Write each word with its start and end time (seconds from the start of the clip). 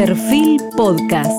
Perfil 0.00 0.58
Podcast. 0.78 1.30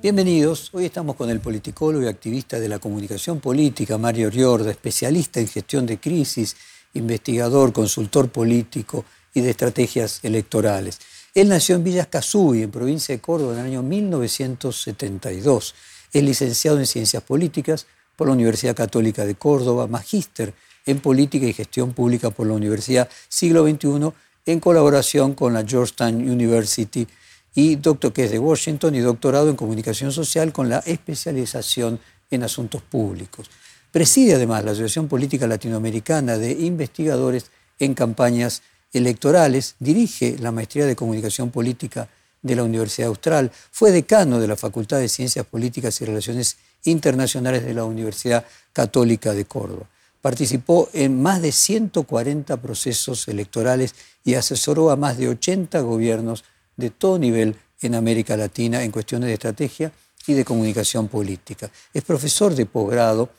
Bienvenidos. 0.00 0.70
Hoy 0.72 0.84
estamos 0.84 1.16
con 1.16 1.28
el 1.28 1.40
politicólogo 1.40 2.04
y 2.04 2.06
activista 2.06 2.60
de 2.60 2.68
la 2.68 2.78
comunicación 2.78 3.40
política, 3.40 3.98
Mario 3.98 4.30
Riorda, 4.30 4.70
especialista 4.70 5.40
en 5.40 5.48
gestión 5.48 5.86
de 5.86 5.98
crisis, 5.98 6.56
investigador, 6.94 7.72
consultor 7.72 8.28
político 8.28 9.04
y 9.34 9.40
de 9.40 9.50
estrategias 9.50 10.20
electorales. 10.22 11.00
Él 11.34 11.48
nació 11.48 11.74
en 11.74 11.82
Villas 11.82 12.06
Casuy, 12.06 12.62
en 12.62 12.70
provincia 12.70 13.12
de 13.12 13.20
Córdoba, 13.20 13.54
en 13.54 13.58
el 13.58 13.66
año 13.66 13.82
1972. 13.82 15.74
Es 16.12 16.22
licenciado 16.22 16.78
en 16.78 16.86
Ciencias 16.86 17.24
Políticas 17.24 17.88
por 18.14 18.28
la 18.28 18.34
Universidad 18.34 18.76
Católica 18.76 19.26
de 19.26 19.34
Córdoba, 19.34 19.88
magíster 19.88 20.54
en 20.86 21.00
Política 21.00 21.44
y 21.44 21.52
Gestión 21.54 21.92
Pública 21.92 22.30
por 22.30 22.46
la 22.46 22.54
Universidad 22.54 23.08
Siglo 23.28 23.68
XXI, 23.68 24.12
en 24.48 24.60
colaboración 24.60 25.34
con 25.34 25.52
la 25.52 25.62
Georgetown 25.62 26.14
University, 26.14 27.06
y 27.54 27.76
doctor 27.76 28.14
que 28.14 28.24
es 28.24 28.30
de 28.30 28.38
Washington, 28.38 28.94
y 28.94 29.00
doctorado 29.00 29.50
en 29.50 29.56
Comunicación 29.56 30.10
Social 30.10 30.52
con 30.54 30.70
la 30.70 30.78
especialización 30.78 32.00
en 32.30 32.42
Asuntos 32.44 32.80
Públicos. 32.80 33.50
Preside 33.92 34.36
además 34.36 34.64
la 34.64 34.70
Asociación 34.70 35.06
Política 35.06 35.46
Latinoamericana 35.46 36.38
de 36.38 36.52
Investigadores 36.52 37.50
en 37.78 37.92
Campañas 37.92 38.62
Electorales, 38.90 39.74
dirige 39.80 40.36
la 40.38 40.50
Maestría 40.50 40.86
de 40.86 40.96
Comunicación 40.96 41.50
Política 41.50 42.08
de 42.40 42.56
la 42.56 42.64
Universidad 42.64 43.08
Austral, 43.08 43.52
fue 43.70 43.90
decano 43.90 44.40
de 44.40 44.48
la 44.48 44.56
Facultad 44.56 44.98
de 44.98 45.10
Ciencias 45.10 45.44
Políticas 45.44 46.00
y 46.00 46.06
Relaciones 46.06 46.56
Internacionales 46.84 47.66
de 47.66 47.74
la 47.74 47.84
Universidad 47.84 48.46
Católica 48.72 49.34
de 49.34 49.44
Córdoba. 49.44 49.88
Participó 50.20 50.88
en 50.92 51.22
más 51.22 51.40
de 51.42 51.52
140 51.52 52.56
procesos 52.58 53.28
electorales 53.28 53.94
y 54.24 54.34
asesoró 54.34 54.90
a 54.90 54.96
más 54.96 55.16
de 55.18 55.28
80 55.28 55.80
gobiernos 55.80 56.44
de 56.76 56.90
todo 56.90 57.18
nivel 57.18 57.56
en 57.80 57.94
América 57.94 58.36
Latina 58.36 58.82
en 58.82 58.90
cuestiones 58.90 59.28
de 59.28 59.34
estrategia 59.34 59.92
y 60.26 60.34
de 60.34 60.44
comunicación 60.44 61.08
política. 61.08 61.70
Es 61.94 62.02
profesor 62.02 62.54
de 62.54 62.66
posgrado 62.66 63.30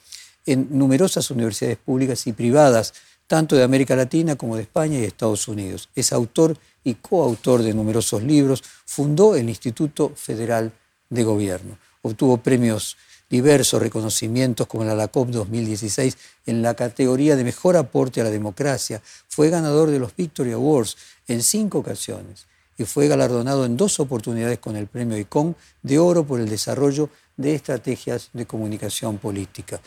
en 0.45 0.67
numerosas 0.71 1.29
universidades 1.31 1.77
públicas 1.77 2.25
y 2.27 2.33
privadas, 2.33 2.93
tanto 3.27 3.55
de 3.55 3.63
América 3.63 3.95
Latina 3.95 4.35
como 4.35 4.55
de 4.55 4.63
España 4.63 4.97
y 4.97 5.03
Estados 5.03 5.47
Unidos. 5.47 5.89
Es 5.93 6.11
autor 6.11 6.57
y 6.83 6.95
coautor 6.95 7.61
de 7.61 7.73
numerosos 7.73 8.23
libros. 8.23 8.63
Fundó 8.85 9.35
el 9.35 9.49
Instituto 9.49 10.13
Federal 10.15 10.71
de 11.09 11.23
Gobierno. 11.23 11.77
Obtuvo 12.01 12.37
premios 12.37 12.97
diversos 13.29 13.81
reconocimientos 13.81 14.67
como 14.67 14.83
la 14.83 14.95
LACOP 14.95 15.29
2016 15.29 16.17
en 16.47 16.61
la 16.61 16.73
categoría 16.73 17.35
de 17.35 17.43
mejor 17.43 17.77
aporte 17.77 18.21
a 18.21 18.23
la 18.23 18.29
democracia. 18.29 19.01
Fue 19.27 19.49
ganador 19.49 19.91
de 19.91 19.99
los 19.99 20.15
Victory 20.15 20.51
Awards 20.51 20.97
en 21.27 21.43
cinco 21.43 21.79
ocasiones 21.79 22.47
y 22.77 22.85
fue 22.85 23.07
galardonado 23.07 23.65
en 23.65 23.77
dos 23.77 23.99
oportunidades 23.99 24.59
con 24.59 24.75
el 24.75 24.87
premio 24.87 25.17
ICON 25.17 25.55
de 25.83 25.99
oro 25.99 26.23
por 26.23 26.39
el 26.39 26.49
desarrollo 26.49 27.09
de 27.37 27.53
estrategias 27.53 28.29
de 28.33 28.45
comunicación 28.45 29.17
política. 29.17 29.79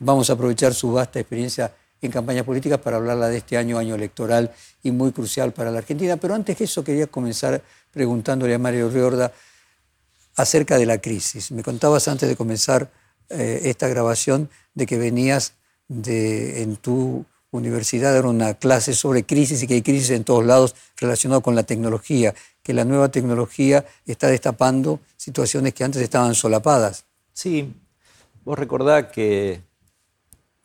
Vamos 0.00 0.30
a 0.30 0.34
aprovechar 0.34 0.74
su 0.74 0.92
vasta 0.92 1.20
experiencia 1.20 1.72
en 2.02 2.10
campañas 2.10 2.44
políticas 2.44 2.78
para 2.78 2.96
hablarla 2.96 3.28
de 3.28 3.38
este 3.38 3.56
año, 3.56 3.78
año 3.78 3.94
electoral 3.94 4.50
y 4.82 4.90
muy 4.90 5.12
crucial 5.12 5.52
para 5.52 5.70
la 5.70 5.78
Argentina. 5.78 6.16
Pero 6.16 6.34
antes 6.34 6.56
que 6.56 6.64
eso 6.64 6.82
quería 6.82 7.06
comenzar 7.06 7.62
preguntándole 7.92 8.54
a 8.54 8.58
Mario 8.58 8.88
Riorda 8.88 9.32
acerca 10.40 10.78
de 10.78 10.86
la 10.86 10.98
crisis. 10.98 11.50
Me 11.52 11.62
contabas 11.62 12.08
antes 12.08 12.28
de 12.28 12.36
comenzar 12.36 12.90
eh, 13.28 13.62
esta 13.64 13.88
grabación 13.88 14.50
de 14.74 14.86
que 14.86 14.98
venías 14.98 15.54
de, 15.88 16.62
en 16.62 16.76
tu 16.76 17.24
universidad 17.50 18.16
era 18.16 18.28
una 18.28 18.54
clase 18.54 18.94
sobre 18.94 19.24
crisis 19.24 19.62
y 19.62 19.66
que 19.66 19.74
hay 19.74 19.82
crisis 19.82 20.10
en 20.10 20.24
todos 20.24 20.44
lados 20.44 20.74
relacionado 20.96 21.40
con 21.40 21.54
la 21.54 21.64
tecnología, 21.64 22.34
que 22.62 22.72
la 22.72 22.84
nueva 22.84 23.10
tecnología 23.10 23.84
está 24.06 24.28
destapando 24.28 25.00
situaciones 25.16 25.74
que 25.74 25.84
antes 25.84 26.02
estaban 26.02 26.34
solapadas. 26.34 27.04
Sí, 27.32 27.72
vos 28.44 28.58
recordás 28.58 29.06
que 29.06 29.60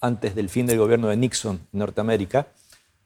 antes 0.01 0.35
del 0.35 0.49
fin 0.49 0.67
del 0.67 0.77
gobierno 0.77 1.07
de 1.07 1.17
Nixon 1.17 1.59
en 1.73 1.79
Norteamérica, 1.79 2.47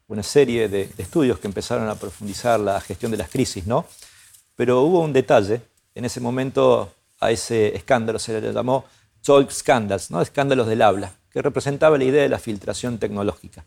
una 0.08 0.22
serie 0.22 0.68
de, 0.68 0.90
estudios 0.98 1.38
que 1.38 1.46
empezaron 1.46 1.88
a 1.88 1.94
profundizar 1.94 2.58
la 2.60 2.80
gestión 2.80 3.12
de 3.12 3.16
las 3.16 3.30
crisis, 3.30 3.66
¿no? 3.66 3.86
Pero 4.56 4.82
hubo 4.82 5.00
un 5.00 5.12
detalle 5.12 5.62
en 5.94 6.04
ese 6.04 6.20
momento 6.20 6.92
a 7.20 7.30
ese 7.30 7.76
escándalo 7.76 8.18
se 8.18 8.40
le 8.40 8.52
llamó 8.52 8.84
talk 9.22 9.50
scandals, 9.50 10.10
¿no? 10.10 10.22
escándalos 10.22 10.66
del 10.66 10.82
habla, 10.82 11.12
que 11.30 11.42
representaba 11.42 11.98
la 11.98 12.04
idea 12.04 12.22
de 12.22 12.28
la 12.28 12.38
filtración 12.38 12.98
tecnológica. 12.98 13.64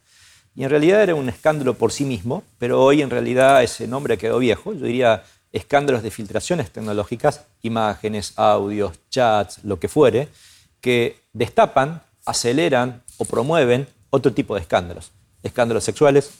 Y 0.55 0.63
en 0.63 0.69
realidad 0.69 1.01
era 1.01 1.15
un 1.15 1.29
escándalo 1.29 1.73
por 1.75 1.91
sí 1.91 2.05
mismo, 2.05 2.43
pero 2.59 2.83
hoy 2.83 3.01
en 3.01 3.09
realidad 3.09 3.63
ese 3.63 3.87
nombre 3.87 4.17
quedó 4.17 4.37
viejo. 4.37 4.73
Yo 4.73 4.85
diría 4.85 5.23
escándalos 5.51 6.03
de 6.03 6.11
filtraciones 6.11 6.71
tecnológicas, 6.71 7.45
imágenes, 7.61 8.33
audios, 8.35 8.93
chats, 9.09 9.63
lo 9.63 9.79
que 9.79 9.87
fuere, 9.87 10.29
que 10.79 11.17
destapan, 11.33 12.03
aceleran 12.25 13.01
o 13.17 13.25
promueven 13.25 13.87
otro 14.09 14.33
tipo 14.33 14.53
de 14.55 14.61
escándalos. 14.61 15.11
Escándalos 15.41 15.83
sexuales, 15.83 16.31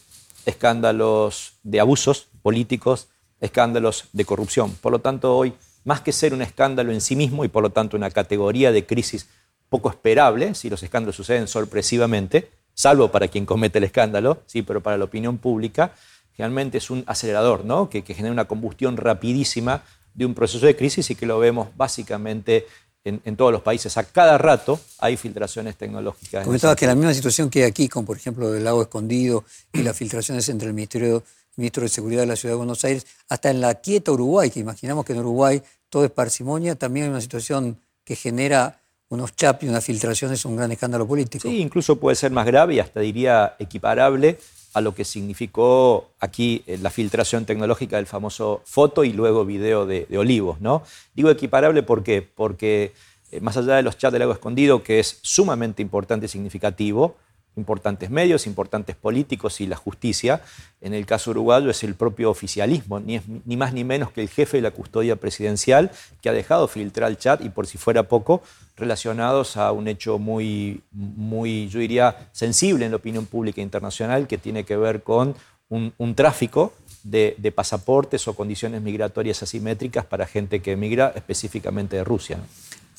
escándalos 0.45 1.53
de 1.63 1.79
abusos 1.79 2.27
políticos, 2.41 3.07
escándalos 3.39 4.05
de 4.13 4.25
corrupción. 4.25 4.71
Por 4.75 4.91
lo 4.91 4.99
tanto, 4.99 5.35
hoy 5.35 5.53
más 5.83 6.01
que 6.01 6.11
ser 6.11 6.33
un 6.33 6.41
escándalo 6.41 6.91
en 6.91 7.01
sí 7.01 7.15
mismo 7.15 7.45
y 7.45 7.47
por 7.47 7.63
lo 7.63 7.69
tanto 7.69 7.97
una 7.97 8.09
categoría 8.09 8.71
de 8.71 8.85
crisis 8.85 9.27
poco 9.69 9.89
esperable, 9.89 10.53
si 10.55 10.69
los 10.69 10.83
escándalos 10.83 11.15
suceden 11.15 11.47
sorpresivamente, 11.47 12.49
salvo 12.73 13.11
para 13.11 13.27
quien 13.27 13.45
comete 13.45 13.79
el 13.79 13.85
escándalo, 13.85 14.43
sí, 14.45 14.61
pero 14.61 14.81
para 14.81 14.97
la 14.97 15.05
opinión 15.05 15.37
pública, 15.37 15.93
realmente 16.37 16.77
es 16.77 16.89
un 16.89 17.03
acelerador, 17.07 17.65
¿no? 17.65 17.89
que, 17.89 18.03
genera 18.03 18.31
una 18.31 18.45
combustión 18.45 18.97
rapidísima 18.97 19.83
de 20.13 20.25
un 20.25 20.33
proceso 20.33 20.65
de 20.65 20.75
crisis 20.75 21.09
y 21.09 21.15
que 21.15 21.25
lo 21.25 21.39
vemos 21.39 21.69
básicamente 21.75 22.67
en, 23.03 23.35
todos 23.35 23.51
los 23.51 23.61
países. 23.61 23.97
A 23.97 24.03
cada 24.03 24.37
rato 24.37 24.79
hay 24.99 25.17
filtraciones 25.17 25.75
tecnológicas. 25.75 26.45
Comentabas 26.45 26.77
que 26.77 26.87
la 26.87 26.95
misma 26.95 27.13
situación 27.13 27.49
que 27.49 27.63
hay 27.63 27.69
aquí 27.69 27.89
con, 27.89 28.05
por 28.05 28.15
ejemplo, 28.15 28.53
el 28.53 28.63
lago 28.63 28.81
escondido 28.81 29.43
y 29.73 29.81
las 29.81 29.97
filtraciones 29.97 30.47
entre 30.49 30.69
el 30.69 30.73
Ministerio 30.73 31.23
ministro 31.55 31.83
de 31.83 31.89
Seguridad 31.89 32.21
de 32.21 32.27
la 32.27 32.35
Ciudad 32.35 32.53
de 32.53 32.57
Buenos 32.57 32.83
Aires, 32.85 33.05
hasta 33.29 33.49
en 33.49 33.61
la 33.61 33.75
quieta 33.75 34.11
Uruguay, 34.11 34.49
que 34.49 34.59
imaginamos 34.59 35.05
que 35.05 35.13
en 35.13 35.19
Uruguay 35.19 35.61
todo 35.89 36.05
es 36.05 36.11
parsimonia, 36.11 36.75
también 36.75 37.05
hay 37.05 37.09
una 37.11 37.21
situación 37.21 37.77
que 38.03 38.15
genera 38.15 38.79
unos 39.09 39.35
chaps 39.35 39.63
y 39.63 39.67
una 39.67 39.79
filtración, 39.79 40.33
es 40.33 40.43
un 40.45 40.55
gran 40.55 40.71
escándalo 40.71 41.07
político. 41.07 41.47
Sí, 41.47 41.59
incluso 41.59 41.97
puede 41.99 42.15
ser 42.15 42.31
más 42.31 42.45
grave 42.45 42.75
y 42.75 42.79
hasta 42.79 42.99
diría 42.99 43.55
equiparable 43.59 44.39
a 44.73 44.81
lo 44.81 44.95
que 44.95 45.05
significó 45.05 46.09
aquí 46.19 46.63
eh, 46.65 46.79
la 46.81 46.89
filtración 46.89 47.45
tecnológica 47.45 47.97
del 47.97 48.07
famoso 48.07 48.61
foto 48.65 49.03
y 49.03 49.13
luego 49.13 49.45
video 49.45 49.85
de, 49.85 50.07
Olivos. 50.17 50.59
¿no? 50.61 50.83
Digo 51.13 51.29
equiparable 51.29 51.83
¿por 51.83 52.03
qué? 52.03 52.23
porque 52.23 52.93
eh, 53.31 53.39
más 53.39 53.55
allá 53.55 53.75
de 53.75 53.83
los 53.83 53.97
chats 53.97 54.11
del 54.11 54.21
lago 54.21 54.33
escondido, 54.33 54.83
que 54.83 54.99
es 54.99 55.19
sumamente 55.21 55.81
importante 55.81 56.25
y 56.25 56.29
significativo, 56.29 57.15
importantes 57.55 58.09
medios, 58.09 58.47
importantes 58.47 58.95
políticos 58.95 59.61
y 59.61 59.67
la 59.67 59.75
justicia. 59.75 60.41
En 60.81 60.93
el 60.93 61.05
caso 61.05 61.31
uruguayo 61.31 61.69
es 61.69 61.83
el 61.83 61.95
propio 61.95 62.29
oficialismo, 62.29 62.99
ni, 62.99 63.21
más 63.55 63.73
ni 63.73 63.83
menos 63.83 64.11
que 64.11 64.21
el 64.21 64.29
jefe 64.29 64.57
de 64.57 64.63
la 64.63 64.71
custodia 64.71 65.15
presidencial 65.15 65.91
que 66.21 66.29
ha 66.29 66.33
dejado 66.33 66.67
filtrar 66.67 67.09
el 67.09 67.17
chat 67.17 67.43
y 67.43 67.49
por 67.49 67.67
si 67.67 67.77
fuera 67.77 68.03
poco, 68.03 68.41
relacionados 68.75 69.55
a 69.57 69.71
un 69.71 69.87
hecho 69.87 70.17
muy, 70.17 70.81
muy 70.91 71.69
yo 71.69 71.79
diría, 71.79 72.29
sensible 72.31 72.85
en 72.85 72.91
la 72.91 72.97
opinión 72.97 73.25
pública 73.25 73.61
internacional 73.61 74.27
que 74.27 74.37
tiene 74.37 74.63
que 74.63 74.77
ver 74.77 75.03
con 75.03 75.35
un, 75.69 76.15
tráfico 76.15 76.73
de, 77.03 77.53
pasaportes 77.55 78.27
o 78.27 78.35
condiciones 78.35 78.81
migratorias 78.81 79.41
asimétricas 79.43 80.05
para 80.05 80.27
gente 80.27 80.61
que 80.61 80.73
emigra 80.73 81.13
específicamente 81.15 81.95
de 81.97 82.03
Rusia. 82.03 82.39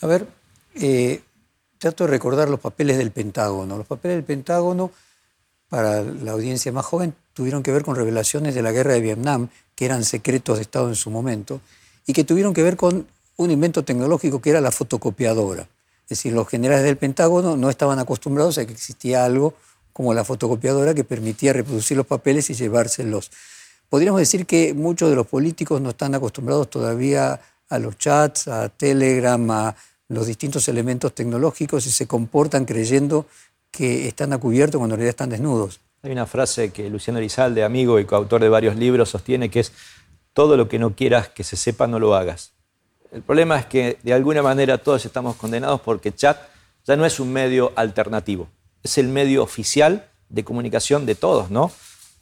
A 0.00 0.06
ver, 0.06 0.26
eh, 0.74 1.22
trato 1.84 2.04
de 2.04 2.10
recordar 2.10 2.48
los 2.48 2.60
papeles 2.60 2.96
del 2.96 3.10
Pentágono. 3.10 3.76
Los 3.76 3.86
papeles 3.86 4.16
del 4.16 4.24
Pentágono, 4.24 4.90
para 5.68 6.00
la 6.00 6.32
audiencia 6.32 6.72
más 6.72 6.86
joven, 6.86 7.14
tuvieron 7.34 7.62
que 7.62 7.72
ver 7.72 7.84
con 7.84 7.94
revelaciones 7.94 8.54
de 8.54 8.62
la 8.62 8.72
guerra 8.72 8.94
de 8.94 9.00
Vietnam, 9.00 9.48
que 9.74 9.84
eran 9.84 10.02
secretos 10.02 10.56
de 10.56 10.62
Estado 10.62 10.88
en 10.88 10.94
su 10.94 11.10
momento, 11.10 11.60
y 12.06 12.14
que 12.14 12.24
tuvieron 12.24 12.54
que 12.54 12.62
ver 12.62 12.78
con 12.78 13.06
un 13.36 13.50
invento 13.50 13.84
tecnológico 13.84 14.40
que 14.40 14.48
era 14.48 14.62
la 14.62 14.70
fotocopiadora. 14.70 15.68
Es 16.04 16.08
decir, 16.08 16.32
los 16.32 16.48
generales 16.48 16.84
del 16.84 16.96
Pentágono 16.96 17.54
no 17.54 17.68
estaban 17.68 17.98
acostumbrados 17.98 18.56
a 18.56 18.64
que 18.64 18.72
existía 18.72 19.26
algo 19.26 19.52
como 19.92 20.14
la 20.14 20.24
fotocopiadora 20.24 20.94
que 20.94 21.04
permitía 21.04 21.52
reproducir 21.52 21.98
los 21.98 22.06
papeles 22.06 22.48
y 22.48 22.54
llevárselos. 22.54 23.30
Podríamos 23.90 24.20
decir 24.20 24.46
que 24.46 24.72
muchos 24.72 25.10
de 25.10 25.16
los 25.16 25.26
políticos 25.26 25.82
no 25.82 25.90
están 25.90 26.14
acostumbrados 26.14 26.70
todavía 26.70 27.38
a 27.68 27.78
los 27.78 27.98
chats, 27.98 28.48
a 28.48 28.70
Telegram, 28.70 29.50
a 29.50 29.76
los 30.08 30.26
distintos 30.26 30.68
elementos 30.68 31.14
tecnológicos 31.14 31.86
y 31.86 31.90
se 31.90 32.06
comportan 32.06 32.64
creyendo 32.64 33.26
que 33.70 34.06
están 34.06 34.32
a 34.32 34.38
cubierto 34.38 34.78
cuando 34.78 34.94
en 34.94 35.00
realidad 35.00 35.10
están 35.10 35.30
desnudos. 35.30 35.80
Hay 36.02 36.12
una 36.12 36.26
frase 36.26 36.70
que 36.70 36.90
Luciano 36.90 37.18
Elizalde, 37.18 37.64
amigo 37.64 37.98
y 37.98 38.04
coautor 38.04 38.42
de 38.42 38.48
varios 38.48 38.76
libros, 38.76 39.08
sostiene 39.08 39.50
que 39.50 39.60
es 39.60 39.72
todo 40.32 40.56
lo 40.56 40.68
que 40.68 40.78
no 40.78 40.94
quieras 40.94 41.28
que 41.28 41.44
se 41.44 41.56
sepa, 41.56 41.86
no 41.86 41.98
lo 41.98 42.14
hagas. 42.14 42.52
El 43.10 43.22
problema 43.22 43.58
es 43.58 43.66
que 43.66 43.98
de 44.02 44.12
alguna 44.12 44.42
manera 44.42 44.78
todos 44.78 45.04
estamos 45.06 45.36
condenados 45.36 45.80
porque 45.80 46.12
chat 46.12 46.38
ya 46.86 46.96
no 46.96 47.06
es 47.06 47.20
un 47.20 47.32
medio 47.32 47.72
alternativo, 47.76 48.48
es 48.82 48.98
el 48.98 49.08
medio 49.08 49.42
oficial 49.42 50.08
de 50.28 50.44
comunicación 50.44 51.06
de 51.06 51.14
todos, 51.14 51.50
¿no? 51.50 51.70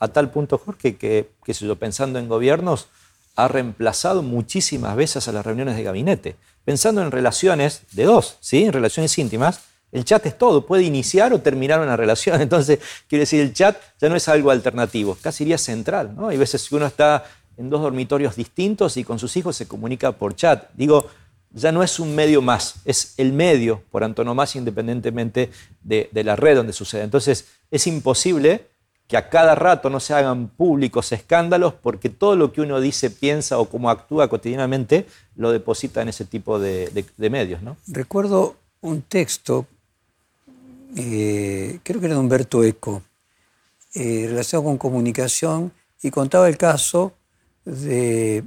a 0.02 0.08
tal 0.08 0.32
punto, 0.32 0.58
Jorge, 0.58 0.96
que, 0.96 1.30
que 1.44 1.52
yo, 1.52 1.76
pensando 1.76 2.18
en 2.18 2.28
gobiernos, 2.28 2.88
ha 3.36 3.46
reemplazado 3.46 4.24
muchísimas 4.24 4.96
veces 4.96 5.28
a 5.28 5.32
las 5.32 5.46
reuniones 5.46 5.76
de 5.76 5.84
gabinete. 5.84 6.34
Pensando 6.64 7.02
en 7.02 7.10
relaciones 7.10 7.82
de 7.92 8.04
dos, 8.04 8.36
¿sí? 8.40 8.64
en 8.64 8.72
relaciones 8.72 9.16
íntimas, 9.18 9.60
el 9.92 10.04
chat 10.04 10.24
es 10.24 10.38
todo, 10.38 10.66
puede 10.66 10.84
iniciar 10.84 11.32
o 11.32 11.40
terminar 11.40 11.80
una 11.80 11.96
relación. 11.96 12.40
Entonces, 12.40 12.80
quiere 13.08 13.20
decir, 13.20 13.40
el 13.40 13.52
chat 13.52 13.76
ya 14.00 14.08
no 14.08 14.16
es 14.16 14.26
algo 14.28 14.50
alternativo, 14.50 15.16
casi 15.20 15.44
iría 15.44 15.58
central. 15.58 16.16
Hay 16.28 16.38
veces 16.38 16.68
que 16.68 16.76
uno 16.76 16.86
está 16.86 17.24
en 17.56 17.68
dos 17.68 17.82
dormitorios 17.82 18.34
distintos 18.34 18.96
y 18.96 19.04
con 19.04 19.18
sus 19.18 19.36
hijos 19.36 19.54
se 19.54 19.68
comunica 19.68 20.12
por 20.12 20.34
chat. 20.34 20.70
Digo, 20.74 21.08
ya 21.50 21.70
no 21.70 21.82
es 21.82 22.00
un 22.00 22.14
medio 22.14 22.40
más, 22.40 22.76
es 22.86 23.12
el 23.18 23.34
medio 23.34 23.82
por 23.90 24.04
antonomasia 24.04 24.58
independientemente 24.58 25.50
de, 25.82 26.08
de 26.10 26.24
la 26.24 26.36
red 26.36 26.56
donde 26.56 26.72
sucede. 26.72 27.02
Entonces, 27.02 27.46
es 27.70 27.86
imposible 27.86 28.71
que 29.12 29.18
a 29.18 29.28
cada 29.28 29.54
rato 29.54 29.90
no 29.90 30.00
se 30.00 30.14
hagan 30.14 30.48
públicos 30.48 31.12
escándalos 31.12 31.74
porque 31.74 32.08
todo 32.08 32.34
lo 32.34 32.50
que 32.50 32.62
uno 32.62 32.80
dice, 32.80 33.10
piensa 33.10 33.58
o 33.58 33.68
cómo 33.68 33.90
actúa 33.90 34.30
cotidianamente 34.30 35.06
lo 35.36 35.52
deposita 35.52 36.00
en 36.00 36.08
ese 36.08 36.24
tipo 36.24 36.58
de, 36.58 37.04
medios. 37.18 37.60
¿no? 37.60 37.76
Recuerdo 37.88 38.56
un 38.80 39.02
texto, 39.02 39.66
eh, 40.96 41.78
creo 41.82 42.00
que 42.00 42.06
era 42.06 42.14
de 42.14 42.20
Humberto 42.22 42.64
Eco, 42.64 43.02
eh, 43.94 44.28
relacionado 44.30 44.64
con 44.64 44.78
comunicación 44.78 45.72
y 46.02 46.10
contaba 46.10 46.48
el 46.48 46.56
caso 46.56 47.12
de 47.66 48.42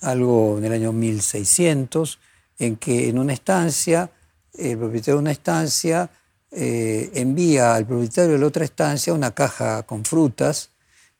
algo 0.00 0.56
en 0.56 0.64
el 0.64 0.72
año 0.72 0.94
1600, 0.94 2.18
en 2.58 2.76
que 2.76 3.10
en 3.10 3.18
una 3.18 3.34
estancia, 3.34 4.10
el 4.54 4.78
propietario 4.78 5.16
de 5.16 5.20
una 5.20 5.32
estancia 5.32 6.08
eh, 6.50 7.10
envía 7.14 7.74
al 7.74 7.86
propietario 7.86 8.32
de 8.32 8.38
la 8.38 8.46
otra 8.46 8.64
estancia 8.64 9.12
una 9.12 9.34
caja 9.34 9.82
con 9.82 10.04
frutas 10.04 10.70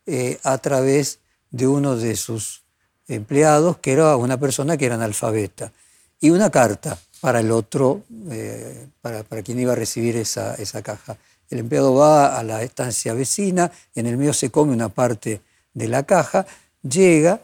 eh, 0.06 0.38
a 0.42 0.56
través 0.56 1.18
de 1.50 1.66
uno 1.66 1.96
de 1.96 2.16
sus 2.16 2.64
empleados, 3.06 3.76
que 3.78 3.92
era 3.92 4.16
una 4.16 4.38
persona 4.40 4.78
que 4.78 4.86
era 4.86 4.94
analfabeta, 4.94 5.70
y 6.18 6.30
una 6.30 6.50
carta 6.50 6.98
para 7.20 7.40
el 7.40 7.50
otro, 7.50 8.04
eh, 8.30 8.88
para, 9.02 9.22
quien 9.42 9.60
iba 9.60 9.72
a 9.72 9.76
recibir 9.76 10.16
esa, 10.16 10.54
esa, 10.54 10.82
caja. 10.82 11.18
El 11.50 11.58
empleado 11.58 11.94
va 11.94 12.38
a 12.38 12.42
la 12.42 12.62
estancia 12.62 13.12
vecina, 13.12 13.70
en 13.94 14.06
el 14.06 14.16
medio 14.16 14.32
se 14.32 14.50
come 14.50 14.72
una 14.72 14.88
parte 14.88 15.42
de 15.74 15.88
la 15.88 16.04
caja, 16.04 16.46
llega 16.82 17.42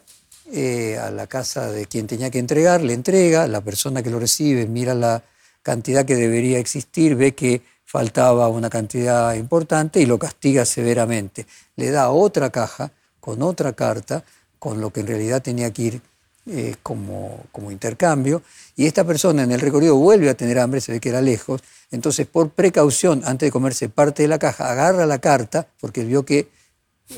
a 1.01 1.11
la 1.11 1.27
casa 1.27 1.71
de 1.71 1.87
quien 1.87 2.07
tenía 2.07 2.31
que 2.31 2.39
entregar, 2.39 2.83
le 2.83 2.93
entrega, 2.93 3.47
la 3.47 3.63
persona 3.63 4.03
que 4.03 4.11
lo 4.11 4.21
recibe 4.21 4.67
mira 4.67 4.95
la 4.95 5.23
cantidad 5.63 6.05
que 6.05 6.15
debería 6.15 6.59
existir, 6.59 7.17
ve 7.17 7.35
que 7.35 7.63
faltaba 7.94 8.49
una 8.49 8.69
cantidad 8.69 9.35
importante 9.35 10.00
y 10.00 10.06
lo 10.06 10.19
castiga 10.19 10.64
severamente. 10.64 11.46
Le 11.76 11.93
da 11.93 12.11
otra 12.11 12.50
caja 12.50 12.91
con 13.20 13.41
otra 13.41 13.73
carta, 13.73 14.25
con 14.58 14.81
lo 14.81 14.91
que 14.91 14.99
en 14.99 15.06
realidad 15.06 15.41
tenía 15.41 15.73
que 15.73 15.82
ir 15.82 16.00
eh, 16.50 16.75
como, 16.82 17.44
como 17.52 17.70
intercambio, 17.70 18.43
y 18.75 18.87
esta 18.87 19.05
persona 19.05 19.44
en 19.44 19.52
el 19.52 19.61
recorrido 19.61 19.94
vuelve 19.94 20.29
a 20.29 20.35
tener 20.35 20.58
hambre, 20.58 20.81
se 20.81 20.91
ve 20.91 20.99
que 20.99 21.11
era 21.11 21.20
lejos, 21.20 21.62
entonces 21.93 22.26
por 22.26 22.50
precaución, 22.50 23.23
antes 23.25 23.46
de 23.46 23.52
comerse 23.52 23.88
parte 23.88 24.25
de 24.25 24.29
la 24.29 24.41
caja, 24.41 24.73
agarra 24.73 25.06
la 25.06 25.20
carta, 25.20 25.69
porque 25.81 26.02
vio 26.02 26.25
que 26.25 26.49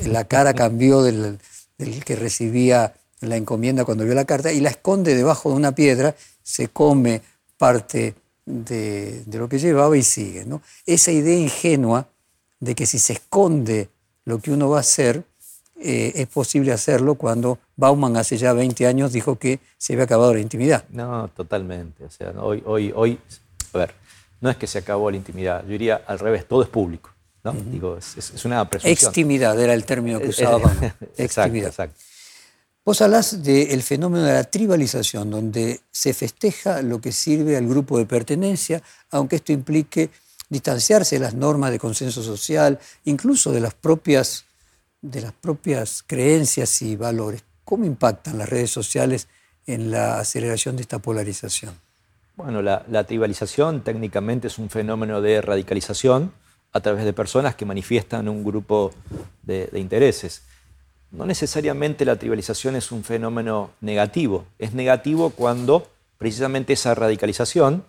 la 0.05 0.25
cara 0.25 0.53
cambió 0.53 1.01
del, 1.01 1.39
del 1.79 2.05
que 2.05 2.15
recibía 2.15 2.93
la 3.21 3.35
encomienda 3.35 3.83
cuando 3.83 4.05
vio 4.05 4.13
la 4.13 4.25
carta, 4.25 4.53
y 4.53 4.59
la 4.59 4.69
esconde 4.69 5.15
debajo 5.15 5.49
de 5.49 5.55
una 5.55 5.71
piedra, 5.71 6.15
se 6.43 6.67
come 6.67 7.23
parte 7.57 8.13
de, 8.47 9.23
lo 9.31 9.47
que 9.49 9.59
llevaba 9.59 9.95
y 9.97 10.03
sigue. 10.03 10.45
¿no? 10.45 10.61
Esa 10.85 11.11
idea 11.11 11.37
ingenua 11.37 12.07
de 12.59 12.73
que 12.73 12.85
si 12.85 12.97
se 12.97 13.13
esconde 13.13 13.89
lo 14.25 14.39
que 14.39 14.51
uno 14.51 14.69
va 14.69 14.77
a 14.77 14.79
hacer, 14.81 15.23
eh, 15.79 16.13
es 16.15 16.27
posible 16.27 16.71
hacerlo 16.71 17.15
cuando 17.15 17.59
Bauman 17.75 18.17
hace 18.17 18.37
ya 18.37 18.53
20 18.53 18.87
años 18.87 19.13
dijo 19.13 19.37
que 19.37 19.59
se 19.77 19.93
había 19.93 20.05
acabado 20.05 20.33
la 20.33 20.39
intimidad. 20.39 20.85
No, 20.89 21.27
totalmente. 21.29 22.03
O 22.05 22.09
sea, 22.09 22.31
hoy, 22.41 22.63
hoy, 22.65 22.91
hoy, 22.95 23.19
a 23.73 23.77
ver, 23.77 23.93
no 24.41 24.49
es 24.49 24.57
que 24.57 24.65
se 24.65 24.79
acabó 24.79 25.11
la 25.11 25.17
intimidad, 25.17 25.63
yo 25.63 25.69
diría 25.69 26.01
al 26.07 26.17
revés, 26.17 26.47
todo 26.47 26.63
es 26.63 26.69
público. 26.69 27.11
¿no? 27.43 27.53
Digo, 27.53 27.97
es, 27.97 28.45
una 28.45 28.67
presunción. 28.67 28.91
Extimidad 28.91 29.59
era 29.61 29.73
el 29.73 29.85
término 29.85 30.19
que 30.19 30.29
usaba 30.29 30.57
Bauman. 30.57 30.93
exacto, 31.17 31.57
exacto. 31.57 31.95
Vos 32.87 33.01
hablas 33.01 33.43
del 33.43 33.83
fenómeno 33.83 34.23
de 34.23 34.31
la 34.31 34.45
tribalización, 34.45 35.29
donde 35.29 35.81
se 35.91 36.13
festeja 36.13 36.81
lo 36.81 37.01
que 37.01 37.11
sirve 37.11 37.57
al 37.57 37.67
grupo 37.67 37.97
de 37.97 38.05
pertenencia, 38.05 38.81
aunque 39.11 39.35
esto 39.35 39.51
implique 39.51 40.09
distanciarse 40.47 41.17
de 41.17 41.19
las 41.19 41.33
normas 41.33 41.71
de 41.71 41.79
consenso 41.79 42.23
social, 42.23 42.79
incluso 43.03 43.51
de 43.51 43.59
las 43.59 43.73
propias, 43.73 44.45
de 45.01 45.19
las 45.19 45.33
propias 45.33 46.01
creencias 46.07 46.81
y 46.81 46.95
valores. 46.95 47.43
¿Cómo 47.65 47.83
impactan 47.83 48.37
las 48.37 48.47
redes 48.47 48.71
sociales 48.71 49.27
en 49.65 49.91
la 49.91 50.19
aceleración 50.19 50.77
de 50.77 50.83
esta 50.83 50.99
polarización? 50.99 51.77
Bueno, 52.37 52.61
la, 52.61 53.03
tribalización 53.03 53.83
técnicamente 53.83 54.47
es 54.47 54.57
un 54.59 54.69
fenómeno 54.69 55.19
de 55.19 55.41
radicalización 55.41 56.31
a 56.71 56.79
través 56.79 57.03
de 57.03 57.11
personas 57.11 57.53
que 57.53 57.65
manifiestan 57.65 58.29
un 58.29 58.45
grupo 58.45 58.93
de 59.43 59.69
intereses 59.73 60.43
no 61.11 61.25
necesariamente 61.25 62.05
la 62.05 62.17
tribalización 62.17 62.75
es 62.75 62.91
un 62.91 63.03
fenómeno 63.03 63.71
negativo. 63.81 64.45
Es 64.59 64.73
negativo 64.73 65.29
cuando 65.29 65.87
precisamente 66.17 66.73
esa 66.73 66.95
radicalización 66.95 67.85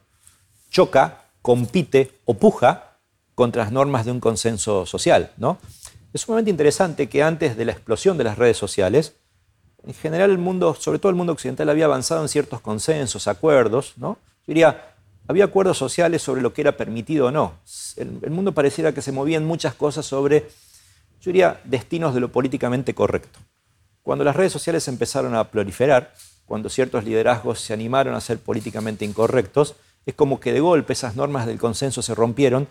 choca, 0.70 1.24
compite 1.42 2.12
o 2.24 2.34
puja 2.34 2.96
contra 3.34 3.64
las 3.64 3.72
normas 3.72 4.04
de 4.04 4.12
un 4.12 4.20
consenso 4.20 4.86
social. 4.86 5.32
¿no? 5.36 5.58
Es 6.12 6.22
sumamente 6.22 6.50
interesante 6.50 7.08
que 7.08 7.22
antes 7.22 7.56
de 7.56 7.64
la 7.64 7.72
explosión 7.72 8.18
de 8.18 8.24
las 8.24 8.38
redes 8.38 8.56
sociales, 8.56 9.14
en 9.84 9.94
general 9.94 10.30
el 10.30 10.38
mundo, 10.38 10.74
sobre 10.74 10.98
todo 10.98 11.10
el 11.10 11.16
mundo 11.16 11.32
occidental, 11.32 11.68
había 11.70 11.86
avanzado 11.86 12.22
en 12.22 12.28
ciertos 12.28 12.60
consensos, 12.60 13.28
acuerdos. 13.28 13.94
¿no? 13.96 14.18
Yo 14.46 14.54
diría, 14.54 14.94
había 15.26 15.44
acuerdos 15.44 15.78
sociales 15.78 16.22
sobre 16.22 16.42
lo 16.42 16.52
que 16.52 16.60
era 16.60 16.76
permitido 16.76 17.26
o 17.26 17.30
no. 17.30 17.54
El, 17.96 18.18
el 18.22 18.30
mundo 18.30 18.52
pareciera 18.52 18.92
que 18.92 19.02
se 19.02 19.12
movían 19.12 19.44
muchas 19.44 19.74
cosas 19.74 20.06
sobre 20.06 20.48
yo 21.20 21.30
diría, 21.30 21.60
destinos 21.64 22.14
de 22.14 22.20
lo 22.20 22.30
políticamente 22.30 22.94
correcto. 22.94 23.38
Cuando 24.02 24.24
las 24.24 24.36
redes 24.36 24.52
sociales 24.52 24.88
empezaron 24.88 25.34
a 25.34 25.44
proliferar, 25.50 26.14
cuando 26.46 26.70
ciertos 26.70 27.04
liderazgos 27.04 27.60
se 27.60 27.74
animaron 27.74 28.14
a 28.14 28.20
ser 28.20 28.38
políticamente 28.38 29.04
incorrectos, 29.04 29.74
es 30.06 30.14
como 30.14 30.40
que 30.40 30.52
de 30.52 30.60
golpe 30.60 30.94
esas 30.94 31.16
normas 31.16 31.46
del 31.46 31.58
consenso 31.58 32.00
se 32.00 32.14
rompieron 32.14 32.66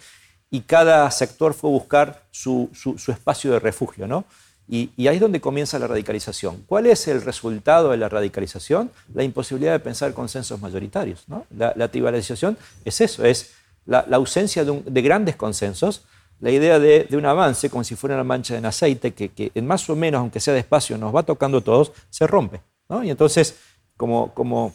y 0.49 0.61
cada 0.61 1.09
sector 1.11 1.53
fue 1.53 1.69
a 1.69 1.73
buscar 1.73 2.23
su, 2.31 2.71
espacio 3.07 3.51
de 3.51 3.59
refugio. 3.59 4.07
¿no? 4.07 4.25
Y, 4.67 4.89
ahí 5.07 5.15
es 5.15 5.21
donde 5.21 5.39
comienza 5.39 5.77
la 5.77 5.85
radicalización. 5.85 6.63
¿Cuál 6.65 6.87
es 6.87 7.07
el 7.07 7.21
resultado 7.21 7.91
de 7.91 7.97
la 7.97 8.09
radicalización? 8.09 8.89
La 9.13 9.23
imposibilidad 9.23 9.73
de 9.73 9.79
pensar 9.79 10.13
consensos 10.13 10.59
mayoritarios. 10.59 11.25
¿no? 11.27 11.45
La, 11.55 11.87
tribalización 11.89 12.57
es 12.83 13.01
eso, 13.01 13.23
es 13.25 13.51
la, 13.85 13.99
ausencia 14.11 14.65
de 14.65 15.01
grandes 15.03 15.35
consensos 15.35 16.01
la 16.39 16.51
idea 16.51 16.79
de, 16.79 17.07
un 17.13 17.25
avance, 17.25 17.69
como 17.69 17.83
si 17.83 17.95
fuera 17.95 18.15
una 18.15 18.23
mancha 18.23 18.57
en 18.57 18.65
aceite, 18.65 19.13
que, 19.13 19.51
en 19.53 19.65
más 19.65 19.89
o 19.89 19.95
menos, 19.95 20.19
aunque 20.19 20.39
sea 20.39 20.53
despacio, 20.53 20.97
nos 20.97 21.15
va 21.15 21.23
tocando 21.23 21.61
todos, 21.61 21.91
se 22.09 22.27
rompe. 22.27 22.61
Y 23.03 23.09
entonces, 23.09 23.57
como, 23.97 24.33
como 24.33 24.73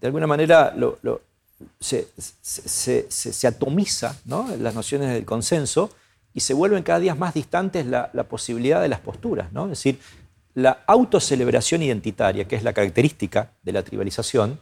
de 0.00 0.06
alguna 0.06 0.26
manera 0.26 0.74
se, 1.78 3.46
atomiza 3.46 4.16
las 4.24 4.74
nociones 4.74 5.12
del 5.12 5.24
consenso 5.24 5.90
y 6.32 6.40
se 6.40 6.54
vuelven 6.54 6.82
cada 6.82 7.00
día 7.00 7.14
más 7.14 7.34
distantes 7.34 7.86
la, 7.86 8.10
posibilidad 8.28 8.80
de 8.80 8.88
las 8.88 9.00
posturas. 9.00 9.52
¿no? 9.52 9.64
Es 9.64 9.70
decir, 9.70 10.00
la 10.54 10.82
autocelebración 10.86 11.82
identitaria, 11.82 12.48
que 12.48 12.56
es 12.56 12.62
la 12.62 12.72
característica 12.72 13.52
de 13.62 13.72
la 13.72 13.82
tribalización, 13.82 14.58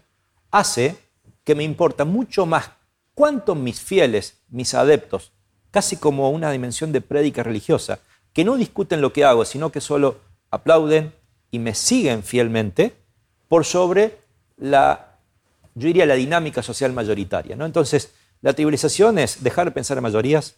hace 0.50 0.96
que 1.44 1.54
me 1.54 1.64
importa 1.64 2.04
mucho 2.04 2.44
más 2.44 2.70
cuánto 3.18 3.56
mis 3.56 3.80
fieles, 3.80 4.34
mis 4.48 4.74
adeptos, 4.74 5.32
casi 5.72 5.96
como 5.96 6.30
una 6.30 6.52
dimensión 6.52 6.92
de 6.92 7.00
prédica 7.00 7.42
religiosa, 7.42 7.98
que 8.32 8.44
no 8.44 8.56
discuten 8.56 9.00
lo 9.00 9.12
que 9.12 9.24
hago, 9.24 9.44
sino 9.44 9.72
que 9.72 9.80
solo 9.80 10.20
aplauden 10.52 11.12
y 11.50 11.58
me 11.58 11.74
siguen 11.74 12.22
fielmente 12.22 12.94
por 13.48 13.64
sobre 13.64 14.18
la, 14.56 15.16
yo 15.74 15.88
diría, 15.88 16.06
la 16.06 16.14
dinámica 16.14 16.62
social 16.62 16.92
mayoritaria. 16.92 17.56
¿no? 17.56 17.66
Entonces, 17.66 18.12
la 18.40 18.52
tribalización 18.52 19.18
es 19.18 19.42
dejar 19.42 19.64
de 19.64 19.72
pensar 19.72 19.98
en 19.98 20.04
mayorías, 20.04 20.54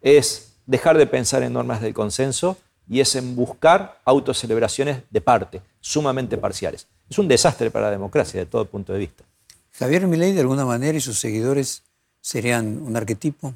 es 0.00 0.54
dejar 0.66 0.96
de 0.96 1.08
pensar 1.08 1.42
en 1.42 1.52
normas 1.52 1.80
del 1.80 1.94
consenso 1.94 2.56
y 2.88 3.00
es 3.00 3.16
en 3.16 3.34
buscar 3.34 4.00
autocelebraciones 4.04 5.00
de 5.10 5.20
parte, 5.20 5.62
sumamente 5.80 6.38
parciales. 6.38 6.86
Es 7.10 7.18
un 7.18 7.26
desastre 7.26 7.72
para 7.72 7.86
la 7.86 7.90
democracia 7.90 8.38
de 8.38 8.46
todo 8.46 8.66
punto 8.66 8.92
de 8.92 9.00
vista. 9.00 9.24
Javier 9.72 10.06
Milei, 10.06 10.30
de 10.30 10.42
alguna 10.42 10.64
manera, 10.64 10.96
y 10.96 11.00
sus 11.00 11.18
seguidores 11.18 11.82
serían 12.24 12.80
un 12.82 12.96
arquetipo? 12.96 13.52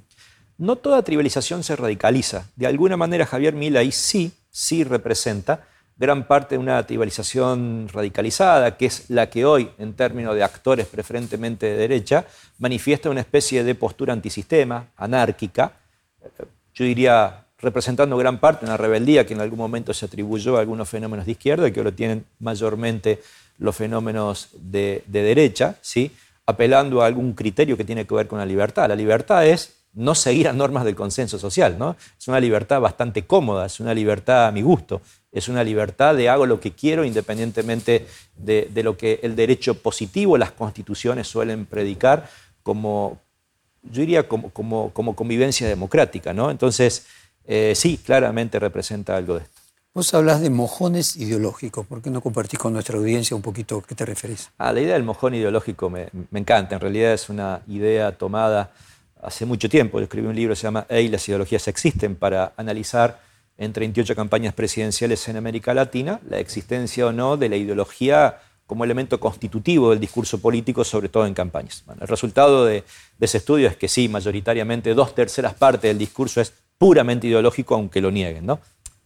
No 0.58 0.76
toda 0.76 1.02
tribalización 1.02 1.64
se 1.64 1.74
radicaliza. 1.74 2.46
De 2.54 2.66
alguna 2.66 2.98
manera 2.98 3.24
Javier 3.24 3.54
Milei 3.54 3.90
sí, 3.92 4.30
sí 4.50 4.84
representa 4.84 5.64
gran 5.96 6.26
parte 6.26 6.54
de 6.54 6.58
una 6.58 6.86
tribalización 6.86 7.88
radicalizada, 7.90 8.76
que 8.76 8.86
es 8.86 9.08
la 9.08 9.30
que 9.30 9.46
hoy, 9.46 9.70
en 9.78 9.94
términos 9.94 10.34
de 10.34 10.44
actores 10.44 10.86
preferentemente 10.86 11.66
de 11.66 11.76
derecha, 11.76 12.26
manifiesta 12.58 13.08
una 13.08 13.20
especie 13.20 13.64
de 13.64 13.74
postura 13.74 14.12
antisistema, 14.12 14.86
anárquica, 14.96 15.72
yo 16.74 16.84
diría 16.84 17.46
representando 17.58 18.16
gran 18.18 18.38
parte 18.38 18.66
de 18.66 18.70
una 18.70 18.76
rebeldía 18.76 19.26
que 19.26 19.34
en 19.34 19.40
algún 19.40 19.58
momento 19.58 19.94
se 19.94 20.04
atribuyó 20.04 20.56
a 20.56 20.60
algunos 20.60 20.88
fenómenos 20.88 21.26
de 21.26 21.32
izquierda 21.32 21.70
que 21.70 21.80
ahora 21.80 21.92
tienen 21.92 22.24
mayormente 22.38 23.20
los 23.58 23.74
fenómenos 23.74 24.50
de, 24.52 25.02
derecha, 25.06 25.76
¿sí? 25.80 26.12
Apelando 26.48 27.02
a 27.02 27.06
algún 27.06 27.34
criterio 27.34 27.76
que 27.76 27.84
tiene 27.84 28.06
que 28.06 28.14
ver 28.14 28.26
con 28.26 28.38
la 28.38 28.46
libertad. 28.46 28.88
La 28.88 28.96
libertad 28.96 29.46
es 29.46 29.82
no 29.92 30.14
seguir 30.14 30.48
a 30.48 30.54
normas 30.54 30.82
del 30.86 30.94
consenso 30.94 31.38
social, 31.38 31.76
¿no? 31.78 31.94
Es 32.18 32.26
una 32.26 32.40
libertad 32.40 32.80
bastante 32.80 33.26
cómoda, 33.26 33.66
es 33.66 33.80
una 33.80 33.92
libertad 33.92 34.46
a 34.46 34.50
mi 34.50 34.62
gusto, 34.62 35.02
es 35.30 35.50
una 35.50 35.62
libertad 35.62 36.14
de 36.14 36.30
hago 36.30 36.46
lo 36.46 36.58
que 36.58 36.72
quiero 36.72 37.04
independientemente 37.04 38.06
de, 38.34 38.70
lo 38.82 38.96
que 38.96 39.20
el 39.22 39.36
derecho 39.36 39.74
positivo, 39.74 40.38
las 40.38 40.52
constituciones 40.52 41.28
suelen 41.28 41.66
predicar 41.66 42.30
como, 42.62 43.20
yo 43.82 44.00
diría, 44.00 44.26
como, 44.26 44.48
como, 44.48 45.14
convivencia 45.14 45.68
democrática, 45.68 46.32
¿no? 46.32 46.50
Entonces, 46.50 47.04
eh, 47.44 47.74
sí, 47.76 48.00
claramente 48.02 48.58
representa 48.58 49.18
algo 49.18 49.34
de 49.34 49.42
esto. 49.42 49.57
Vos 49.98 50.14
hablas 50.14 50.40
de 50.40 50.48
mojones 50.48 51.16
ideológicos. 51.16 51.84
¿Por 51.84 52.00
qué 52.00 52.08
no 52.08 52.20
compartís 52.20 52.56
con 52.56 52.72
nuestra 52.72 52.96
audiencia 52.96 53.34
un 53.34 53.42
poquito 53.42 53.82
qué 53.82 53.96
te 53.96 54.06
referís? 54.06 54.48
Ah, 54.56 54.72
la 54.72 54.80
idea 54.80 54.94
del 54.94 55.02
mojón 55.02 55.34
ideológico 55.34 55.90
me, 55.90 56.06
encanta. 56.34 56.76
En 56.76 56.80
realidad 56.80 57.14
es 57.14 57.28
una 57.28 57.62
idea 57.66 58.12
tomada 58.12 58.70
hace 59.20 59.44
mucho 59.44 59.68
tiempo. 59.68 59.98
Yo 59.98 60.04
escribí 60.04 60.28
un 60.28 60.36
libro 60.36 60.52
que 60.52 60.56
se 60.60 60.62
llama 60.62 60.86
Hey, 60.88 61.08
las 61.08 61.28
ideologías 61.28 61.66
existen 61.66 62.14
para 62.14 62.52
analizar 62.56 63.20
en 63.56 63.72
38 63.72 64.14
campañas 64.14 64.54
presidenciales 64.54 65.26
en 65.26 65.36
América 65.36 65.74
Latina 65.74 66.20
la 66.30 66.38
existencia 66.38 67.08
o 67.08 67.12
no 67.12 67.36
de 67.36 67.48
la 67.48 67.56
ideología 67.56 68.38
como 68.68 68.84
elemento 68.84 69.18
constitutivo 69.18 69.90
del 69.90 69.98
discurso 69.98 70.40
político, 70.40 70.84
sobre 70.84 71.08
todo 71.08 71.26
en 71.26 71.34
campañas. 71.34 71.82
el 72.00 72.06
resultado 72.06 72.64
de, 72.66 72.84
de, 73.18 73.26
ese 73.26 73.38
estudio 73.38 73.66
es 73.66 73.76
que 73.76 73.88
sí, 73.88 74.08
mayoritariamente 74.08 74.94
dos 74.94 75.12
terceras 75.12 75.54
partes 75.54 75.90
del 75.90 75.98
discurso 75.98 76.40
es 76.40 76.52
puramente 76.78 77.26
ideológico, 77.26 77.74
aunque 77.74 78.00
lo 78.00 78.10
nieguen. 78.10 78.46
¿no? 78.46 78.60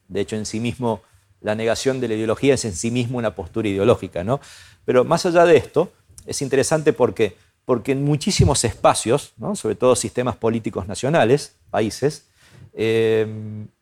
De 0.08 0.20
hecho, 0.20 0.36
en 0.36 0.46
sí 0.46 0.60
mismo, 0.60 1.02
la 1.40 1.54
negación 1.54 2.00
de 2.00 2.08
la 2.08 2.14
ideología 2.14 2.54
es 2.54 2.64
en 2.64 2.74
sí 2.74 2.90
mismo 2.90 3.18
una 3.18 3.34
postura 3.34 3.68
ideológica. 3.68 4.24
¿no? 4.24 4.40
Pero 4.84 5.04
más 5.04 5.26
allá 5.26 5.44
de 5.44 5.56
esto, 5.56 5.92
es 6.26 6.42
interesante 6.42 6.92
porque, 6.92 7.36
porque 7.64 7.92
en 7.92 8.04
muchísimos 8.04 8.64
espacios, 8.64 9.34
sobre 9.54 9.74
todo 9.74 9.96
sistemas 9.96 10.36
políticos 10.36 10.86
nacionales, 10.86 11.56
países, 11.70 12.26
eh, 12.74 13.26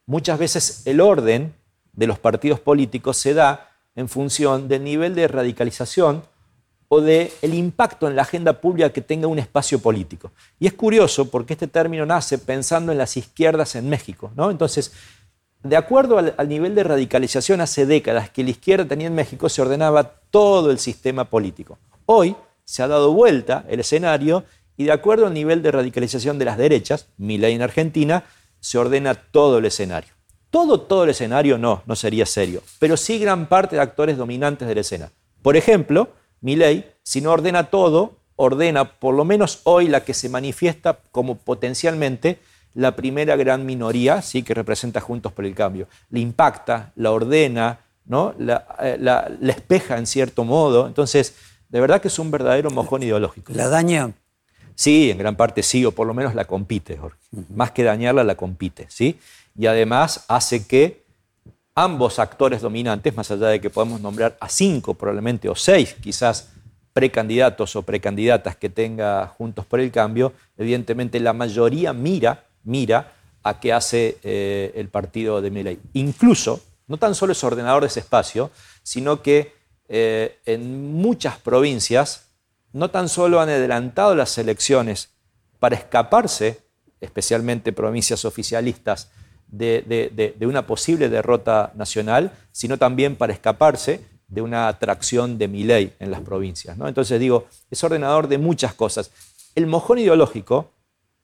muchas 0.06 0.38
veces 0.38 0.82
el 0.86 1.00
orden 1.00 1.54
de 1.92 2.06
los 2.06 2.18
partidos 2.18 2.60
políticos 2.60 3.16
se 3.16 3.34
da 3.34 3.70
en 3.94 4.08
función 4.08 4.68
del 4.68 4.84
nivel 4.84 5.14
de 5.14 5.28
radicalización 5.28 6.22
o 6.88 7.00
del 7.00 7.30
el 7.42 7.54
impacto 7.54 8.08
en 8.08 8.16
la 8.16 8.22
agenda 8.22 8.60
pública 8.60 8.90
que 8.90 9.00
tenga 9.00 9.28
un 9.28 9.38
espacio 9.38 9.78
político. 9.78 10.32
Y 10.58 10.66
es 10.66 10.72
curioso 10.72 11.30
porque 11.30 11.52
este 11.52 11.68
término 11.68 12.04
nace 12.04 12.38
pensando 12.38 12.90
en 12.90 12.98
las 12.98 13.16
izquierdas 13.16 13.76
en 13.76 13.88
México. 13.88 14.32
¿no? 14.34 14.50
Entonces, 14.50 14.92
de 15.62 15.76
acuerdo 15.76 16.18
al, 16.18 16.48
nivel 16.48 16.74
de 16.74 16.84
radicalización 16.84 17.60
hace 17.60 17.86
décadas 17.86 18.30
que 18.30 18.44
la 18.44 18.50
izquierda 18.50 18.86
tenía 18.86 19.08
en 19.08 19.14
México, 19.14 19.48
se 19.48 19.60
ordenaba 19.60 20.04
todo 20.30 20.70
el 20.70 20.78
sistema 20.78 21.24
político. 21.24 21.78
Hoy 22.06 22.34
se 22.64 22.82
ha 22.82 22.88
dado 22.88 23.12
vuelta 23.12 23.64
el 23.68 23.80
escenario 23.80 24.44
y 24.76 24.84
de 24.84 24.92
acuerdo 24.92 25.26
al 25.26 25.34
nivel 25.34 25.62
de 25.62 25.70
radicalización 25.70 26.38
de 26.38 26.46
las 26.46 26.56
derechas, 26.56 27.08
mi 27.18 27.36
ley 27.36 27.54
en 27.54 27.62
Argentina, 27.62 28.24
se 28.60 28.78
ordena 28.78 29.14
todo 29.14 29.58
el 29.58 29.66
escenario. 29.66 30.14
Todo, 30.50 30.80
todo 30.80 31.04
el 31.04 31.10
escenario 31.10 31.58
no, 31.58 31.82
no 31.86 31.94
sería 31.94 32.26
serio, 32.26 32.62
pero 32.78 32.96
sí 32.96 33.18
gran 33.18 33.46
parte 33.46 33.76
de 33.76 33.82
actores 33.82 34.16
dominantes 34.16 34.66
de 34.66 34.74
la 34.74 34.80
escena. 34.80 35.12
Por 35.42 35.56
ejemplo, 35.56 36.08
mi 36.40 36.56
ley, 36.56 36.90
si 37.02 37.20
no 37.20 37.32
ordena 37.32 37.64
todo, 37.70 38.16
ordena 38.36 38.98
por 38.98 39.14
lo 39.14 39.24
menos 39.24 39.60
hoy 39.64 39.88
la 39.88 40.02
que 40.04 40.14
se 40.14 40.28
manifiesta 40.28 41.00
como 41.12 41.36
potencialmente 41.36 42.38
la 42.74 42.94
primera 42.94 43.36
gran 43.36 43.66
minoría 43.66 44.22
¿sí? 44.22 44.42
que 44.42 44.54
representa 44.54 45.00
Juntos 45.00 45.32
por 45.32 45.44
el 45.44 45.54
Cambio. 45.54 45.88
Le 46.10 46.20
impacta, 46.20 46.92
la 46.96 47.12
ordena, 47.12 47.80
¿no? 48.04 48.34
Eh, 48.38 48.96
la, 49.00 49.30
espeja 49.48 49.98
en 49.98 50.06
cierto 50.06 50.44
modo. 50.44 50.86
Entonces, 50.86 51.34
de 51.68 51.80
verdad 51.80 52.00
que 52.00 52.08
es 52.08 52.18
un 52.18 52.30
verdadero 52.30 52.70
mojón 52.70 53.02
ideológico. 53.02 53.52
¿La 53.54 53.68
daña? 53.68 54.12
Sí, 54.74 55.10
en 55.10 55.18
gran 55.18 55.36
parte 55.36 55.62
sí, 55.62 55.84
o 55.84 55.92
por 55.92 56.06
lo 56.06 56.14
menos 56.14 56.34
la 56.34 56.46
compite, 56.46 56.96
Jorge. 56.96 57.18
Más 57.54 57.72
que 57.72 57.82
dañarla, 57.82 58.24
la 58.24 58.36
compite. 58.36 58.86
¿sí? 58.88 59.18
Y 59.56 59.66
además 59.66 60.24
hace 60.28 60.66
que 60.66 61.04
ambos 61.74 62.18
actores 62.18 62.60
dominantes, 62.60 63.14
más 63.14 63.30
allá 63.30 63.48
de 63.48 63.60
que 63.60 63.70
podemos 63.70 64.00
nombrar 64.00 64.36
a 64.40 64.48
cinco 64.48 64.94
probablemente, 64.94 65.48
o 65.48 65.54
seis 65.54 65.96
quizás, 66.00 66.52
precandidatos 66.92 67.76
o 67.76 67.82
precandidatas 67.82 68.56
que 68.56 68.68
tenga 68.68 69.26
Juntos 69.28 69.64
por 69.64 69.80
el 69.80 69.92
Cambio, 69.92 70.32
evidentemente 70.58 71.20
la 71.20 71.32
mayoría 71.32 71.92
mira 71.92 72.50
mira 72.64 73.12
a 73.42 73.60
qué 73.60 73.72
hace 73.72 74.18
eh, 74.22 74.72
el 74.74 74.88
partido 74.88 75.40
de 75.40 75.50
Milei. 75.50 75.78
Incluso, 75.94 76.60
no 76.86 76.98
tan 76.98 77.14
solo 77.14 77.32
es 77.32 77.42
ordenador 77.42 77.82
de 77.82 77.88
ese 77.88 78.00
espacio, 78.00 78.50
sino 78.82 79.22
que 79.22 79.54
eh, 79.88 80.38
en 80.46 80.92
muchas 80.92 81.38
provincias 81.38 82.28
no 82.72 82.90
tan 82.90 83.08
solo 83.08 83.40
han 83.40 83.48
adelantado 83.48 84.14
las 84.14 84.38
elecciones 84.38 85.10
para 85.58 85.76
escaparse, 85.76 86.60
especialmente 87.00 87.72
provincias 87.72 88.24
oficialistas, 88.24 89.10
de, 89.50 90.36
una 90.42 90.66
posible 90.66 91.08
derrota 91.08 91.72
nacional, 91.74 92.32
sino 92.52 92.78
también 92.78 93.16
para 93.16 93.32
escaparse 93.32 94.00
de 94.28 94.42
una 94.42 94.68
atracción 94.68 95.38
de 95.38 95.48
Milei 95.48 95.92
en 95.98 96.10
las 96.10 96.20
provincias. 96.20 96.76
¿no? 96.78 96.86
Entonces 96.86 97.18
digo, 97.18 97.46
es 97.70 97.82
ordenador 97.82 98.28
de 98.28 98.38
muchas 98.38 98.74
cosas. 98.74 99.10
El 99.56 99.66
mojón 99.66 99.98
ideológico 99.98 100.70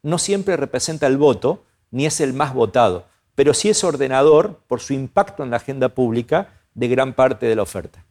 no 0.07 0.19
siempre 0.19 0.57
representa 0.57 1.09
el 1.09 1.17
voto 1.17 1.65
ni 1.91 2.07
es 2.07 2.21
el 2.21 2.33
más 2.33 2.55
votado, 2.55 3.07
pero 3.35 3.53
sí 3.53 3.69
es 3.69 3.83
ordenador 3.83 4.61
por 4.69 4.81
su 4.81 4.93
impacto 4.93 5.43
en 5.43 5.51
la 5.51 5.57
agenda 5.57 5.89
pública 5.89 6.61
de 6.75 6.87
gran 6.87 7.13
parte 7.13 7.47
de 7.47 7.57
la 7.57 7.63
oferta. 7.63 8.05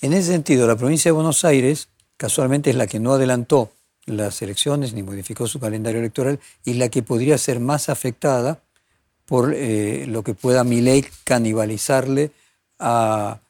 En 0.00 0.12
ese 0.12 0.30
sentido, 0.30 0.64
la 0.68 0.76
provincia 0.76 1.08
de 1.08 1.14
Buenos 1.14 1.44
Aires 1.44 1.88
casualmente 2.16 2.70
es 2.70 2.76
la 2.76 2.86
que 2.86 3.00
no 3.00 3.14
adelantó 3.14 3.72
las 4.04 4.40
elecciones 4.42 4.92
ni 4.92 5.02
modificó 5.02 5.48
su 5.48 5.58
calendario 5.58 5.98
electoral 5.98 6.38
y 6.64 6.74
la 6.74 6.88
que 6.88 7.02
podría 7.02 7.36
ser 7.36 7.58
más 7.58 7.88
afectada 7.88 8.60
por 9.24 9.54
eh, 9.54 10.06
lo 10.06 10.22
que 10.22 10.34
pueda 10.34 10.62
mi 10.62 10.82
ley 10.82 11.04
canibalizarle 11.24 12.30
a, 12.78 13.40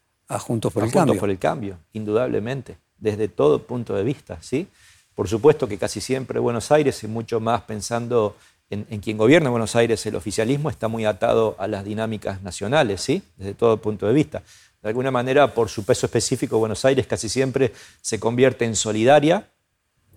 Juntos 0.40 0.72
por 0.72 0.84
el 0.84 0.90
Cambio. 0.90 1.12
Juntos 1.12 1.20
por 1.20 1.30
el 1.30 1.38
Cambio, 1.38 1.78
indudablemente, 1.92 2.78
desde 2.98 3.28
todo 3.28 3.62
punto 3.62 3.94
de 3.94 4.04
vista, 4.04 4.38
¿sí? 4.40 4.68
Por 5.16 5.28
supuesto 5.28 5.66
que 5.66 5.78
casi 5.78 6.02
siempre 6.02 6.38
Buenos 6.38 6.70
Aires, 6.70 7.02
y 7.02 7.08
mucho 7.08 7.40
más 7.40 7.62
pensando 7.62 8.36
en, 8.68 8.84
quien 9.00 9.16
gobierna 9.16 9.48
Buenos 9.48 9.74
Aires, 9.74 10.04
el 10.04 10.14
oficialismo 10.14 10.68
está 10.68 10.88
muy 10.88 11.06
atado 11.06 11.56
a 11.58 11.66
las 11.66 11.86
dinámicas 11.86 12.42
nacionales, 12.42 13.00
¿sí? 13.00 13.22
desde 13.38 13.54
todo 13.54 13.78
punto 13.78 14.06
de 14.06 14.12
vista. 14.12 14.42
De 14.82 14.90
alguna 14.90 15.10
manera, 15.10 15.54
por 15.54 15.70
su 15.70 15.86
peso 15.86 16.04
específico, 16.04 16.58
Buenos 16.58 16.84
Aires 16.84 17.06
casi 17.06 17.30
siempre 17.30 17.72
se 18.02 18.20
convierte 18.20 18.66
en 18.66 18.76
solidaria, 18.76 19.48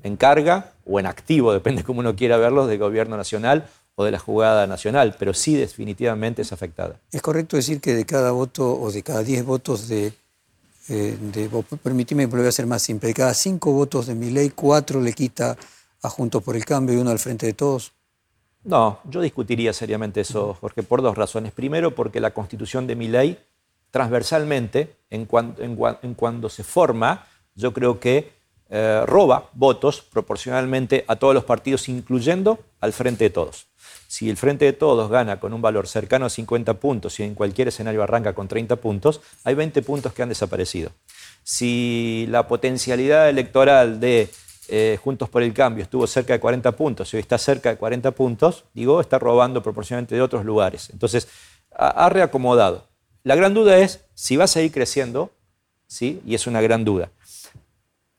en 0.03 0.17
carga 0.17 0.73
o 0.85 0.99
en 0.99 1.05
activo, 1.05 1.53
depende 1.53 1.83
cómo 1.83 2.01
uno 2.01 2.17
quiera 2.17 2.35
verlo, 2.35 2.67
del 2.67 2.77
gobierno 2.77 3.15
nacional 3.15 3.69
o 3.95 4.03
de 4.03 4.11
la 4.11 4.19
jugada 4.19 4.67
nacional, 4.67 5.15
pero 5.17 5.33
sí 5.33 5.55
definitivamente 5.55 6.41
es 6.41 6.51
afectada. 6.51 6.99
¿Es 7.13 7.21
correcto 7.21 7.55
decir 7.55 7.79
que 7.79 7.93
de 7.93 8.05
cada 8.05 8.31
voto 8.31 8.77
o 8.77 8.91
de 8.91 9.01
cada 9.01 9.23
10 9.23 9.45
votos 9.45 9.87
de 9.87 10.11
eh, 10.87 11.17
permitime 11.83 12.25
que 12.25 12.31
lo 12.31 12.37
voy 12.37 12.45
a 12.45 12.49
hacer 12.49 12.65
más 12.65 12.81
simple, 12.81 13.09
de 13.09 13.13
cada 13.13 13.33
cinco 13.33 13.73
votos 13.73 14.07
de 14.07 14.15
mi 14.15 14.29
ley, 14.29 14.49
cuatro 14.49 15.01
le 15.01 15.13
quita 15.13 15.57
a 16.01 16.09
Juntos 16.09 16.41
por 16.43 16.55
el 16.55 16.65
Cambio 16.65 16.95
y 16.95 16.97
uno 16.99 17.09
al 17.09 17.19
frente 17.19 17.45
de 17.45 17.53
todos? 17.53 17.91
No, 18.63 18.99
yo 19.05 19.21
discutiría 19.21 19.73
seriamente 19.73 20.21
eso, 20.21 20.55
Jorge, 20.59 20.83
por 20.83 21.01
dos 21.01 21.17
razones. 21.17 21.53
Primero, 21.53 21.95
porque 21.95 22.19
la 22.19 22.31
constitución 22.31 22.87
de 22.87 22.95
mi 22.95 23.07
ley, 23.07 23.39
transversalmente, 23.91 24.95
en, 25.09 25.25
cuando 25.25 26.49
se 26.49 26.63
forma, 26.63 27.25
yo 27.55 27.73
creo 27.73 27.99
que 27.99 28.31
eh, 28.69 29.03
roba 29.05 29.49
votos 29.53 30.01
proporcionalmente 30.01 31.05
a 31.07 31.15
todos 31.15 31.33
los 31.33 31.45
partidos, 31.45 31.87
incluyendo 31.87 32.59
al 32.81 32.93
frente 32.93 33.25
de 33.25 33.29
todos. 33.29 33.68
Si 34.09 34.27
el 34.27 34.37
Frente 34.37 34.65
de 34.65 34.73
Todos 34.73 35.11
gana 35.11 35.39
con 35.39 35.53
un 35.53 35.61
valor 35.61 35.87
cercano 35.87 36.25
a 36.25 36.31
50 36.31 36.79
puntos 36.79 37.19
y 37.19 37.23
en 37.23 37.35
cualquier 37.35 37.67
escenario 37.67 38.01
arranca 38.01 38.33
con 38.33 38.47
30 38.47 38.77
puntos, 38.77 39.21
hay 39.43 39.53
20 39.53 39.83
puntos 39.83 40.13
que 40.13 40.23
han 40.23 40.29
desaparecido. 40.29 40.89
Si 41.43 42.25
la 42.27 42.47
potencialidad 42.47 43.29
electoral 43.29 43.99
de 43.99 44.27
eh, 44.67 44.97
Juntos 44.99 45.29
por 45.29 45.43
el 45.43 45.53
Cambio 45.53 45.83
estuvo 45.83 46.07
cerca 46.07 46.33
de 46.33 46.39
40 46.39 46.71
puntos 46.71 47.13
y 47.13 47.17
hoy 47.17 47.21
está 47.21 47.37
cerca 47.37 47.69
de 47.69 47.77
40 47.77 48.09
puntos, 48.09 48.65
digo, 48.73 48.99
está 48.99 49.19
robando 49.19 49.61
proporcionalmente 49.61 50.15
de 50.15 50.23
otros 50.23 50.43
lugares. 50.43 50.89
Entonces, 50.89 51.27
ha, 51.69 52.09
reacomodado. 52.09 52.87
La 53.23 53.35
gran 53.35 53.53
duda 53.53 53.77
es 53.77 54.05
si 54.15 54.37
va 54.37 54.45
a 54.45 54.47
seguir 54.47 54.71
creciendo, 54.71 55.29
¿sí? 55.85 56.19
y 56.25 56.33
es 56.33 56.47
una 56.47 56.61
gran 56.61 56.83
duda. 56.83 57.11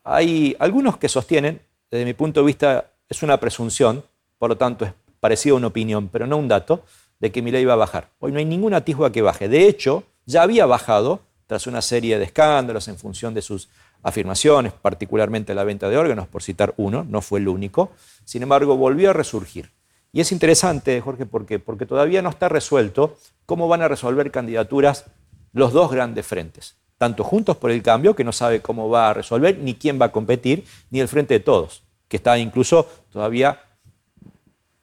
Hay 0.05 0.55
algunos 0.61 0.99
que 0.99 1.09
sostienen, 1.09 1.61
desde 1.91 2.05
mi 2.05 2.15
punto 2.15 2.41
de 2.41 2.47
vista, 2.47 2.93
es 3.09 3.25
una 3.25 3.41
presunción, 3.41 4.05
por 4.39 4.51
lo 4.51 4.57
tanto 4.57 4.85
es 4.85 4.93
parecía 5.21 5.55
una 5.55 5.69
opinión, 5.69 6.09
pero 6.09 6.27
no 6.27 6.37
un 6.37 6.49
dato, 6.49 6.83
de 7.21 7.31
que 7.31 7.43
ley 7.43 7.63
iba 7.63 7.75
a 7.75 7.77
bajar. 7.77 8.09
Hoy 8.19 8.33
no 8.33 8.39
hay 8.39 8.47
ningún 8.47 8.75
atisbo 8.75 9.11
que 9.13 9.23
baje. 9.23 9.49
De 9.49 9.69
hecho, 9.69 10.05
ya 10.27 10.43
había 10.43 10.67
bajado 10.67 11.21
tras 11.47 11.67
una 11.67 11.83
serie 11.83 12.19
de 12.19 12.25
escándalos 12.25 12.89
en 12.89 12.97
función 12.97 13.35
de 13.35 13.43
sus 13.43 13.69
afirmaciones, 14.03 14.73
particularmente 14.73 15.55
la 15.55 15.65
venta 15.65 15.89
de 15.89 15.99
órganos, 15.99 16.27
por 16.29 16.43
citar 16.43 16.75
uno, 16.79 17.05
no 17.09 17.21
fue 17.21 17.41
el 17.41 17.49
único. 17.49 17.93
Sin 18.25 18.43
embargo, 18.43 18.77
volvió 18.77 19.11
a 19.11 19.13
resurgir. 19.13 19.71
Y 20.13 20.21
es 20.21 20.33
interesante, 20.33 21.01
Jorge, 21.01 21.27
porque, 21.27 21.59
porque 21.59 21.87
todavía 21.87 22.23
no 22.23 22.31
está 22.31 22.49
resuelto 22.49 23.17
cómo 23.47 23.69
van 23.69 23.83
a 23.83 23.89
resolver 23.89 24.31
candidaturas 24.31 25.07
los 25.53 25.73
dos 25.73 25.91
grandes 25.91 26.27
frentes. 26.27 26.77
Tanto 26.99 27.25
Juntos 27.25 27.57
por 27.57 27.71
el 27.71 27.83
Cambio, 27.83 28.15
que 28.15 28.25
no 28.25 28.33
sabe 28.33 28.61
cómo 28.61 28.89
va 28.89 29.11
a 29.11 29.15
resolver, 29.15 29.59
ni 29.59 29.75
quién 29.75 30.01
va 30.01 30.07
a 30.07 30.13
competir, 30.13 30.65
ni 30.91 31.01
el 31.01 31.09
Frente 31.09 31.35
de 31.35 31.41
Todos, 31.41 31.83
que 32.09 32.17
está 32.17 32.39
incluso 32.39 32.89
todavía 33.11 33.61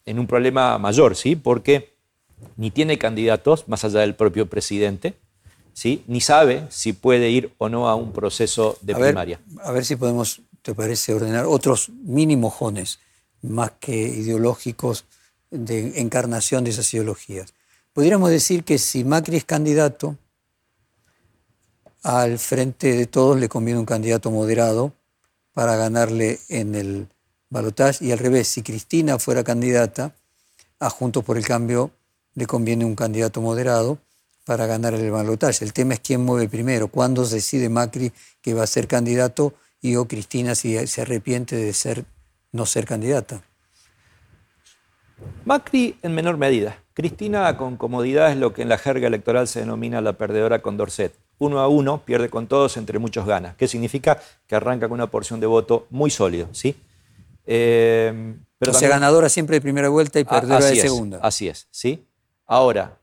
en 0.08 0.20
un 0.20 0.26
problema 0.26 0.78
mayor, 0.80 1.16
¿sí? 1.16 1.36
Porque 1.36 1.94
ni 2.56 2.72
tiene 2.72 2.98
candidatos 2.98 3.68
más 3.68 3.84
allá 3.84 4.00
del 4.00 4.16
propio 4.16 4.50
presidente, 4.50 5.14
¿sí? 5.74 6.04
Ni 6.08 6.22
sabe 6.22 6.66
si 6.70 6.94
puede 6.94 7.30
ir 7.30 7.54
o 7.58 7.70
no 7.70 7.90
a 7.90 7.96
un 7.96 8.14
proceso 8.14 8.78
de 8.82 8.96
primaria. 8.96 9.40
a 9.64 9.72
ver 9.72 9.86
si 9.86 9.96
podemos, 9.96 10.42
¿te 10.62 10.74
parece, 10.74 11.14
ordenar 11.14 11.46
otros 11.46 11.90
mínimos 11.90 12.54
jones, 12.54 13.00
más 13.42 13.72
que 13.80 13.96
ideológicos, 13.96 15.06
de 15.52 16.00
encarnación 16.02 16.64
de 16.64 16.72
esas 16.72 16.92
ideologías? 16.94 17.54
Podríamos 17.94 18.30
decir 18.30 18.64
que 18.64 18.78
si 18.78 19.04
Macri 19.04 19.38
es 19.38 19.46
candidato, 19.46 20.18
al 22.04 22.40
frente 22.40 22.96
de 22.96 23.08
todos 23.08 23.38
le 23.38 23.50
conviene 23.50 23.80
un 23.80 23.86
candidato 23.86 24.32
moderado 24.32 24.94
para 25.52 25.76
ganarle 25.76 26.40
en 26.48 26.76
el 26.76 27.08
balotaje 27.50 28.06
y 28.06 28.12
al 28.12 28.20
revés, 28.20 28.48
si 28.48 28.64
Cristina 28.64 29.20
fuera 29.20 29.44
candidata, 29.44 30.14
a 30.80 30.90
Juntos 30.90 31.24
por 31.24 31.38
el 31.38 31.46
Cambio 31.46 31.92
le 32.36 32.46
conviene 32.46 32.86
un 32.86 32.96
candidato 32.96 33.42
moderado 33.42 33.98
para 34.46 34.66
ganar 34.66 34.94
el 34.94 35.12
balotaje. 35.12 35.66
El 35.66 35.74
tema 35.74 35.96
es 35.96 36.00
quién 36.00 36.24
mueve 36.24 36.48
primero, 36.48 36.88
cuándo 36.88 37.26
decide 37.26 37.70
Macri 37.70 38.12
que 38.42 38.54
va 38.54 38.64
a 38.64 38.68
ser 38.68 38.88
candidato 38.88 39.54
y 39.82 39.96
o 39.96 40.08
Cristina 40.08 40.56
si 40.56 40.88
se 40.88 41.02
arrepiente 41.02 41.56
de 41.56 41.74
ser, 41.74 42.06
no 42.52 42.66
ser 42.66 42.86
candidata. 42.86 43.44
Macri 45.46 45.98
en 46.02 46.14
menor 46.14 46.38
medida. 46.38 46.78
Cristina 46.94 47.56
con 47.58 47.78
comodidad 47.78 48.32
es 48.32 48.38
lo 48.38 48.54
que 48.54 48.62
en 48.62 48.70
la 48.70 48.78
jerga 48.78 49.08
electoral 49.08 49.48
se 49.48 49.60
denomina 49.60 50.02
la 50.02 50.14
perdedora 50.14 50.62
con 50.62 50.78
Dorset. 50.78 51.14
Uno 51.40 51.60
a 51.60 51.68
uno, 51.68 52.02
pierde 52.04 52.30
con 52.30 52.48
todos, 52.48 52.78
entre 52.78 52.98
muchos 52.98 53.26
ganas. 53.26 53.56
¿Qué 53.56 53.68
significa? 53.68 54.20
Que 54.48 54.56
arranca 54.56 54.88
con 54.88 54.96
una 54.96 55.08
porción 55.08 55.40
de 55.40 55.46
voto 55.46 55.86
muy 55.92 56.10
sólido, 56.10 56.50
¿sí? 56.54 56.76
Eh, 57.48 58.36
pero 58.60 58.72
o 58.72 58.76
sea, 58.76 58.90
ganadora 58.90 59.30
siempre 59.30 59.56
de 59.56 59.62
primera 59.62 59.90
vuelta 59.90 60.20
y 60.20 60.26
perdedora 60.26 60.66
de 60.66 60.76
segunda. 60.76 61.20
así 61.22 61.48
es, 61.48 61.68
¿sí? 61.72 62.06
Ahora, 62.46 63.00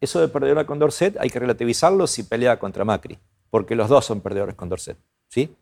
eso 0.00 0.20
de 0.20 0.28
perdedora 0.28 0.64
con 0.66 0.78
Dorset 0.78 1.16
hay 1.18 1.30
que 1.30 1.38
relativizarlo 1.38 2.06
si 2.06 2.22
pelea 2.22 2.58
contra 2.58 2.84
Macri, 2.84 3.18
porque 3.50 3.74
los 3.74 3.88
dos 3.88 4.06
son 4.06 4.20
perdedores 4.20 4.54
con 4.54 4.68
Dorset, 4.68 4.96
¿sí? 5.28 5.54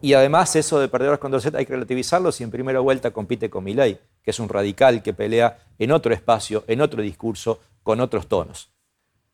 Y 0.00 0.14
además 0.14 0.56
eso 0.56 0.78
de 0.78 0.88
perdedores 0.88 1.20
con 1.20 1.30
Dorset 1.30 1.54
hay 1.54 1.66
que 1.66 1.72
relativizarlo 1.72 2.32
si 2.32 2.44
en 2.44 2.50
primera 2.50 2.80
vuelta 2.80 3.10
compite 3.10 3.50
con 3.50 3.64
Milei, 3.64 3.98
que 4.22 4.30
es 4.30 4.38
un 4.38 4.48
radical 4.48 5.02
que 5.02 5.12
pelea 5.12 5.58
en 5.78 5.90
otro 5.90 6.14
espacio, 6.14 6.64
en 6.66 6.80
otro 6.80 7.02
discurso, 7.02 7.60
con 7.82 8.00
otros 8.00 8.26
tonos. 8.28 8.70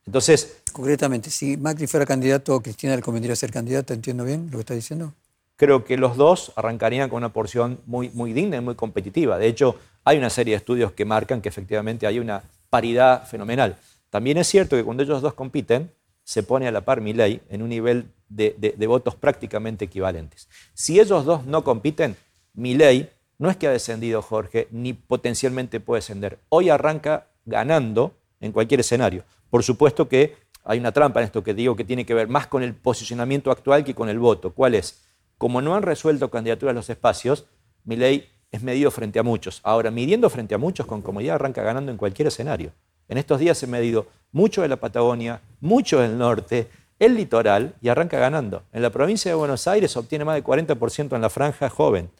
Entonces... 0.06 0.62
Concretamente, 0.72 1.30
si 1.30 1.56
Macri 1.56 1.87
fuera 1.87 2.06
candidato, 2.06 2.60
Cristina 2.60 2.96
le 2.96 3.02
convendría 3.02 3.37
ser 3.37 3.52
candidata, 3.52 3.94
¿entiendo 3.94 4.25
bien 4.25 4.46
lo 4.50 4.58
que 4.58 4.60
está 4.60 4.75
diciendo? 4.75 5.14
Creo 5.59 5.85
que 5.85 5.97
los 5.97 6.17
dos 6.17 6.53
arrancarían 6.55 7.09
con 7.09 7.17
una 7.17 7.33
porción 7.33 7.81
muy, 7.85 8.11
muy 8.11 8.33
digna 8.33 8.59
y 8.59 8.61
muy 8.61 8.77
competitiva. 8.77 9.38
De 9.38 9.49
hecho, 9.49 9.75
hay 10.05 10.17
una 10.17 10.31
serie 10.31 10.53
de 10.53 10.59
estudios 10.59 10.93
que 10.93 11.05
marcan 11.05 11.43
que 11.43 11.49
efectivamente 11.49 12.07
hay 12.07 12.21
una 12.21 12.45
paridad 12.71 13.27
fenomenal. 13.27 13.77
También 14.09 14.38
es 14.38 14.47
cierto 14.47 14.77
que 14.77 14.85
cuando 14.85 15.03
ellos 15.03 15.21
dos 15.21 15.35
compiten, 15.35 15.91
se 16.23 16.45
pone 16.45 16.69
a 16.69 16.71
la 16.71 16.83
par 16.83 17.00
Milei 17.00 17.41
en 17.49 17.62
un 17.62 17.71
nivel 17.71 18.07
de, 18.29 18.77
votos 18.87 19.17
prácticamente 19.17 19.87
equivalentes. 19.87 20.49
Si 20.75 21.00
ellos 21.00 21.25
dos 21.25 21.45
no 21.45 21.65
compiten, 21.65 22.17
Milei 22.55 23.11
no 23.38 23.50
es 23.50 23.57
que 23.57 23.67
ha 23.67 23.73
descendido 23.73 24.23
Jorge, 24.23 24.69
ni 24.71 24.93
potencialmente 24.93 25.81
puede 25.81 26.03
descender. 26.03 26.38
Hoy 26.50 26.71
arranca 26.71 27.27
ganando 27.47 28.15
en 28.41 28.53
cualquier 28.53 28.79
escenario. 28.79 29.25
Por 29.50 29.65
supuesto 29.65 30.09
que 30.09 30.37
hay 30.62 30.79
una 30.79 30.93
trampa 30.93 31.19
en 31.19 31.27
esto 31.27 31.43
que 31.43 31.53
digo 31.53 31.75
que 31.75 31.85
tiene 31.85 32.07
que 32.07 32.15
ver 32.15 32.29
más 32.29 32.47
con 32.47 32.62
el 32.62 32.75
posicionamiento 32.75 33.50
actual 33.50 33.83
que 33.83 33.95
con 33.95 34.09
el 34.09 34.21
voto. 34.21 34.53
¿Cuál 34.53 34.77
es? 34.77 35.08
Como 35.38 35.62
no 35.62 35.74
han 35.74 35.83
resuelto 35.83 36.31
candidaturas 36.31 36.74
los 36.74 36.90
espacios, 36.90 37.46
Milei 37.85 38.29
es 38.51 38.62
medido 38.62 38.90
frente 38.90 39.18
a 39.18 39.22
muchos. 39.22 39.61
Ahora, 39.62 39.90
midiendo 39.90 40.29
frente 40.31 40.55
a 40.55 40.59
muchos 40.59 40.87
con 40.87 41.01
comodidad 41.01 41.37
arranca 41.37 41.62
ganando 41.62 41.92
en 41.92 41.96
cualquier 41.96 42.29
escenario. 42.29 42.72
En 43.09 43.18
estos 43.18 43.38
días 43.40 43.62
he 43.62 43.66
medido 43.66 44.07
mucho 44.33 44.62
de 44.62 44.68
la 44.68 44.77
Patagonia, 44.77 45.40
mucho 45.61 46.01
del 46.01 46.18
norte, 46.18 46.68
el 46.98 47.14
litoral 47.14 47.74
y 47.81 47.88
arranca 47.88 48.18
ganando. 48.18 48.64
En 48.72 48.83
la 48.83 48.90
provincia 48.90 49.31
de 49.31 49.37
Buenos 49.37 49.66
Aires 49.68 49.96
obtiene 49.96 50.24
más 50.24 50.35
del 50.35 50.44
40% 50.44 51.14
en 51.14 51.22
la 51.22 51.31
franja 51.31 51.70
joven. 51.70 52.11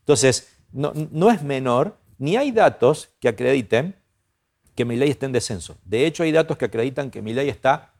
Entonces, 0.00 0.48
no, 0.72 0.92
no, 1.12 1.30
es 1.30 1.42
menor, 1.42 1.96
ni 2.18 2.36
hay 2.36 2.50
datos 2.50 3.10
que 3.20 3.28
acrediten 3.28 3.94
que 4.74 4.84
mi 4.84 4.96
ley 4.96 5.10
esté 5.10 5.26
en 5.26 5.32
descenso. 5.32 5.76
De 5.84 6.04
hecho, 6.04 6.24
hay 6.24 6.32
datos 6.32 6.58
que 6.58 6.64
acreditan 6.64 7.10
que 7.10 7.22
mi 7.22 7.32
ley 7.32 7.48
está 7.48 7.92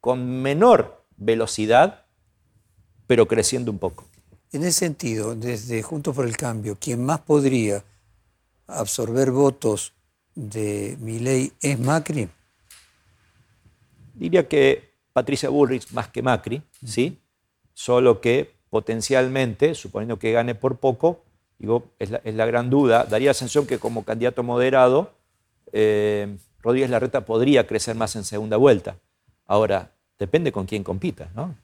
con 0.00 0.40
menor 0.42 1.04
velocidad, 1.16 2.06
pero 3.08 3.26
creciendo 3.26 3.72
un 3.72 3.78
poco. 3.78 4.04
En 4.52 4.62
ese 4.62 4.78
sentido, 4.78 5.34
desde 5.34 5.82
Juntos 5.82 6.14
por 6.14 6.26
el 6.26 6.36
Cambio, 6.36 6.76
quien 6.78 7.04
más 7.04 7.20
podría 7.20 7.82
absorber 8.68 9.32
votos 9.32 9.94
de 10.34 10.96
mi 11.00 11.18
ley 11.18 11.52
es 11.60 11.80
Macri. 11.80 12.28
Diría 14.14 14.46
que 14.46 14.92
Patricia 15.12 15.48
Bullrich 15.48 15.90
más 15.92 16.08
que 16.08 16.22
Macri, 16.22 16.62
¿sí? 16.84 17.18
Solo 17.72 18.20
que 18.20 18.54
potencialmente, 18.70 19.74
suponiendo 19.74 20.18
que 20.18 20.32
gane 20.32 20.54
por 20.54 20.76
poco, 20.76 21.22
digo, 21.58 21.90
es 21.98 22.10
la, 22.10 22.46
gran 22.46 22.68
duda, 22.68 23.04
daría 23.04 23.30
la 23.30 23.34
sensación 23.34 23.66
que 23.66 23.78
como 23.78 24.04
candidato 24.04 24.42
moderado, 24.42 25.12
eh, 25.72 26.36
Rodríguez 26.60 26.90
Larreta 26.90 27.24
podría 27.24 27.66
crecer 27.66 27.96
más 27.96 28.16
en 28.16 28.24
segunda 28.24 28.58
vuelta. 28.58 28.96
Ahora, 29.46 29.92
depende 30.18 30.52
con 30.52 30.66
quién 30.66 30.84
compita, 30.84 31.30
¿no? 31.34 31.54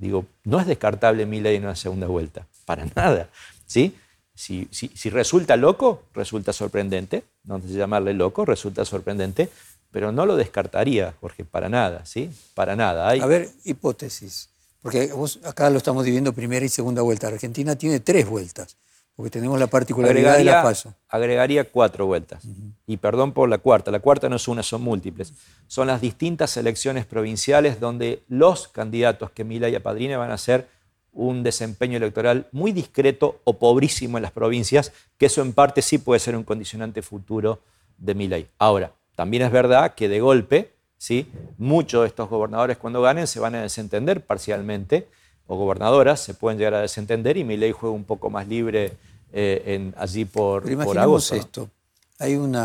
Digo, 0.00 0.24
no 0.44 0.58
es 0.58 0.66
descartable 0.66 1.26
mi 1.26 1.40
ley 1.40 1.56
en 1.56 1.64
una 1.64 1.76
segunda 1.76 2.06
vuelta, 2.06 2.46
para 2.64 2.84
nada, 2.96 3.28
¿sí? 3.66 3.94
Si, 4.34 4.66
si, 4.70 5.10
resulta 5.10 5.54
loco, 5.56 6.04
resulta 6.14 6.54
sorprendente, 6.54 7.24
no 7.44 7.60
sé 7.60 7.68
llamarle 7.68 8.14
loco, 8.14 8.46
resulta 8.46 8.86
sorprendente, 8.86 9.50
pero 9.90 10.12
no 10.12 10.24
lo 10.24 10.36
descartaría, 10.36 11.12
Jorge, 11.20 11.44
para 11.44 11.68
nada, 11.68 12.06
¿sí? 12.06 12.30
Para 12.54 12.74
nada. 12.74 13.10
A 13.10 13.26
ver, 13.26 13.50
hipótesis, 13.64 14.48
porque 14.80 15.12
acá 15.44 15.68
lo 15.68 15.76
estamos 15.76 16.06
dividiendo 16.06 16.32
primera 16.32 16.64
y 16.64 16.70
segunda 16.70 17.02
vuelta. 17.02 17.28
Argentina 17.28 17.76
tiene 17.76 18.00
tres 18.00 18.26
vueltas, 18.26 18.78
porque 19.20 19.28
tenemos 19.28 19.60
la 19.60 19.66
particularidad 19.66 20.38
de 20.38 20.44
la 20.44 20.62
paso. 20.62 20.94
Agregaría 21.10 21.64
cuatro 21.64 22.06
vueltas. 22.06 22.42
Y 22.86 22.96
perdón 22.96 23.32
por 23.32 23.50
la 23.50 23.58
cuarta, 23.58 23.90
la 23.90 24.00
cuarta 24.00 24.30
no 24.30 24.36
es 24.36 24.48
una, 24.48 24.62
son 24.62 24.80
múltiples. 24.80 25.34
Son 25.66 25.88
las 25.88 26.00
distintas 26.00 26.56
elecciones 26.56 27.04
provinciales 27.04 27.80
donde 27.80 28.22
los 28.28 28.68
candidatos 28.68 29.30
que 29.30 29.44
Mila 29.44 29.68
y 29.68 29.74
Apadrina 29.74 30.16
van 30.16 30.30
a 30.30 30.34
hacer 30.34 30.68
un 31.12 31.42
desempeño 31.42 31.98
electoral 31.98 32.46
muy 32.50 32.72
discreto 32.72 33.42
o 33.44 33.58
pobrísimo 33.58 34.16
en 34.16 34.22
las 34.22 34.32
provincias, 34.32 34.90
que 35.18 35.26
eso 35.26 35.42
en 35.42 35.52
parte 35.52 35.82
sí 35.82 35.98
puede 35.98 36.18
ser 36.18 36.34
un 36.34 36.44
condicionante 36.44 37.02
futuro 37.02 37.60
de 37.98 38.14
Milei. 38.14 38.46
Ahora, 38.58 38.90
también 39.16 39.42
es 39.42 39.52
verdad 39.52 39.92
que 39.94 40.08
de 40.08 40.20
golpe, 40.20 40.72
¿sí? 40.96 41.30
muchos 41.58 42.04
de 42.04 42.08
estos 42.08 42.30
gobernadores 42.30 42.78
cuando 42.78 43.02
ganen 43.02 43.26
se 43.26 43.38
van 43.38 43.54
a 43.54 43.60
desentender 43.60 44.24
parcialmente, 44.24 45.08
o 45.50 45.56
gobernadoras 45.56 46.20
se 46.20 46.32
pueden 46.32 46.58
llegar 46.58 46.74
a 46.74 46.80
desentender 46.80 47.36
y 47.36 47.42
mi 47.42 47.56
ley 47.56 47.72
juega 47.72 47.92
un 47.92 48.04
poco 48.04 48.30
más 48.30 48.46
libre 48.46 48.92
eh, 49.32 49.62
en, 49.66 49.94
allí 49.96 50.24
por, 50.24 50.64
Pero 50.64 50.84
por 50.84 50.98
agosto. 50.98 51.34
esto. 51.34 51.70
Hay 52.18 52.36
un 52.36 52.56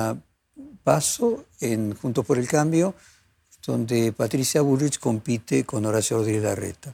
paso 0.84 1.46
en 1.60 1.96
Juntos 1.96 2.26
por 2.26 2.38
el 2.38 2.48
Cambio 2.48 2.96
donde 3.66 4.12
Patricia 4.12 4.62
Bullrich 4.62 5.00
compite 5.00 5.66
con 5.66 5.86
Horacio 5.86 6.18
Rodríguez 6.18 6.44
Larreta. 6.44 6.94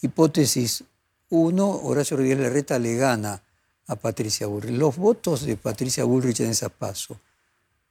Hipótesis 0.00 0.84
1, 1.30 1.70
Horacio 1.82 2.16
Rodríguez 2.16 2.40
Larreta 2.40 2.78
le 2.78 2.96
gana 2.96 3.42
a 3.86 3.96
Patricia 3.96 4.46
Bullrich. 4.46 4.76
Los 4.76 4.96
votos 4.96 5.44
de 5.44 5.56
Patricia 5.56 6.04
Bullrich 6.04 6.40
en 6.40 6.50
ese 6.50 6.68
paso 6.70 7.18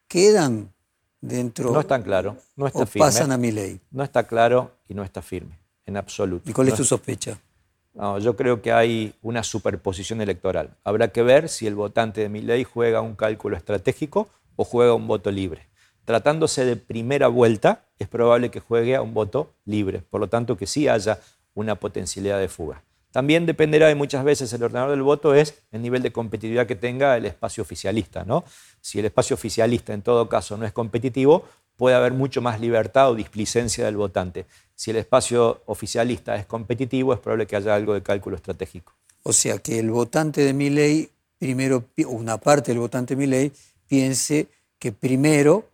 quedan 0.08 0.72
dentro. 1.22 1.72
No 1.72 1.82
están 1.82 2.04
claro, 2.04 2.38
no 2.56 2.68
está 2.68 2.86
firme. 2.86 3.06
Pasan 3.06 3.32
a 3.32 3.38
mi 3.38 3.52
ley. 3.52 3.80
No 3.92 4.04
está 4.04 4.26
claro 4.26 4.72
y 4.88 4.94
no 4.94 5.04
está 5.04 5.22
firme, 5.22 5.60
en 5.86 5.98
absoluto. 5.98 6.50
¿Y 6.50 6.54
cuál 6.54 6.70
es 6.70 6.76
tu 6.76 6.84
sospecha? 6.84 7.40
No, 7.98 8.20
yo 8.20 8.36
creo 8.36 8.62
que 8.62 8.72
hay 8.72 9.16
una 9.24 9.42
superposición 9.42 10.22
electoral. 10.22 10.78
Habrá 10.84 11.08
que 11.08 11.24
ver 11.24 11.50
si 11.50 11.66
el 11.66 11.74
votante 11.74 12.22
de 12.22 12.30
mi 12.30 12.42
ley 12.42 12.64
juega 12.64 13.02
un 13.02 13.16
cálculo 13.16 13.58
estratégico 13.58 14.30
o 14.56 14.64
juega 14.64 14.94
un 14.94 15.08
voto 15.08 15.32
libre. 15.32 15.68
Tratándose 16.06 16.64
de 16.64 16.76
primera 16.76 17.28
vuelta, 17.28 17.86
es 17.98 18.08
probable 18.08 18.52
que 18.52 18.60
juegue 18.60 18.96
a 18.96 19.02
un 19.02 19.16
voto 19.16 19.56
libre, 19.66 20.04
por 20.12 20.22
lo 20.22 20.30
tanto 20.30 20.58
que 20.58 20.68
sí 20.68 20.88
haya 20.88 21.20
una 21.56 21.74
potencialidad 21.74 22.40
de 22.40 22.50
fuga. 22.50 22.84
También 23.12 23.48
dependerá 23.48 23.88
de 23.88 23.96
muchas 23.96 24.24
veces 24.24 24.54
el 24.54 24.62
ordenador 24.62 24.92
del 24.92 25.02
voto 25.02 25.34
es 25.34 25.64
el 25.72 25.82
nivel 25.82 26.04
de 26.04 26.12
competitividad 26.12 26.68
que 26.68 26.76
tenga 26.76 27.18
el 27.18 27.26
espacio 27.26 27.64
oficialista. 27.64 28.26
¿no? 28.26 28.44
Si 28.80 29.00
el 29.00 29.06
espacio 29.06 29.34
oficialista 29.34 29.92
en 29.94 30.04
todo 30.04 30.30
caso 30.30 30.56
no 30.56 30.68
es 30.68 30.72
competitivo, 30.72 31.46
puede 31.78 31.96
haber 31.96 32.12
mucho 32.12 32.42
más 32.42 32.60
libertad 32.60 33.12
o 33.12 33.16
displicencia 33.16 33.86
del 33.86 33.96
votante. 33.96 34.46
Si 34.76 34.92
el 34.92 34.98
espacio 34.98 35.62
oficialista 35.66 36.36
es 36.36 36.46
competitivo, 36.46 37.14
es 37.14 37.20
probable 37.20 37.48
que 37.48 37.56
haya 37.56 37.74
algo 37.74 37.94
de 37.94 38.04
cálculo 38.04 38.36
estratégico. 38.36 38.94
O 39.24 39.32
sea 39.32 39.58
que 39.60 39.80
el 39.80 39.92
votante 39.92 40.42
de 40.42 40.54
mi 40.54 40.70
ley, 40.70 41.10
primero, 41.38 41.86
una 42.08 42.38
parte 42.38 42.72
del 42.72 42.80
votante 42.80 43.16
de 43.16 43.20
mi 43.20 43.28
ley, 43.28 43.52
piense 43.88 44.48
que 44.80 44.92
primero 44.92 45.70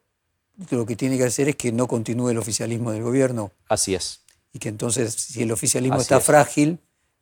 lo 0.69 0.85
que 0.85 0.95
tiene 0.95 1.17
que 1.17 1.25
hacer 1.25 1.49
es 1.49 1.55
que 1.55 1.71
no 1.71 1.87
continúe 1.87 2.29
el 2.29 2.37
oficialismo 2.37 2.91
del 2.91 3.03
gobierno. 3.03 3.51
Así 3.67 3.95
es. 3.95 4.21
Y 4.53 4.59
que 4.59 4.69
entonces, 4.69 5.13
si 5.13 5.41
el 5.41 5.51
oficialismo 5.51 5.99
está 5.99 6.19
frágil, 6.19 6.79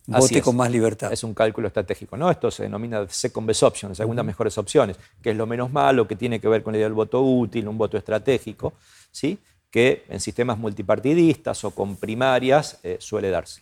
vote 0.08 0.42
con 0.42 0.56
más 0.56 0.72
libertad. 0.72 1.12
Es 1.12 1.24
un 1.24 1.34
cálculo 1.34 1.68
estratégico, 1.68 2.18
¿no? 2.18 2.30
Esto 2.30 2.52
se 2.52 2.64
denomina 2.64 3.08
second 3.08 3.48
best 3.48 3.64
option, 3.64 3.96
segundas 3.96 4.26
mejores 4.26 4.58
opciones, 4.58 4.98
que 5.22 5.32
es 5.32 5.38
lo 5.38 5.46
menos 5.46 5.72
malo, 5.72 6.08
que 6.08 6.16
tiene 6.16 6.40
que 6.40 6.48
ver 6.48 6.64
con 6.64 6.74
la 6.74 6.78
idea 6.78 6.88
del 6.88 6.94
voto 6.94 7.22
útil, 7.22 7.68
un 7.68 7.78
voto 7.78 7.98
estratégico, 7.98 8.74
¿sí? 9.12 9.38
que 9.72 10.04
en 10.10 10.20
sistemas 10.20 10.58
multipartidistas 10.58 11.64
o 11.64 11.72
con 11.72 11.96
primarias 11.96 12.80
eh, 12.84 12.98
suele 13.00 13.30
darse. 13.30 13.62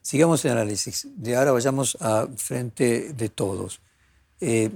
Sigamos 0.00 0.44
el 0.44 0.52
análisis. 0.52 1.08
De 1.16 1.36
ahora 1.36 1.52
vayamos 1.52 1.98
a 2.00 2.28
frente 2.36 3.12
de 3.12 3.28
todos. 3.28 3.80
Eh, 4.40 4.70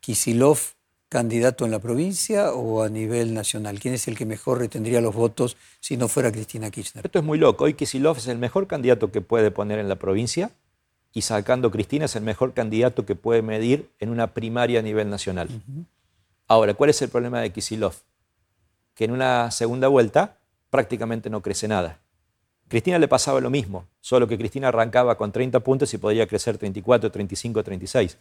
Kisilov 0.00 0.58
candidato 1.08 1.64
en 1.64 1.70
la 1.70 1.78
provincia 1.78 2.52
o 2.52 2.82
a 2.82 2.88
nivel 2.88 3.34
nacional? 3.34 3.80
¿Quién 3.80 3.94
es 3.94 4.08
el 4.08 4.16
que 4.16 4.26
mejor 4.26 4.58
retendría 4.58 5.00
los 5.00 5.14
votos 5.14 5.56
si 5.80 5.96
no 5.96 6.08
fuera 6.08 6.30
Cristina 6.30 6.70
Kirchner? 6.70 7.06
Esto 7.06 7.18
es 7.18 7.24
muy 7.24 7.38
loco. 7.38 7.64
Hoy 7.64 7.74
Kisilov 7.74 8.18
es 8.18 8.28
el 8.28 8.38
mejor 8.38 8.66
candidato 8.66 9.10
que 9.10 9.20
puede 9.20 9.50
poner 9.50 9.78
en 9.78 9.88
la 9.88 9.96
provincia 9.96 10.50
y 11.12 11.22
sacando 11.22 11.70
Cristina 11.70 12.04
es 12.04 12.16
el 12.16 12.22
mejor 12.22 12.52
candidato 12.52 13.06
que 13.06 13.14
puede 13.14 13.42
medir 13.42 13.90
en 13.98 14.10
una 14.10 14.34
primaria 14.34 14.80
a 14.80 14.82
nivel 14.82 15.08
nacional. 15.08 15.48
Ahora, 16.46 16.74
¿cuál 16.74 16.90
es 16.90 17.00
el 17.02 17.08
problema 17.08 17.40
de 17.40 17.50
Kisilov? 17.50 17.94
Que 18.94 19.04
en 19.04 19.12
una 19.12 19.50
segunda 19.50 19.88
vuelta 19.88 20.38
prácticamente 20.70 21.30
no 21.30 21.42
crece 21.42 21.68
nada. 21.68 21.98
Cristina 22.68 22.98
le 22.98 23.08
pasaba 23.08 23.40
lo 23.40 23.48
mismo, 23.48 23.86
solo 24.00 24.28
que 24.28 24.36
Cristina 24.36 24.68
arrancaba 24.68 25.16
con 25.16 25.32
30 25.32 25.60
puntos 25.60 25.92
y 25.94 25.98
podría 25.98 26.26
crecer 26.26 26.58
34, 26.58 27.10
35, 27.10 27.64
36. 27.64 28.18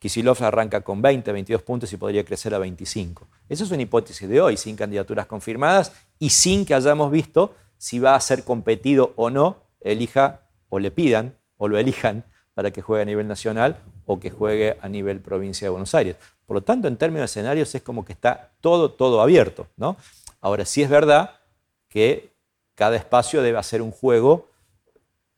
Kisilov 0.00 0.42
arranca 0.42 0.80
con 0.80 1.02
20, 1.02 1.30
22 1.30 1.62
puntos 1.62 1.92
y 1.92 1.98
podría 1.98 2.24
crecer 2.24 2.54
a 2.54 2.58
25. 2.58 3.28
Esa 3.50 3.64
es 3.64 3.70
una 3.70 3.82
hipótesis 3.82 4.26
de 4.26 4.40
hoy, 4.40 4.56
sin 4.56 4.74
candidaturas 4.74 5.26
confirmadas 5.26 5.92
y 6.18 6.30
sin 6.30 6.64
que 6.64 6.74
hayamos 6.74 7.12
visto 7.12 7.54
si 7.76 7.98
va 7.98 8.14
a 8.14 8.20
ser 8.20 8.42
competido 8.44 9.12
o 9.16 9.28
no, 9.28 9.58
elija 9.80 10.40
o 10.70 10.78
le 10.78 10.90
pidan 10.90 11.36
o 11.58 11.68
lo 11.68 11.78
elijan 11.78 12.24
para 12.54 12.70
que 12.70 12.80
juegue 12.80 13.02
a 13.02 13.04
nivel 13.04 13.28
nacional 13.28 13.76
o 14.06 14.18
que 14.18 14.30
juegue 14.30 14.78
a 14.80 14.88
nivel 14.88 15.20
provincia 15.20 15.66
de 15.66 15.70
Buenos 15.70 15.94
Aires. 15.94 16.16
Por 16.46 16.56
lo 16.56 16.62
tanto, 16.62 16.88
en 16.88 16.96
términos 16.96 17.20
de 17.20 17.26
escenarios 17.26 17.74
es 17.74 17.82
como 17.82 18.04
que 18.04 18.14
está 18.14 18.52
todo, 18.62 18.92
todo 18.92 19.20
abierto. 19.20 19.66
¿no? 19.76 19.98
Ahora, 20.40 20.64
sí 20.64 20.82
es 20.82 20.88
verdad 20.88 21.36
que 21.90 22.32
cada 22.74 22.96
espacio 22.96 23.42
debe 23.42 23.58
hacer 23.58 23.82
un 23.82 23.90
juego 23.90 24.49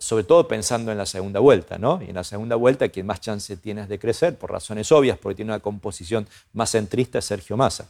sobre 0.02 0.24
todo 0.24 0.48
pensando 0.48 0.90
en 0.90 0.98
la 0.98 1.06
segunda 1.06 1.38
vuelta, 1.38 1.78
¿no? 1.78 2.00
Y 2.02 2.08
en 2.08 2.16
la 2.16 2.24
segunda 2.24 2.56
vuelta 2.56 2.88
quien 2.88 3.06
más 3.06 3.20
chance 3.20 3.56
tienes 3.56 3.88
de 3.88 4.00
crecer, 4.00 4.36
por 4.36 4.50
razones 4.50 4.90
obvias, 4.90 5.16
porque 5.16 5.36
tiene 5.36 5.52
una 5.52 5.60
composición 5.60 6.26
más 6.52 6.70
centrista, 6.70 7.20
es 7.20 7.24
Sergio 7.24 7.56
Massa. 7.56 7.88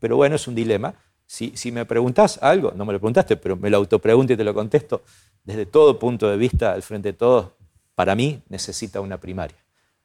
Pero 0.00 0.16
bueno, 0.16 0.34
es 0.34 0.48
un 0.48 0.56
dilema. 0.56 0.92
Si, 1.26 1.54
me 1.70 1.84
preguntás 1.86 2.42
algo, 2.42 2.72
no 2.74 2.84
me 2.84 2.92
lo 2.92 2.98
preguntaste, 2.98 3.36
pero 3.36 3.56
me 3.56 3.70
lo 3.70 3.76
autopregunto 3.76 4.32
y 4.32 4.36
te 4.36 4.42
lo 4.42 4.52
contesto, 4.52 5.02
desde 5.44 5.66
todo 5.66 6.00
punto 6.00 6.28
de 6.28 6.36
vista, 6.36 6.74
el 6.74 6.82
Frente 6.82 7.10
de 7.10 7.12
Todos, 7.12 7.52
para 7.94 8.16
mí, 8.16 8.42
necesita 8.48 9.00
una 9.00 9.18
primaria. 9.18 9.56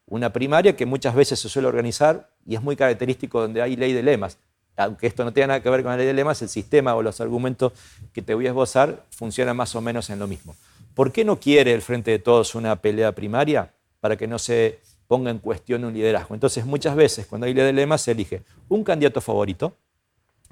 Una 0.06 0.32
primaria 0.32 0.76
que 0.76 0.86
muchas 0.86 1.16
veces 1.16 1.40
se 1.40 1.50
suele 1.50 1.68
organizar 1.68 2.30
y 2.46 2.54
es 2.54 2.62
muy 2.62 2.76
característico 2.76 3.42
donde 3.42 3.64
hay 3.64 3.76
ley 3.76 3.94
de 3.94 4.04
lemas. 4.04 4.38
Aunque 4.78 5.08
esto 5.08 5.24
no 5.24 5.34
tenga 5.34 5.48
nada 5.48 5.64
que 5.64 5.70
ver 5.72 5.82
con 5.82 5.90
la 5.90 5.98
ley 5.98 6.06
de 6.06 6.14
lemas, 6.14 6.40
el 6.44 6.50
sistema 6.50 6.94
o 6.94 7.02
los 7.02 7.20
argumentos 7.20 7.74
que 8.14 8.22
te 8.22 8.36
voy 8.36 8.46
a 8.46 8.50
esbozar 8.50 9.04
funcionan 9.10 9.58
más 9.58 9.74
o 9.74 9.82
menos 9.82 10.12
en 10.12 10.20
lo 10.20 10.28
mismo. 10.28 10.56
¿Por 10.96 11.12
qué 11.12 11.26
no 11.26 11.40
quiere 11.40 11.74
el 11.74 11.82
Frente 11.82 12.12
de 12.12 12.20
Todos 12.20 12.56
una 12.56 12.78
pelea 12.78 13.12
primaria? 13.12 13.74
Para 14.00 14.16
que 14.16 14.28
no 14.28 14.40
se 14.40 14.80
ponga 15.08 15.30
en 15.30 15.40
cuestión 15.40 15.84
un 15.84 15.94
liderazgo. 15.94 16.34
Entonces, 16.34 16.66
muchas 16.66 16.96
veces, 16.96 17.28
cuando 17.28 17.46
hay 17.46 17.54
lema, 17.54 17.98
se 17.98 18.12
elige 18.12 18.44
un 18.70 18.84
candidato 18.84 19.20
favorito, 19.20 19.76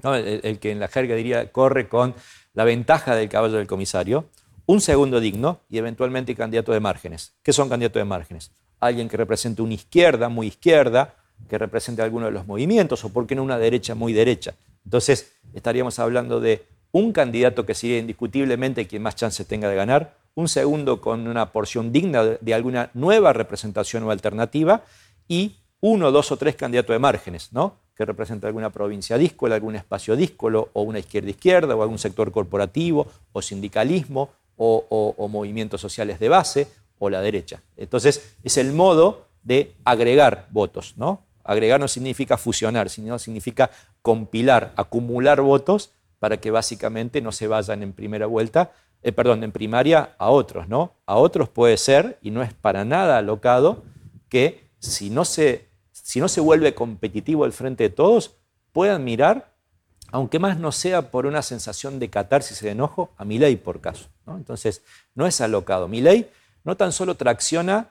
el, 0.02 0.58
que 0.58 0.70
en 0.70 0.80
la 0.80 0.88
jerga 0.88 1.14
diría 1.14 1.50
corre 1.50 1.88
con 1.88 2.14
la 2.52 2.64
ventaja 2.64 3.16
del 3.16 3.30
caballo 3.30 3.54
del 3.54 3.66
comisario, 3.66 4.26
un 4.66 4.82
segundo 4.82 5.18
digno 5.18 5.60
y 5.70 5.78
eventualmente 5.78 6.34
candidato 6.34 6.72
de 6.72 6.80
márgenes. 6.80 7.32
¿Qué 7.42 7.54
son 7.54 7.70
candidatos 7.70 8.00
de 8.00 8.04
márgenes? 8.04 8.50
Alguien 8.80 9.08
que 9.08 9.16
represente 9.16 9.62
una 9.62 9.74
izquierda 9.74 10.28
muy 10.28 10.48
izquierda, 10.48 11.14
que 11.48 11.56
represente 11.56 12.02
alguno 12.02 12.26
de 12.26 12.32
los 12.32 12.46
movimientos, 12.46 13.02
o 13.04 13.08
por 13.08 13.26
qué 13.26 13.34
no 13.34 13.42
una 13.42 13.58
derecha 13.58 13.94
muy 13.94 14.12
derecha. 14.12 14.54
Entonces, 14.84 15.32
estaríamos 15.54 15.98
hablando 15.98 16.38
de 16.38 16.66
un 16.92 17.12
candidato 17.12 17.64
que 17.64 17.74
sería 17.74 17.98
indiscutiblemente 17.98 18.86
quien 18.86 19.02
más 19.02 19.16
chance 19.16 19.44
tenga 19.46 19.68
de 19.70 19.76
ganar, 19.76 20.23
un 20.34 20.48
segundo 20.48 21.00
con 21.00 21.26
una 21.26 21.52
porción 21.52 21.92
digna 21.92 22.24
de 22.24 22.54
alguna 22.54 22.90
nueva 22.94 23.32
representación 23.32 24.02
o 24.04 24.10
alternativa, 24.10 24.84
y 25.28 25.56
uno, 25.80 26.10
dos 26.10 26.32
o 26.32 26.36
tres 26.36 26.56
candidatos 26.56 26.94
de 26.94 26.98
márgenes, 26.98 27.52
¿no? 27.52 27.84
que 27.94 28.04
representa 28.04 28.46
alguna 28.46 28.70
provincia 28.70 29.16
díscola, 29.16 29.54
algún 29.54 29.76
espacio 29.76 30.16
díscolo, 30.16 30.70
o 30.72 30.82
una 30.82 30.98
izquierda-izquierda, 30.98 31.76
o 31.76 31.82
algún 31.82 31.98
sector 31.98 32.32
corporativo, 32.32 33.06
o 33.32 33.40
sindicalismo, 33.40 34.30
o, 34.56 35.14
o, 35.16 35.28
movimientos 35.28 35.80
sociales 35.80 36.18
de 36.18 36.28
base, 36.28 36.68
o 36.98 37.10
la 37.10 37.20
derecha. 37.20 37.62
Entonces, 37.76 38.36
es 38.42 38.56
el 38.56 38.72
modo 38.72 39.26
de 39.42 39.74
agregar 39.84 40.48
votos. 40.50 40.94
¿no? 40.96 41.24
Agregar 41.44 41.78
no 41.78 41.88
significa 41.88 42.36
fusionar, 42.36 42.88
sino 42.88 43.18
significa 43.18 43.70
compilar, 44.02 44.72
acumular 44.76 45.40
votos 45.40 45.92
para 46.18 46.38
que 46.38 46.50
básicamente 46.50 47.20
no 47.20 47.32
se 47.32 47.46
vayan 47.46 47.82
en 47.82 47.92
primera 47.92 48.26
vuelta, 48.26 48.72
eh, 49.04 49.12
perdón, 49.12 49.44
en 49.44 49.52
primaria 49.52 50.14
a 50.16 50.30
otros, 50.30 50.66
¿no? 50.66 50.94
A 51.04 51.16
otros 51.16 51.50
puede 51.50 51.76
ser, 51.76 52.18
y 52.22 52.30
no 52.30 52.42
es 52.42 52.54
para 52.54 52.86
nada 52.86 53.18
alocado, 53.18 53.84
que 54.30 54.70
si 54.78 55.10
no 55.10 55.26
se, 55.26 55.68
si 55.92 56.20
no 56.20 56.28
se 56.28 56.40
vuelve 56.40 56.74
competitivo 56.74 57.44
el 57.44 57.52
frente 57.52 57.84
de 57.84 57.90
todos, 57.90 58.36
puedan 58.72 59.04
mirar, 59.04 59.52
aunque 60.10 60.38
más 60.38 60.58
no 60.58 60.72
sea 60.72 61.10
por 61.10 61.26
una 61.26 61.42
sensación 61.42 61.98
de 61.98 62.08
catarsis 62.08 62.62
y 62.62 62.64
de 62.64 62.72
enojo, 62.72 63.12
a 63.18 63.26
mi 63.26 63.38
ley 63.38 63.56
por 63.56 63.82
caso. 63.82 64.08
Entonces, 64.26 64.82
no 65.14 65.26
es 65.26 65.38
alocado. 65.42 65.86
Mi 65.86 66.00
ley 66.00 66.30
no 66.64 66.76
tan 66.76 66.90
solo 66.90 67.14
tracciona 67.14 67.90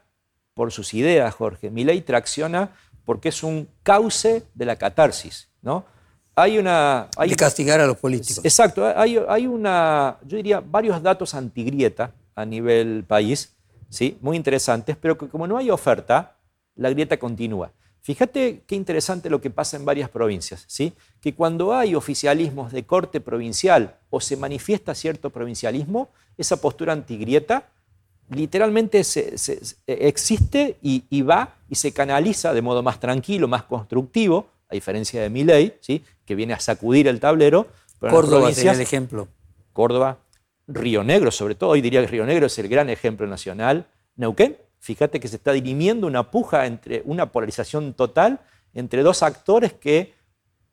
por 0.56 0.72
sus 0.72 0.96
ideas, 0.96 1.34
Jorge, 1.36 1.70
mi 1.70 1.84
ley 1.84 2.02
tracciona 2.02 2.72
porque 3.06 3.30
es 3.30 3.44
un 3.44 3.70
cauce 3.84 4.44
de 4.56 4.66
la 4.66 4.78
catarsis, 4.78 5.50
¿no? 5.62 5.86
Hay 6.36 6.58
una... 6.58 7.10
Hay, 7.18 7.30
de 7.30 7.36
castigar 7.36 7.80
a 7.80 7.88
los 7.88 7.98
políticos. 7.98 8.44
Exacto, 8.44 8.86
hay, 8.96 9.20
hay, 9.28 9.48
una, 9.48 10.18
yo 10.26 10.38
diría, 10.38 10.62
varios 10.62 11.02
datos 11.02 11.34
antigrieta 11.34 12.12
a 12.36 12.46
nivel 12.46 13.04
país, 13.08 13.54
¿sí? 13.90 14.18
muy 14.22 14.38
interesantes, 14.38 14.98
pero 15.00 15.18
que 15.18 15.28
como 15.28 15.48
no 15.48 15.58
hay 15.58 15.70
oferta, 15.70 16.36
la 16.76 16.90
grieta 16.90 17.18
continúa. 17.18 17.72
Fíjate 18.02 18.64
qué 18.68 18.76
interesante 18.76 19.30
lo 19.30 19.40
que 19.40 19.50
pasa 19.50 19.78
en 19.78 19.86
varias 19.86 20.10
provincias, 20.10 20.66
¿sí? 20.68 20.94
que 21.22 21.34
cuando 21.34 21.74
hay 21.74 21.96
oficialismos 21.96 22.72
de 22.72 22.84
corte 22.84 23.22
provincial 23.22 23.96
o 24.10 24.20
se 24.20 24.36
manifiesta 24.36 24.94
cierto 24.96 25.30
provincialismo, 25.30 26.10
esa 26.38 26.58
postura 26.58 26.94
antigrieta 26.94 27.70
literalmente 28.30 29.04
se, 29.04 29.36
existe 29.86 30.78
y, 30.82 31.04
y 31.10 31.22
va 31.22 31.56
y 31.70 31.76
se 31.76 31.92
canaliza 31.92 32.54
de 32.54 32.62
modo 32.62 32.82
más 32.82 33.00
tranquilo, 33.00 33.48
más 33.48 33.64
constructivo, 33.64 34.48
a 34.74 34.76
diferencia 34.76 35.22
de 35.22 35.30
mi 35.30 35.44
ley, 35.44 35.78
¿sí? 35.80 36.04
que 36.26 36.36
viene 36.36 36.54
a 36.54 36.60
sacudir 36.60 37.08
el 37.08 37.20
tablero. 37.20 37.68
Córdoba 38.00 38.50
es 38.50 38.58
el 38.58 38.82
ejemplo. 38.82 39.28
Córdoba, 39.72 40.18
Río 40.68 41.04
Negro, 41.04 41.32
sobre 41.32 41.56
todo, 41.56 41.72
hoy 41.72 41.82
diría 41.82 42.02
que 42.02 42.08
Río 42.08 42.26
Negro 42.26 42.48
es 42.48 42.58
el 42.60 42.68
gran 42.68 42.90
ejemplo 42.90 43.28
nacional. 43.28 43.86
Neuquén, 44.16 44.58
fíjate 44.80 45.20
que 45.20 45.28
se 45.28 45.38
está 45.38 45.52
dirimiendo 45.52 46.08
una 46.08 46.32
puja 46.32 46.66
entre 46.66 47.02
una 47.06 47.32
polarización 47.32 47.94
total 47.94 48.42
entre 48.74 49.04
dos 49.04 49.22
actores 49.22 49.74
que 49.74 50.14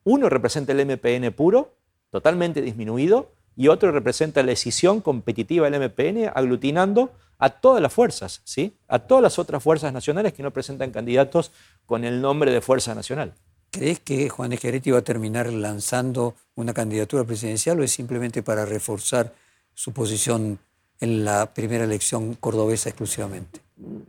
uno 0.04 0.30
representa 0.30 0.72
el 0.72 0.86
MPN 0.86 1.32
puro, 1.32 1.74
totalmente 2.10 2.62
disminuido, 2.62 3.32
y 3.54 3.68
otro 3.68 3.92
representa 3.92 4.42
la 4.42 4.48
decisión 4.48 5.02
competitiva 5.02 5.68
del 5.68 5.80
MPN, 5.80 6.30
aglutinando 6.34 7.12
a 7.38 7.50
todas 7.50 7.82
las 7.82 7.92
fuerzas, 7.92 8.40
¿sí? 8.44 8.78
a 8.88 9.00
todas 9.00 9.22
las 9.22 9.38
otras 9.38 9.62
fuerzas 9.62 9.92
nacionales 9.92 10.32
que 10.32 10.42
no 10.42 10.50
presentan 10.50 10.90
candidatos 10.90 11.52
con 11.84 12.04
el 12.04 12.20
nombre 12.22 12.50
de 12.52 12.60
Fuerza 12.60 12.94
Nacional. 12.94 13.34
¿Crees 13.70 14.00
que 14.00 14.28
Juan 14.28 14.52
Esqueretti 14.52 14.90
va 14.90 14.98
a 14.98 15.02
terminar 15.02 15.52
lanzando 15.52 16.34
una 16.56 16.74
candidatura 16.74 17.22
presidencial 17.24 17.78
o 17.78 17.84
es 17.84 17.92
simplemente 17.92 18.42
para 18.42 18.66
reforzar 18.66 19.32
su 19.74 19.92
posición 19.92 20.58
en 20.98 21.24
la 21.24 21.54
primera 21.54 21.84
elección 21.84 22.34
cordobesa 22.34 22.88
exclusivamente? 22.88 23.60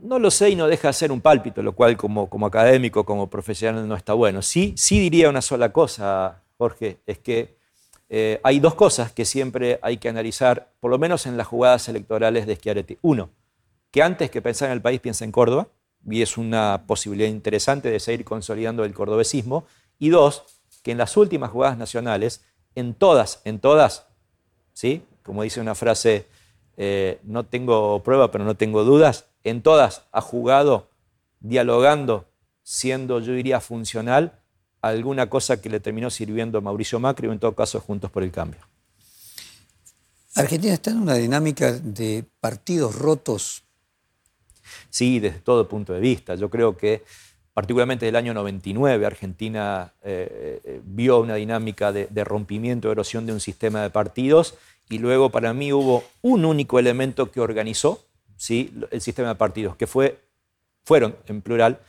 No 0.02 0.18
lo 0.18 0.30
sé 0.30 0.50
y 0.50 0.56
no 0.56 0.66
deja 0.66 0.88
de 0.88 0.94
ser 0.94 1.12
un 1.12 1.20
pálpito, 1.20 1.62
lo 1.62 1.72
cual 1.72 1.96
como, 1.96 2.28
como 2.28 2.46
académico, 2.46 3.04
como 3.04 3.30
profesional 3.30 3.86
no 3.86 3.94
está 3.94 4.14
bueno. 4.14 4.42
Sí, 4.42 4.74
sí 4.76 4.98
diría 4.98 5.30
una 5.30 5.40
sola 5.40 5.72
cosa, 5.72 6.42
Jorge, 6.58 6.98
es 7.06 7.18
que 7.18 7.56
eh, 8.10 8.40
hay 8.42 8.58
dos 8.58 8.74
cosas 8.74 9.12
que 9.12 9.24
siempre 9.24 9.78
hay 9.80 9.96
que 9.96 10.08
analizar, 10.08 10.72
por 10.80 10.90
lo 10.90 10.98
menos 10.98 11.24
en 11.26 11.36
las 11.36 11.46
jugadas 11.46 11.88
electorales 11.88 12.46
de 12.46 12.56
Schiaretti. 12.56 12.98
Uno, 13.00 13.30
que 13.92 14.02
antes 14.02 14.28
que 14.30 14.42
pensar 14.42 14.68
en 14.68 14.74
el 14.74 14.82
país 14.82 15.00
piensa 15.00 15.24
en 15.24 15.32
Córdoba 15.32 15.68
y 16.08 16.22
es 16.22 16.36
una 16.36 16.84
posibilidad 16.86 17.28
interesante 17.28 17.90
de 17.90 18.00
seguir 18.00 18.24
consolidando 18.24 18.84
el 18.84 18.94
cordobesismo. 18.94 19.64
Y 19.98 20.08
dos, 20.08 20.44
que 20.82 20.92
en 20.92 20.98
las 20.98 21.16
últimas 21.16 21.50
jugadas 21.50 21.78
nacionales, 21.78 22.42
en 22.74 22.94
todas, 22.94 23.40
en 23.44 23.60
todas, 23.60 24.06
¿sí? 24.72 25.02
como 25.22 25.42
dice 25.42 25.60
una 25.60 25.74
frase, 25.74 26.26
eh, 26.76 27.20
no 27.22 27.44
tengo 27.44 28.02
prueba, 28.02 28.30
pero 28.30 28.44
no 28.44 28.56
tengo 28.56 28.84
dudas, 28.84 29.26
en 29.44 29.62
todas 29.62 30.02
ha 30.12 30.20
jugado 30.20 30.88
dialogando, 31.40 32.26
siendo, 32.62 33.20
yo 33.20 33.32
diría, 33.32 33.60
funcional 33.60 34.38
alguna 34.80 35.30
cosa 35.30 35.60
que 35.60 35.70
le 35.70 35.80
terminó 35.80 36.10
sirviendo 36.10 36.58
a 36.58 36.60
Mauricio 36.60 36.98
Macri 36.98 37.28
o 37.28 37.32
en 37.32 37.38
todo 37.38 37.54
caso 37.54 37.80
Juntos 37.80 38.10
por 38.10 38.24
el 38.24 38.32
Cambio. 38.32 38.60
Argentina 40.34 40.74
está 40.74 40.90
en 40.90 40.98
una 40.98 41.14
dinámica 41.14 41.72
de 41.72 42.24
partidos 42.40 42.96
rotos. 42.96 43.64
Sí, 44.90 45.20
desde 45.20 45.40
todo 45.40 45.68
punto 45.68 45.92
de 45.92 46.00
vista. 46.00 46.34
Yo 46.34 46.50
creo 46.50 46.76
que 46.76 47.04
particularmente 47.54 48.06
del 48.06 48.16
año 48.16 48.34
99, 48.34 49.04
Argentina 49.04 49.92
eh, 50.02 50.60
eh, 50.64 50.80
vio 50.84 51.20
una 51.20 51.34
dinámica 51.34 51.92
de, 51.92 52.06
de 52.06 52.24
rompimiento, 52.24 52.90
erosión 52.90 53.26
de 53.26 53.32
un 53.32 53.40
sistema 53.40 53.82
de 53.82 53.90
partidos 53.90 54.54
y 54.88 54.98
luego 54.98 55.30
para 55.30 55.52
mí 55.52 55.72
hubo 55.72 56.04
un 56.22 56.44
único 56.44 56.78
elemento 56.78 57.30
que 57.30 57.40
organizó 57.40 58.04
¿sí? 58.36 58.72
el 58.90 59.00
sistema 59.00 59.28
de 59.28 59.34
partidos, 59.36 59.76
que 59.76 59.86
fue, 59.86 60.18
fueron, 60.84 61.16
en 61.26 61.42
plural, 61.42 61.80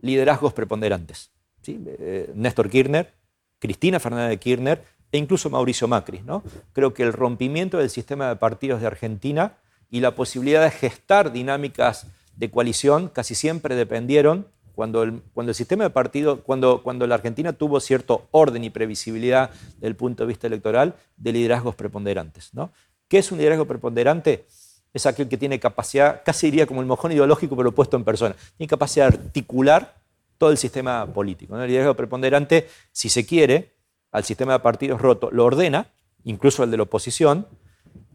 liderazgos 0.00 0.52
preponderantes. 0.52 1.32
¿sí? 1.62 1.82
Eh, 1.86 2.30
Néstor 2.34 2.70
Kirchner, 2.70 3.12
Cristina 3.58 4.00
Fernández 4.00 4.30
de 4.30 4.38
Kirchner 4.38 4.84
e 5.12 5.18
incluso 5.18 5.50
Mauricio 5.50 5.88
Macri. 5.88 6.20
¿no? 6.20 6.42
Creo 6.72 6.94
que 6.94 7.02
el 7.02 7.12
rompimiento 7.12 7.78
del 7.78 7.90
sistema 7.90 8.28
de 8.28 8.36
partidos 8.36 8.80
de 8.80 8.86
Argentina 8.86 9.58
y 9.90 10.00
la 10.00 10.14
posibilidad 10.14 10.62
de 10.62 10.70
gestar 10.70 11.32
dinámicas 11.32 12.06
de 12.36 12.50
coalición 12.50 13.08
casi 13.08 13.34
siempre 13.34 13.74
dependieron 13.74 14.46
cuando 14.74 15.02
el, 15.02 15.22
cuando 15.32 15.50
el 15.50 15.54
sistema 15.54 15.84
de 15.84 15.90
partidos, 15.90 16.40
cuando, 16.44 16.82
cuando 16.82 17.06
la 17.06 17.14
Argentina 17.14 17.54
tuvo 17.54 17.80
cierto 17.80 18.28
orden 18.30 18.62
y 18.62 18.70
previsibilidad 18.70 19.50
desde 19.76 19.86
el 19.86 19.96
punto 19.96 20.22
de 20.22 20.28
vista 20.28 20.46
electoral, 20.46 20.94
de 21.16 21.32
liderazgos 21.32 21.74
preponderantes. 21.74 22.52
¿no? 22.52 22.70
¿Qué 23.08 23.18
es 23.18 23.32
un 23.32 23.38
liderazgo 23.38 23.64
preponderante? 23.64 24.46
Es 24.92 25.06
aquel 25.06 25.28
que 25.28 25.38
tiene 25.38 25.58
capacidad, 25.58 26.22
casi 26.24 26.48
diría 26.48 26.66
como 26.66 26.80
el 26.80 26.86
mojón 26.86 27.12
ideológico, 27.12 27.56
pero 27.56 27.72
puesto 27.72 27.96
en 27.96 28.04
persona. 28.04 28.36
Tiene 28.56 28.68
capacidad 28.68 29.08
de 29.10 29.16
articular 29.16 29.94
todo 30.36 30.50
el 30.50 30.58
sistema 30.58 31.06
político. 31.06 31.58
El 31.58 31.68
liderazgo 31.68 31.94
preponderante, 31.94 32.68
si 32.92 33.08
se 33.08 33.24
quiere, 33.24 33.72
al 34.12 34.24
sistema 34.24 34.52
de 34.54 34.58
partidos 34.60 35.00
roto, 35.00 35.30
lo 35.30 35.44
ordena, 35.44 35.90
incluso 36.24 36.64
el 36.64 36.70
de 36.70 36.76
la 36.76 36.82
oposición, 36.82 37.46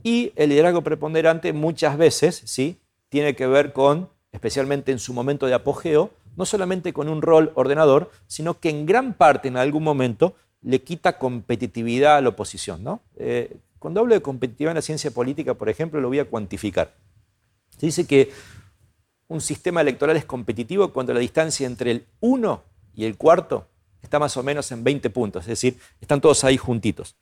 y 0.03 0.33
el 0.35 0.49
liderazgo 0.49 0.81
preponderante 0.81 1.53
muchas 1.53 1.97
veces 1.97 2.41
¿sí? 2.45 2.79
tiene 3.09 3.35
que 3.35 3.47
ver 3.47 3.73
con, 3.73 4.09
especialmente 4.31 4.91
en 4.91 4.99
su 4.99 5.13
momento 5.13 5.45
de 5.45 5.53
apogeo, 5.53 6.11
no 6.35 6.45
solamente 6.45 6.93
con 6.93 7.09
un 7.09 7.21
rol 7.21 7.51
ordenador, 7.55 8.11
sino 8.27 8.59
que 8.59 8.69
en 8.69 8.85
gran 8.85 9.13
parte, 9.13 9.47
en 9.47 9.57
algún 9.57 9.83
momento, 9.83 10.35
le 10.61 10.81
quita 10.81 11.17
competitividad 11.17 12.17
a 12.17 12.21
la 12.21 12.29
oposición. 12.29 12.83
¿no? 12.83 13.01
Eh, 13.17 13.57
cuando 13.79 13.99
hablo 13.99 14.13
de 14.13 14.21
competitividad 14.21 14.71
en 14.71 14.75
la 14.75 14.81
ciencia 14.81 15.11
política, 15.11 15.53
por 15.53 15.69
ejemplo, 15.69 15.99
lo 15.99 16.07
voy 16.07 16.19
a 16.19 16.25
cuantificar. 16.29 16.93
Se 17.77 17.87
dice 17.87 18.05
que 18.05 18.31
un 19.27 19.41
sistema 19.41 19.81
electoral 19.81 20.17
es 20.17 20.25
competitivo 20.25 20.91
cuando 20.91 21.13
la 21.13 21.19
distancia 21.19 21.65
entre 21.65 21.91
el 21.91 22.05
1 22.19 22.63
y 22.95 23.05
el 23.05 23.17
cuarto 23.17 23.67
está 24.01 24.19
más 24.19 24.35
o 24.37 24.43
menos 24.43 24.71
en 24.71 24.83
20 24.83 25.09
puntos, 25.09 25.43
es 25.43 25.47
decir, 25.47 25.79
están 25.99 26.21
todos 26.21 26.43
ahí 26.43 26.57
juntitos. 26.57 27.15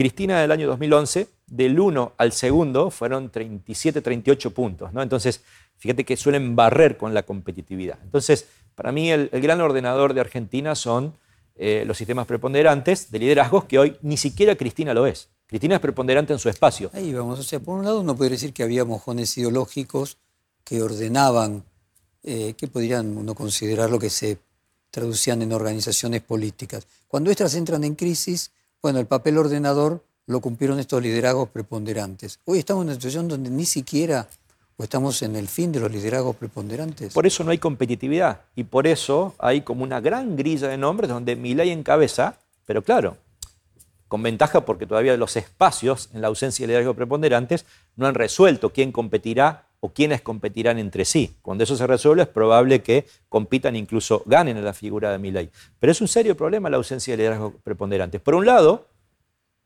Cristina 0.00 0.40
del 0.40 0.50
año 0.50 0.66
2011, 0.66 1.28
del 1.46 1.78
1 1.78 2.14
al 2.16 2.32
segundo 2.32 2.90
fueron 2.90 3.28
37, 3.28 4.00
38 4.00 4.50
puntos. 4.52 4.94
¿no? 4.94 5.02
Entonces, 5.02 5.42
fíjate 5.76 6.06
que 6.06 6.16
suelen 6.16 6.56
barrer 6.56 6.96
con 6.96 7.12
la 7.12 7.22
competitividad. 7.24 7.98
Entonces, 8.02 8.46
para 8.74 8.92
mí 8.92 9.10
el, 9.10 9.28
gran 9.28 9.60
ordenador 9.60 10.14
de 10.14 10.22
Argentina 10.22 10.74
son 10.74 11.12
eh, 11.54 11.84
los 11.86 11.98
sistemas 11.98 12.26
preponderantes 12.26 13.10
de 13.10 13.18
liderazgos 13.18 13.66
que 13.66 13.78
hoy 13.78 13.98
ni 14.00 14.16
siquiera 14.16 14.56
Cristina 14.56 14.94
lo 14.94 15.04
es. 15.06 15.28
Cristina 15.46 15.74
es 15.74 15.82
preponderante 15.82 16.32
en 16.32 16.38
su 16.38 16.48
espacio. 16.48 16.90
Ahí 16.94 17.12
vamos, 17.12 17.38
o 17.38 17.42
sea, 17.42 17.60
por 17.60 17.76
un 17.76 17.84
lado 17.84 18.00
uno 18.00 18.16
puede 18.16 18.30
decir 18.30 18.54
que 18.54 18.62
había 18.62 18.86
mojones 18.86 19.36
ideológicos 19.36 20.16
que 20.64 20.80
ordenaban, 20.80 21.62
eh, 22.22 22.54
que 22.56 22.68
podrían 22.68 23.18
uno 23.18 23.34
considerar 23.34 23.90
lo 23.90 23.98
que 23.98 24.08
se 24.08 24.38
traducían 24.90 25.42
en 25.42 25.52
organizaciones 25.52 26.22
políticas. 26.22 26.86
Cuando 27.06 27.30
estas 27.30 27.54
entran 27.54 27.84
en 27.84 27.96
crisis, 27.96 28.50
bueno, 28.82 28.98
el 28.98 29.06
papel 29.06 29.38
ordenador 29.38 30.04
lo 30.26 30.40
cumplieron 30.40 30.78
estos 30.78 31.02
liderazgos 31.02 31.48
preponderantes. 31.50 32.40
Hoy 32.44 32.58
estamos 32.58 32.82
en 32.82 32.88
una 32.88 32.94
situación 32.94 33.28
donde 33.28 33.50
ni 33.50 33.66
siquiera, 33.66 34.28
o 34.76 34.84
estamos 34.84 35.20
en 35.22 35.36
el 35.36 35.48
fin 35.48 35.72
de 35.72 35.80
los 35.80 35.90
liderazgos 35.90 36.36
preponderantes. 36.36 37.12
Por 37.12 37.26
eso 37.26 37.44
no 37.44 37.50
hay 37.50 37.58
competitividad 37.58 38.42
y 38.56 38.64
por 38.64 38.86
eso 38.86 39.34
hay 39.38 39.62
como 39.62 39.84
una 39.84 40.00
gran 40.00 40.36
grilla 40.36 40.68
de 40.68 40.78
nombres 40.78 41.10
donde 41.10 41.36
Milei 41.36 41.70
encabeza, 41.70 42.36
pero 42.64 42.82
claro, 42.82 43.18
con 44.08 44.22
ventaja 44.22 44.64
porque 44.64 44.86
todavía 44.86 45.16
los 45.16 45.36
espacios 45.36 46.08
en 46.14 46.22
la 46.22 46.28
ausencia 46.28 46.62
de 46.62 46.68
liderazgos 46.68 46.96
preponderantes 46.96 47.66
no 47.96 48.06
han 48.06 48.14
resuelto 48.14 48.72
quién 48.72 48.92
competirá 48.92 49.66
o 49.80 49.92
quiénes 49.92 50.20
competirán 50.20 50.78
entre 50.78 51.04
sí. 51.04 51.36
Cuando 51.42 51.64
eso 51.64 51.76
se 51.76 51.86
resuelve 51.86 52.22
es 52.22 52.28
probable 52.28 52.82
que 52.82 53.06
compitan 53.28 53.76
incluso 53.76 54.22
ganen 54.26 54.58
a 54.58 54.60
la 54.60 54.72
figura 54.72 55.10
de 55.10 55.18
Milei. 55.18 55.50
Pero 55.78 55.90
es 55.90 56.00
un 56.00 56.08
serio 56.08 56.36
problema 56.36 56.70
la 56.70 56.76
ausencia 56.76 57.14
de 57.14 57.18
liderazgo 57.18 57.54
preponderantes. 57.64 58.20
Por 58.20 58.34
un 58.34 58.46
lado, 58.46 58.86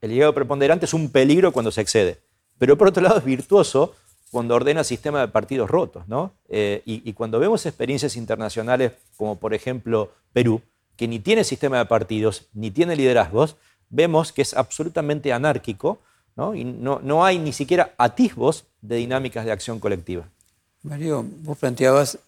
el 0.00 0.10
liderazgo 0.10 0.34
preponderante 0.34 0.86
es 0.86 0.94
un 0.94 1.10
peligro 1.10 1.52
cuando 1.52 1.70
se 1.70 1.80
excede, 1.80 2.20
pero 2.58 2.78
por 2.78 2.88
otro 2.88 3.02
lado 3.02 3.18
es 3.18 3.24
virtuoso 3.24 3.94
cuando 4.30 4.54
ordena 4.54 4.84
sistemas 4.84 5.22
de 5.22 5.28
partidos 5.28 5.68
rotos. 5.68 6.06
¿no? 6.06 6.32
Eh, 6.48 6.82
y, 6.84 7.08
y 7.08 7.12
cuando 7.12 7.38
vemos 7.40 7.66
experiencias 7.66 8.16
internacionales 8.16 8.92
como 9.16 9.38
por 9.38 9.52
ejemplo 9.52 10.12
Perú, 10.32 10.62
que 10.96 11.08
ni 11.08 11.18
tiene 11.18 11.42
sistema 11.42 11.78
de 11.78 11.86
partidos, 11.86 12.46
ni 12.52 12.70
tiene 12.70 12.94
liderazgos, 12.94 13.56
vemos 13.90 14.32
que 14.32 14.42
es 14.42 14.54
absolutamente 14.54 15.32
anárquico 15.32 16.00
¿no? 16.36 16.54
y 16.54 16.64
no, 16.64 17.00
no 17.02 17.24
hay 17.24 17.38
ni 17.38 17.52
siquiera 17.52 17.94
atisbos 17.98 18.64
de 18.80 18.96
dinámicas 18.96 19.44
de 19.44 19.52
acción 19.52 19.80
colectiva. 19.80 20.28
Mario, 20.82 21.24
vos 21.42 21.56
planteabas 21.58 22.18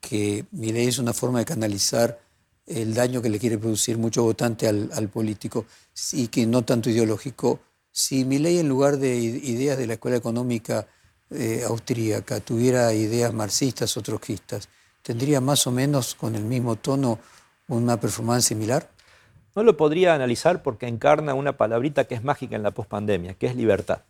que 0.00 0.44
mi 0.52 0.72
ley 0.72 0.88
es 0.88 0.98
una 0.98 1.12
forma 1.12 1.40
de 1.40 1.44
canalizar 1.44 2.18
el 2.66 2.94
daño 2.94 3.22
que 3.22 3.30
le 3.30 3.38
quiere 3.38 3.58
producir 3.58 3.98
mucho 3.98 4.22
votante 4.22 4.68
al, 4.68 5.08
político 5.08 5.66
y 6.12 6.28
que 6.28 6.46
no 6.46 6.62
tanto 6.64 6.90
ideológico. 6.90 7.60
Si 7.90 8.24
mi 8.24 8.38
ley 8.38 8.58
en 8.58 8.68
lugar 8.68 8.98
de 8.98 9.16
ideas 9.16 9.78
de 9.78 9.86
la 9.86 9.94
escuela 9.94 10.16
económica 10.16 10.86
eh, 11.30 11.64
austríaca 11.66 12.40
tuviera 12.40 12.92
ideas 12.92 13.32
marxistas 13.32 13.96
o 13.96 14.02
trotskistas, 14.02 14.68
¿tendría 15.02 15.40
más 15.40 15.66
o 15.66 15.72
menos 15.72 16.14
con 16.14 16.34
el 16.34 16.44
mismo 16.44 16.76
tono 16.76 17.18
una 17.68 17.98
performance 17.98 18.46
similar? 18.46 18.88
No 19.54 19.62
lo 19.62 19.76
podría 19.76 20.14
analizar 20.14 20.62
porque 20.62 20.86
encarna 20.86 21.34
una 21.34 21.56
palabrita 21.56 22.04
que 22.04 22.14
es 22.14 22.22
mágica 22.22 22.56
en 22.56 22.62
la 22.62 22.70
pospandemia, 22.70 23.34
que 23.34 23.46
es 23.46 23.56
libertad. 23.56 24.00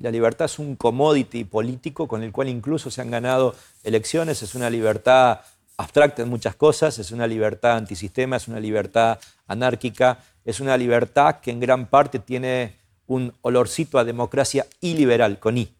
La 0.00 0.10
libertad 0.10 0.46
es 0.46 0.58
un 0.58 0.76
commodity 0.76 1.44
político 1.44 2.08
con 2.08 2.22
el 2.22 2.32
cual 2.32 2.48
incluso 2.48 2.90
se 2.90 3.00
han 3.00 3.10
ganado 3.10 3.54
elecciones, 3.84 4.42
es 4.42 4.54
una 4.54 4.70
libertad 4.70 5.40
abstracta 5.76 6.22
en 6.22 6.28
muchas 6.28 6.56
cosas, 6.56 6.98
es 6.98 7.12
una 7.12 7.26
libertad 7.26 7.76
antisistema, 7.76 8.36
es 8.36 8.48
una 8.48 8.60
libertad 8.60 9.18
anárquica, 9.46 10.18
es 10.44 10.60
una 10.60 10.76
libertad 10.76 11.36
que 11.40 11.50
en 11.50 11.60
gran 11.60 11.86
parte 11.86 12.18
tiene 12.18 12.74
un 13.06 13.32
olorcito 13.40 13.98
a 13.98 14.04
democracia 14.04 14.66
iliberal, 14.80 15.38
con 15.38 15.56
I. 15.56 15.72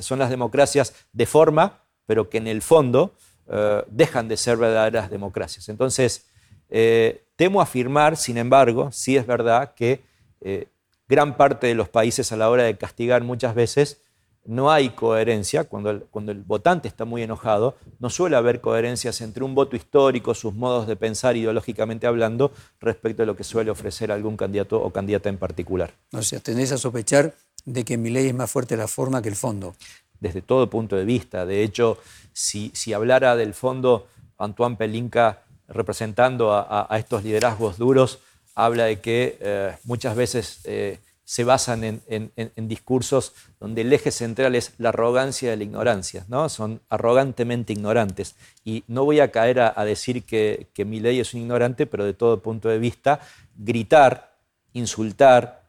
son 0.00 0.18
las 0.18 0.30
democracias 0.30 0.92
de 1.12 1.26
forma, 1.26 1.78
pero 2.06 2.28
que 2.28 2.38
en 2.38 2.46
el 2.46 2.62
fondo 2.62 3.14
eh, 3.48 3.82
dejan 3.88 4.28
de 4.28 4.36
ser 4.36 4.56
verdaderas 4.56 5.10
democracias. 5.10 5.68
Entonces, 5.68 6.26
eh, 6.74 7.24
temo 7.36 7.60
afirmar, 7.60 8.16
sin 8.16 8.38
embargo, 8.38 8.90
sí 8.92 9.16
es 9.18 9.26
verdad 9.26 9.74
que 9.74 10.00
eh, 10.40 10.68
gran 11.06 11.36
parte 11.36 11.66
de 11.66 11.74
los 11.74 11.90
países 11.90 12.32
a 12.32 12.36
la 12.38 12.48
hora 12.48 12.62
de 12.64 12.78
castigar 12.78 13.22
muchas 13.22 13.54
veces 13.54 14.00
no 14.44 14.72
hay 14.72 14.90
coherencia, 14.90 15.64
cuando 15.64 15.90
el, 15.90 16.00
cuando 16.04 16.32
el 16.32 16.42
votante 16.42 16.88
está 16.88 17.04
muy 17.04 17.22
enojado, 17.22 17.76
no 18.00 18.08
suele 18.08 18.36
haber 18.36 18.60
coherencias 18.60 19.20
entre 19.20 19.44
un 19.44 19.54
voto 19.54 19.76
histórico, 19.76 20.34
sus 20.34 20.54
modos 20.54 20.86
de 20.86 20.96
pensar 20.96 21.36
ideológicamente 21.36 22.06
hablando, 22.06 22.52
respecto 22.80 23.22
a 23.22 23.26
lo 23.26 23.36
que 23.36 23.44
suele 23.44 23.70
ofrecer 23.70 24.10
algún 24.10 24.36
candidato 24.36 24.82
o 24.82 24.90
candidata 24.90 25.28
en 25.28 25.36
particular. 25.36 25.92
O 26.12 26.22
sea, 26.22 26.40
tenés 26.40 26.72
a 26.72 26.78
sospechar 26.78 27.34
de 27.66 27.84
que 27.84 27.98
mi 27.98 28.10
ley 28.10 28.28
es 28.28 28.34
más 28.34 28.50
fuerte 28.50 28.76
la 28.76 28.88
forma 28.88 29.22
que 29.22 29.28
el 29.28 29.36
fondo. 29.36 29.74
Desde 30.18 30.40
todo 30.40 30.70
punto 30.70 30.96
de 30.96 31.04
vista. 31.04 31.44
De 31.46 31.62
hecho, 31.62 31.98
si, 32.32 32.70
si 32.74 32.92
hablara 32.92 33.36
del 33.36 33.54
fondo, 33.54 34.08
Antoine 34.38 34.76
Pelinka 34.76 35.42
representando 35.72 36.52
a, 36.54 36.86
estos 36.98 37.24
liderazgos 37.24 37.78
duros, 37.78 38.18
habla 38.54 38.84
de 38.84 39.00
que 39.00 39.38
eh, 39.40 39.76
muchas 39.84 40.14
veces 40.14 40.60
eh, 40.64 40.98
se 41.24 41.44
basan 41.44 42.02
en, 42.06 42.68
discursos 42.68 43.32
donde 43.58 43.80
el 43.80 43.92
eje 43.92 44.10
central 44.10 44.54
es 44.54 44.74
la 44.78 44.90
arrogancia 44.90 45.54
y 45.54 45.56
la 45.56 45.64
ignorancia, 45.64 46.24
¿no? 46.28 46.48
Son 46.48 46.80
arrogantemente 46.90 47.72
ignorantes. 47.72 48.34
Y 48.64 48.84
no 48.86 49.04
voy 49.04 49.20
a 49.20 49.30
caer 49.30 49.60
a, 49.60 49.84
decir 49.84 50.24
que, 50.24 50.68
que 50.74 50.84
mi 50.84 51.00
ley 51.00 51.20
es 51.20 51.32
un 51.32 51.40
ignorante, 51.40 51.86
pero 51.86 52.04
de 52.04 52.12
todo 52.12 52.42
punto 52.42 52.68
de 52.68 52.78
vista, 52.78 53.20
gritar, 53.56 54.36
insultar, 54.74 55.62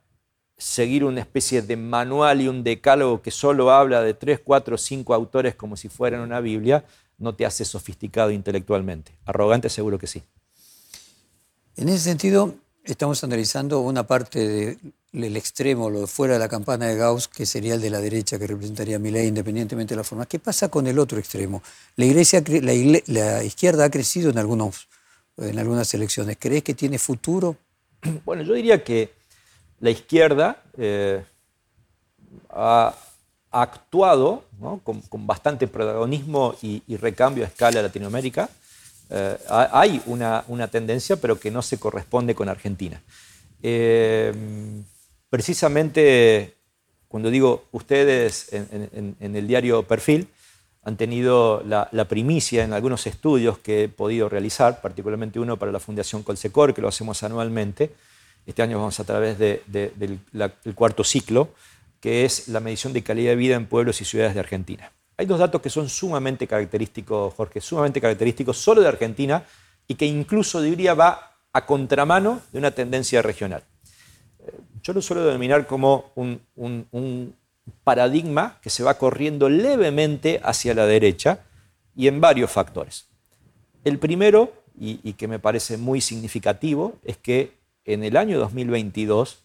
seguir 0.57 1.03
una 1.03 1.21
especie 1.21 1.61
de 1.61 1.77
manual 1.77 2.41
y 2.41 2.47
un 2.47 2.63
decálogo 2.63 3.21
que 3.21 3.31
solo 3.31 3.71
habla 3.71 4.01
de 4.01 4.13
tres, 4.13 4.39
cuatro, 4.43 4.77
cinco 4.77 5.13
autores 5.13 5.55
como 5.55 5.75
si 5.75 5.89
fueran 5.89 6.21
una 6.21 6.39
Biblia, 6.39 6.85
no 7.23 7.33
te 7.33 7.45
hace 7.45 7.65
sofisticado 7.65 8.31
intelectualmente. 8.31 9.13
Arrogante 9.25 9.69
seguro 9.69 9.97
que 9.97 10.07
sí. 10.07 10.21
En 11.75 11.89
ese 11.89 11.99
sentido, 11.99 12.55
estamos 12.83 13.23
analizando 13.23 13.79
una 13.79 14.05
parte 14.05 14.77
del 15.11 15.37
extremo, 15.37 15.89
lo 15.89 16.01
de 16.01 16.07
fuera 16.07 16.33
de 16.33 16.39
la 16.39 16.49
campana 16.49 16.87
de 16.87 16.95
Gauss, 16.95 17.27
que 17.27 17.45
sería 17.45 17.75
el 17.75 17.81
de 17.81 17.89
la 17.89 17.99
derecha, 17.99 18.37
que 18.37 18.45
representaría 18.45 18.99
mi 18.99 19.09
ley, 19.09 19.27
independientemente 19.27 19.93
de 19.93 19.97
la 19.97 20.03
forma. 20.03 20.25
¿Qué 20.25 20.37
pasa 20.37 20.69
con 20.69 20.85
el 20.85 20.99
otro 20.99 21.17
extremo? 21.17 21.63
La, 21.95 22.05
iglesia, 22.05 22.43
la, 22.47 23.43
izquierda 23.43 23.85
ha 23.85 23.89
crecido 23.89 24.29
en 24.29 24.37
algunos 24.37 24.87
en 25.37 25.57
algunas 25.57 25.91
elecciones. 25.93 26.37
¿Crees 26.39 26.63
que 26.63 26.73
tiene 26.73 26.99
futuro? 26.99 27.57
Bueno, 28.23 28.43
yo 28.43 28.53
diría 28.53 28.83
que 28.83 29.13
la 29.79 29.89
izquierda 29.89 30.61
eh, 30.77 31.23
ha 32.49 32.93
actuado 33.53 34.43
con, 34.83 35.27
bastante 35.27 35.67
protagonismo 35.67 36.55
y, 36.61 36.81
recambio 36.97 37.43
a 37.43 37.47
escala 37.47 37.77
de 37.77 37.83
Latinoamérica. 37.83 38.49
Eh, 39.09 39.37
hay 39.47 40.01
una, 40.07 40.67
tendencia, 40.69 41.15
pero 41.17 41.39
que 41.39 41.51
no 41.51 41.61
se 41.61 41.77
corresponde 41.77 42.35
con 42.35 42.49
Argentina. 42.49 43.01
Eh, 43.61 44.33
precisamente 45.29 46.55
cuando 47.13 47.29
digo 47.29 47.65
ustedes 47.71 48.47
en, 48.53 49.15
el 49.21 49.47
diario 49.47 49.83
Perfil, 49.83 50.29
han 50.81 50.97
tenido 50.97 51.61
la, 51.63 52.05
primicia 52.09 52.63
en 52.63 52.73
algunos 52.73 53.05
estudios 53.05 53.59
que 53.59 53.83
he 53.83 53.87
podido 53.87 54.29
realizar, 54.29 54.81
particularmente 54.81 55.39
uno 55.39 55.57
para 55.57 55.71
la 55.71 55.79
Fundación 55.79 56.23
Colsecor, 56.23 56.73
que 56.73 56.81
lo 56.81 56.87
hacemos 56.87 57.21
anualmente. 57.21 57.91
Este 58.47 58.63
año 58.63 58.79
vamos 58.79 58.99
a 58.99 59.03
través 59.03 59.37
del 59.37 60.19
cuarto 60.73 61.03
ciclo, 61.03 61.49
que 62.03 62.25
es 62.25 62.49
la 62.49 62.59
medición 62.59 62.91
de 62.91 63.01
calidad 63.01 63.29
de 63.29 63.37
vida 63.37 63.55
en 63.55 63.65
pueblos 63.65 64.01
y 64.01 64.03
ciudades 64.03 64.33
de 64.33 64.41
Argentina. 64.41 64.91
Hay 65.15 65.25
dos 65.25 65.39
datos 65.39 65.61
que 65.61 65.69
son 65.69 65.87
sumamente 65.87 66.47
característicos, 66.47 67.33
Jorge, 67.33 67.61
sumamente 67.61 68.01
característicos 68.01 68.57
solo 68.57 68.81
de 68.81 68.89
Argentina 68.89 69.45
y 69.87 69.95
que 69.95 70.05
incluso 70.05 70.61
diría 70.61 70.95
va 70.95 71.37
a 71.53 71.65
contramano 71.65 72.41
de 72.51 72.59
una 72.59 72.71
tendencia 72.71 73.21
regional. 73.21 73.63
Yo 74.81 74.91
lo 74.91 75.01
suelo 75.01 75.23
denominar 75.23 75.65
como 75.65 76.11
un, 76.15 77.35
paradigma 77.85 78.59
que 78.61 78.69
se 78.69 78.83
va 78.83 78.97
corriendo 78.97 79.47
levemente 79.47 80.41
hacia 80.43 80.73
la 80.73 80.85
derecha 80.85 81.39
y 81.95 82.09
en 82.09 82.19
varios 82.19 82.51
factores. 82.51 83.07
El 83.85 83.97
primero, 83.97 84.51
y, 84.77 84.99
y 85.03 85.13
que 85.13 85.29
me 85.29 85.39
parece 85.39 85.77
muy 85.77 86.01
significativo, 86.01 86.97
es 87.05 87.15
que 87.15 87.53
en 87.85 88.03
el 88.03 88.17
año 88.17 88.39
2022 88.39 89.39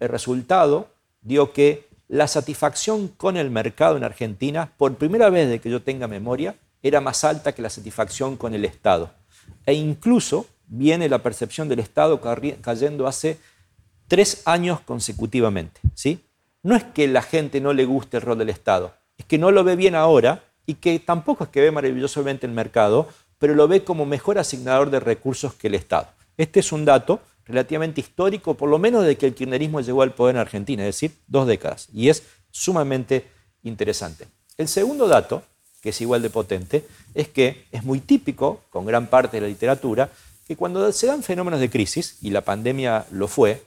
el 0.00 0.08
resultado 0.08 0.88
dio 1.20 1.52
que 1.52 1.91
la 2.12 2.28
satisfacción 2.28 3.08
con 3.08 3.38
el 3.38 3.50
mercado 3.50 3.96
en 3.96 4.04
Argentina, 4.04 4.70
por 4.76 4.96
primera 4.96 5.30
vez 5.30 5.48
de 5.48 5.60
que 5.62 5.70
yo 5.70 5.80
tenga 5.80 6.08
memoria, 6.08 6.56
era 6.82 7.00
más 7.00 7.24
alta 7.24 7.52
que 7.52 7.62
la 7.62 7.70
satisfacción 7.70 8.36
con 8.36 8.52
el 8.52 8.66
Estado. 8.66 9.10
E 9.64 9.72
incluso 9.72 10.44
viene 10.66 11.08
la 11.08 11.22
percepción 11.22 11.70
del 11.70 11.78
Estado 11.78 12.20
cayendo 12.60 13.06
hace 13.06 13.38
tres 14.08 14.42
años 14.44 14.80
consecutivamente. 14.80 15.80
¿sí? 15.94 16.22
No 16.62 16.76
es 16.76 16.84
que 16.84 17.08
la 17.08 17.22
gente 17.22 17.62
no 17.62 17.72
le 17.72 17.86
guste 17.86 18.18
el 18.18 18.22
rol 18.22 18.36
del 18.36 18.50
Estado, 18.50 18.94
es 19.16 19.24
que 19.24 19.38
no 19.38 19.50
lo 19.50 19.64
ve 19.64 19.74
bien 19.74 19.94
ahora 19.94 20.44
y 20.66 20.74
que 20.74 20.98
tampoco 20.98 21.44
es 21.44 21.50
que 21.50 21.62
ve 21.62 21.70
maravillosamente 21.70 22.44
el 22.44 22.52
mercado, 22.52 23.08
pero 23.38 23.54
lo 23.54 23.68
ve 23.68 23.84
como 23.84 24.04
mejor 24.04 24.38
asignador 24.38 24.90
de 24.90 25.00
recursos 25.00 25.54
que 25.54 25.68
el 25.68 25.76
Estado. 25.76 26.08
Este 26.36 26.60
es 26.60 26.72
un 26.72 26.84
dato 26.84 27.22
relativamente 27.46 28.00
histórico, 28.00 28.54
por 28.54 28.68
lo 28.68 28.78
menos 28.78 29.04
de 29.04 29.16
que 29.16 29.26
el 29.26 29.34
kirchnerismo 29.34 29.80
llegó 29.80 30.02
al 30.02 30.14
poder 30.14 30.36
en 30.36 30.40
Argentina, 30.40 30.82
es 30.82 30.94
decir, 30.94 31.16
dos 31.26 31.46
décadas, 31.46 31.88
y 31.92 32.08
es 32.08 32.22
sumamente 32.50 33.26
interesante. 33.62 34.28
El 34.58 34.68
segundo 34.68 35.08
dato, 35.08 35.42
que 35.80 35.90
es 35.90 36.00
igual 36.00 36.22
de 36.22 36.30
potente, 36.30 36.86
es 37.14 37.28
que 37.28 37.66
es 37.72 37.84
muy 37.84 38.00
típico, 38.00 38.62
con 38.70 38.86
gran 38.86 39.08
parte 39.08 39.38
de 39.38 39.42
la 39.42 39.48
literatura, 39.48 40.10
que 40.46 40.56
cuando 40.56 40.90
se 40.92 41.06
dan 41.06 41.22
fenómenos 41.22 41.60
de 41.60 41.70
crisis, 41.70 42.18
y 42.20 42.30
la 42.30 42.42
pandemia 42.42 43.06
lo 43.10 43.28
fue, 43.28 43.62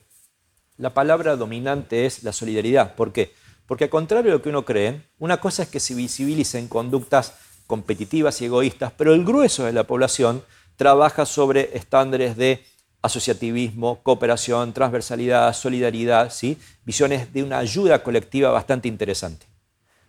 la 0.77 0.93
palabra 0.93 1.35
dominante 1.35 2.05
es 2.05 2.23
la 2.23 2.33
solidaridad. 2.33 2.95
¿Por 2.95 3.13
qué? 3.13 3.33
Porque 3.65 3.85
al 3.85 3.89
contrario 3.89 4.31
de 4.31 4.37
lo 4.37 4.43
que 4.43 4.49
uno 4.49 4.65
cree, 4.65 5.01
una 5.19 5.39
cosa 5.39 5.63
es 5.63 5.69
que 5.69 5.79
se 5.79 5.95
visibilicen 5.95 6.67
conductas 6.67 7.33
competitivas 7.65 8.41
y 8.41 8.45
egoístas, 8.45 8.91
pero 8.95 9.13
el 9.13 9.25
grueso 9.25 9.63
de 9.63 9.73
la 9.73 9.85
población 9.85 10.43
trabaja 10.75 11.25
sobre 11.25 11.71
estándares 11.73 12.35
de 12.37 12.63
asociativismo, 13.05 14.01
cooperación, 14.01 14.73
transversalidad, 14.73 15.53
solidaridad, 15.53 16.31
¿sí? 16.31 16.57
visiones 16.83 17.31
de 17.31 17.43
una 17.43 17.59
ayuda 17.59 18.01
colectiva 18.01 18.49
bastante 18.49 18.87
interesante. 18.87 19.45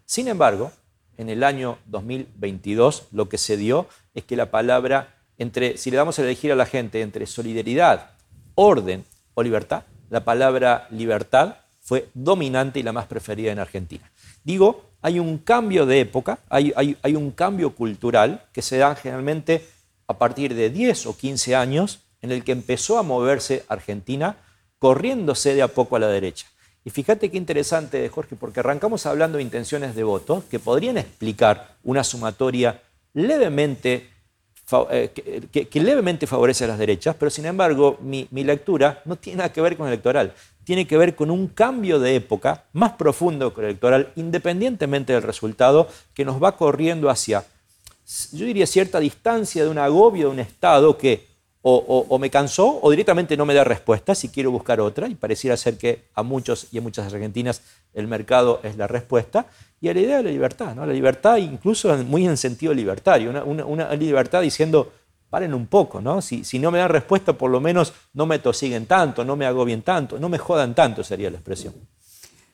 Sin 0.06 0.28
embargo, 0.28 0.72
en 1.18 1.28
el 1.28 1.44
año 1.44 1.78
2022 1.86 3.08
lo 3.12 3.28
que 3.28 3.36
se 3.36 3.56
dio 3.56 3.86
es 4.14 4.24
que 4.24 4.34
la 4.34 4.50
palabra, 4.50 5.14
entre, 5.36 5.76
si 5.76 5.90
le 5.90 5.98
damos 5.98 6.18
a 6.18 6.22
elegir 6.22 6.52
a 6.52 6.56
la 6.56 6.64
gente 6.64 7.02
entre 7.02 7.26
solidaridad, 7.26 8.12
orden 8.54 9.04
o 9.34 9.42
libertad, 9.42 9.82
la 10.08 10.24
palabra 10.24 10.88
libertad 10.90 11.56
fue 11.80 12.08
dominante 12.14 12.80
y 12.80 12.82
la 12.82 12.92
más 12.92 13.06
preferida 13.06 13.52
en 13.52 13.58
Argentina. 13.58 14.10
Digo, 14.42 14.90
hay 15.02 15.20
un 15.20 15.38
cambio 15.38 15.84
de 15.84 16.00
época, 16.00 16.38
hay, 16.48 16.72
hay 16.74 17.14
un 17.14 17.30
cambio 17.30 17.74
cultural 17.74 18.46
que 18.52 18.62
se 18.62 18.78
da 18.78 18.94
generalmente 18.94 19.66
a 20.08 20.16
partir 20.16 20.54
de 20.54 20.70
10 20.70 21.06
o 21.06 21.16
15 21.16 21.54
años 21.54 22.05
en 22.26 22.32
el 22.32 22.44
que 22.44 22.52
empezó 22.52 22.98
a 22.98 23.02
moverse 23.02 23.64
Argentina, 23.68 24.36
corriéndose 24.78 25.54
de 25.54 25.62
a 25.62 25.68
poco 25.68 25.96
a 25.96 26.00
la 26.00 26.08
derecha. 26.08 26.46
Y 26.84 26.90
fíjate 26.90 27.30
qué 27.30 27.36
interesante, 27.36 28.08
Jorge, 28.08 28.36
porque 28.36 28.60
arrancamos 28.60 29.06
hablando 29.06 29.38
de 29.38 29.42
intenciones 29.42 29.96
de 29.96 30.04
voto 30.04 30.44
que 30.50 30.58
podrían 30.58 30.98
explicar 30.98 31.76
una 31.82 32.04
sumatoria 32.04 32.80
levemente, 33.14 34.10
eh, 34.90 35.10
que, 35.50 35.80
levemente 35.80 36.26
favorece 36.26 36.64
a 36.64 36.68
las 36.68 36.78
derechas, 36.78 37.16
pero 37.18 37.30
sin 37.30 37.46
embargo 37.46 37.98
mi, 38.00 38.28
mi 38.30 38.44
lectura 38.44 39.02
no 39.04 39.16
tiene 39.16 39.38
nada 39.38 39.52
que 39.52 39.60
ver 39.60 39.76
con 39.76 39.86
el 39.86 39.94
electoral, 39.94 40.34
tiene 40.64 40.86
que 40.86 40.96
ver 40.96 41.14
con 41.14 41.30
un 41.30 41.48
cambio 41.48 41.98
de 41.98 42.16
época 42.16 42.64
más 42.72 42.92
profundo 42.92 43.54
que 43.54 43.60
el 43.62 43.66
electoral, 43.68 44.12
independientemente 44.16 45.12
del 45.12 45.22
resultado, 45.22 45.88
que 46.14 46.24
nos 46.24 46.42
va 46.42 46.56
corriendo 46.56 47.08
hacia, 47.08 47.44
yo 48.32 48.46
diría, 48.46 48.66
cierta 48.66 49.00
distancia 49.00 49.64
de 49.64 49.70
un 49.70 49.78
agobio 49.78 50.26
de 50.26 50.32
un 50.34 50.40
Estado 50.40 50.96
que 50.98 51.35
o, 51.68 52.18
me 52.20 52.30
cansó 52.30 52.78
o 52.80 52.90
directamente 52.90 53.36
no 53.36 53.44
me 53.44 53.52
da 53.52 53.64
respuesta 53.64 54.14
si 54.14 54.28
quiero 54.28 54.52
buscar 54.52 54.80
otra, 54.80 55.08
y 55.08 55.16
pareciera 55.16 55.56
ser 55.56 55.76
que 55.76 56.04
a 56.14 56.22
muchos 56.22 56.68
y 56.70 56.78
a 56.78 56.80
muchas 56.80 57.12
argentinas 57.12 57.60
el 57.92 58.06
mercado 58.06 58.60
es 58.62 58.76
la 58.76 58.86
respuesta, 58.86 59.46
y 59.80 59.88
a 59.88 59.94
la 59.94 60.00
idea 60.00 60.16
de 60.18 60.22
la 60.22 60.30
libertad, 60.30 60.76
¿no? 60.76 60.86
la 60.86 60.92
libertad 60.92 61.38
incluso 61.38 61.96
muy 62.04 62.24
en 62.24 62.36
sentido 62.36 62.72
libertario, 62.72 63.30
una, 63.44 63.94
libertad 63.94 64.42
diciendo, 64.42 64.92
paren 65.28 65.54
un 65.54 65.66
poco, 65.66 66.00
¿no? 66.00 66.22
Si, 66.22 66.44
si, 66.44 66.60
no 66.60 66.70
me 66.70 66.78
dan 66.78 66.88
respuesta, 66.88 67.32
por 67.32 67.50
lo 67.50 67.60
menos 67.60 67.92
no 68.14 68.26
me 68.26 68.38
tosiguen 68.38 68.86
tanto, 68.86 69.24
no 69.24 69.34
me 69.34 69.44
agobien 69.44 69.82
tanto, 69.82 70.20
no 70.20 70.28
me 70.28 70.38
jodan 70.38 70.72
tanto, 70.72 71.02
sería 71.02 71.30
la 71.30 71.38
expresión. 71.38 71.74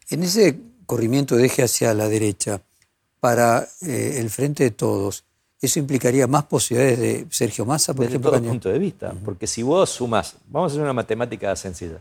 En 0.09 0.23
ese 0.23 0.59
corrimiento 0.87 1.37
de 1.37 1.47
eje 1.47 1.63
hacia 1.63 1.93
la 1.93 2.09
derecha, 2.09 2.63
para 3.21 3.69
eh, 3.83 4.17
el 4.19 4.31
frente 4.31 4.65
de 4.65 4.71
todos, 4.71 5.25
eso 5.67 5.79
implicaría 5.79 6.27
más 6.27 6.45
posibilidades 6.45 6.99
de 6.99 7.27
Sergio 7.31 7.65
Massa, 7.65 7.95
por 7.95 8.05
Desde 8.05 8.15
ejemplo. 8.15 8.31
Desde 8.33 8.43
todo 8.43 8.51
punto 8.51 8.69
de 8.69 8.79
vista, 8.79 9.15
porque 9.25 9.47
si 9.47 9.63
vos 9.63 9.89
sumas, 9.91 10.37
vamos 10.49 10.71
a 10.71 10.75
hacer 10.75 10.83
una 10.83 10.93
matemática 10.93 11.55
sencilla, 11.55 12.01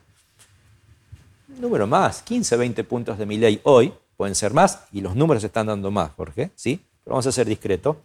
número 1.60 1.86
más, 1.86 2.24
15, 2.24 2.58
20 2.58 2.84
puntos 2.84 3.18
de 3.18 3.26
mi 3.26 3.38
ley 3.38 3.62
hoy, 3.64 3.94
pueden 4.18 4.36
ser 4.36 4.54
más, 4.54 4.80
y 4.92 5.02
los 5.02 5.16
números 5.16 5.44
están 5.44 5.68
dando 5.68 5.92
más, 5.92 6.12
Jorge, 6.12 6.52
¿sí? 6.56 6.84
Pero 7.04 7.14
vamos 7.14 7.28
a 7.28 7.32
ser 7.32 7.48
discretos. 7.48 7.98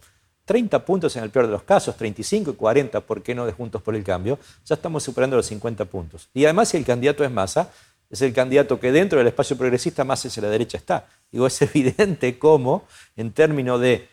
30 0.44 0.84
puntos 0.84 1.16
en 1.16 1.24
el 1.24 1.30
peor 1.30 1.46
de 1.46 1.52
los 1.52 1.62
casos, 1.64 1.96
35 1.96 2.52
y 2.52 2.54
40, 2.54 3.00
¿por 3.00 3.22
qué 3.22 3.34
no 3.34 3.46
de 3.46 3.52
Juntos 3.52 3.82
por 3.82 3.96
el 3.96 4.04
Cambio? 4.04 4.38
Ya 4.64 4.76
estamos 4.76 5.02
superando 5.02 5.36
los 5.36 5.46
50 5.46 5.84
puntos. 5.86 6.28
Y 6.32 6.44
además, 6.44 6.68
si 6.68 6.76
el 6.76 6.84
candidato 6.84 7.24
es 7.24 7.30
Massa, 7.32 7.70
es 8.08 8.22
el 8.22 8.32
candidato 8.32 8.78
que 8.78 8.92
dentro 8.92 9.18
del 9.18 9.26
espacio 9.26 9.56
progresista 9.56 10.04
más 10.04 10.24
hacia 10.24 10.42
la 10.42 10.48
derecha 10.48 10.78
está. 10.78 11.08
Digo, 11.32 11.48
es 11.48 11.60
evidente 11.62 12.38
cómo, 12.38 12.84
en 13.16 13.32
términos 13.32 13.80
de 13.80 14.08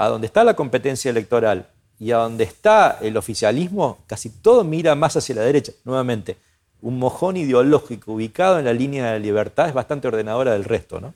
a 0.00 0.08
donde 0.08 0.28
está 0.28 0.44
la 0.44 0.56
competencia 0.56 1.10
electoral 1.10 1.68
y 1.98 2.12
a 2.12 2.16
donde 2.16 2.44
está 2.44 2.96
el 3.02 3.18
oficialismo, 3.18 3.98
casi 4.06 4.30
todo 4.30 4.64
mira 4.64 4.94
más 4.94 5.14
hacia 5.18 5.34
la 5.34 5.42
derecha. 5.42 5.72
Nuevamente, 5.84 6.38
un 6.80 6.98
mojón 6.98 7.36
ideológico 7.36 8.14
ubicado 8.14 8.58
en 8.58 8.64
la 8.64 8.72
línea 8.72 9.04
de 9.04 9.12
la 9.12 9.18
libertad 9.18 9.68
es 9.68 9.74
bastante 9.74 10.08
ordenadora 10.08 10.54
del 10.54 10.64
resto, 10.64 11.02
¿no? 11.02 11.12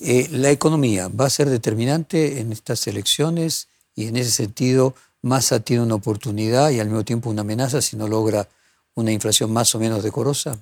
Eh, 0.00 0.28
la 0.30 0.52
economía 0.52 1.08
va 1.08 1.26
a 1.26 1.30
ser 1.30 1.50
determinante 1.50 2.38
en 2.38 2.52
estas 2.52 2.86
elecciones 2.86 3.66
y 3.96 4.06
en 4.06 4.16
ese 4.16 4.30
sentido 4.30 4.94
Massa 5.20 5.58
tiene 5.58 5.82
una 5.82 5.96
oportunidad 5.96 6.70
y 6.70 6.78
al 6.78 6.86
mismo 6.86 7.04
tiempo 7.04 7.30
una 7.30 7.40
amenaza 7.40 7.82
si 7.82 7.96
no 7.96 8.06
logra 8.06 8.46
una 8.94 9.10
inflación 9.10 9.52
más 9.52 9.74
o 9.74 9.80
menos 9.80 10.04
decorosa. 10.04 10.56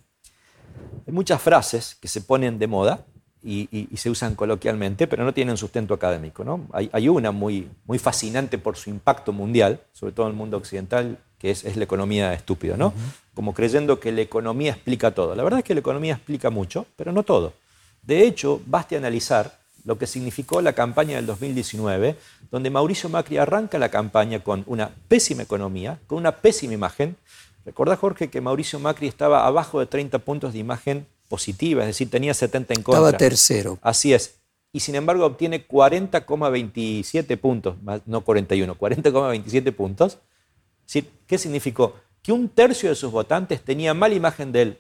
Hay 1.07 1.13
muchas 1.13 1.43
frases 1.43 1.99
que 2.01 2.09
se 2.09 2.23
ponen 2.23 2.59
de 2.59 2.67
moda 2.67 3.05
y, 3.43 3.89
se 3.97 4.11
usan 4.11 4.35
coloquialmente, 4.35 5.07
pero 5.07 5.25
no 5.25 5.33
tienen 5.33 5.57
sustento 5.57 5.95
académico. 5.95 6.45
¿no? 6.45 6.67
Hay, 6.73 7.09
una 7.09 7.31
muy, 7.31 7.69
muy 7.87 7.99
fascinante 7.99 8.59
por 8.59 8.77
su 8.77 8.91
impacto 8.91 9.33
mundial, 9.33 9.81
sobre 9.93 10.13
todo 10.13 10.27
en 10.27 10.33
el 10.33 10.37
mundo 10.37 10.57
occidental, 10.57 11.19
que 11.39 11.51
es, 11.51 11.77
la 11.77 11.85
economía 11.85 12.33
estúpida, 12.35 12.77
¿no? 12.77 12.93
como 13.35 13.55
creyendo 13.55 14.01
que 14.01 14.11
la 14.13 14.23
economía 14.23 14.73
explica 14.73 15.13
todo. 15.13 15.35
La 15.35 15.45
verdad 15.45 15.61
es 15.61 15.65
que 15.65 15.75
la 15.75 15.81
economía 15.81 16.15
explica 16.15 16.51
mucho, 16.51 16.87
pero 16.97 17.13
no 17.13 17.23
todo. 17.23 17.53
De 18.03 18.27
hecho, 18.27 18.61
baste 18.67 18.97
analizar 18.97 19.59
lo 19.85 19.99
que 19.99 20.07
significó 20.07 20.61
la 20.61 20.73
campaña 20.73 21.17
del 21.17 21.27
2019, 21.27 22.17
donde 22.51 22.71
Mauricio 22.71 23.09
Macri 23.09 23.39
arranca 23.39 23.79
la 23.79 23.91
campaña 23.91 24.41
con 24.41 24.65
una 24.67 24.91
pésima 25.09 25.43
economía, 25.43 25.99
con 26.07 26.19
una 26.19 26.33
pésima 26.33 26.75
imagen. 26.75 27.17
Recordá, 27.65 27.97
Jorge, 27.97 28.29
que 28.29 28.41
Mauricio 28.41 28.79
Macri 28.81 29.07
estaba 29.07 29.47
abajo 29.47 29.81
de 29.81 29.87
30 29.87 30.19
puntos 30.19 30.53
de 30.53 30.59
imagen 30.59 31.07
positiva, 31.29 31.83
es 31.83 31.89
decir, 31.89 32.11
tenía 32.11 32.35
70 32.35 32.75
en 32.75 32.83
contra. 32.83 33.01
Estaba 33.01 33.17
tercero. 33.17 33.79
Así 33.83 34.15
es. 34.15 34.37
Y 34.73 34.81
sin 34.81 34.95
embargo 34.95 35.25
obtiene 35.25 35.67
40,27 35.67 37.39
puntos, 37.39 37.77
no 38.07 38.21
41, 38.23 38.77
40,27 38.79 39.73
puntos, 39.73 40.19
¿Qué 41.27 41.39
significó? 41.39 41.97
Que 42.23 42.33
un 42.33 42.49
tercio 42.49 42.89
de 42.89 42.95
sus 42.95 43.13
votantes 43.13 43.63
tenía 43.63 43.93
mala 43.95 44.15
imagen 44.15 44.53
de 44.53 44.63
él. 44.63 44.79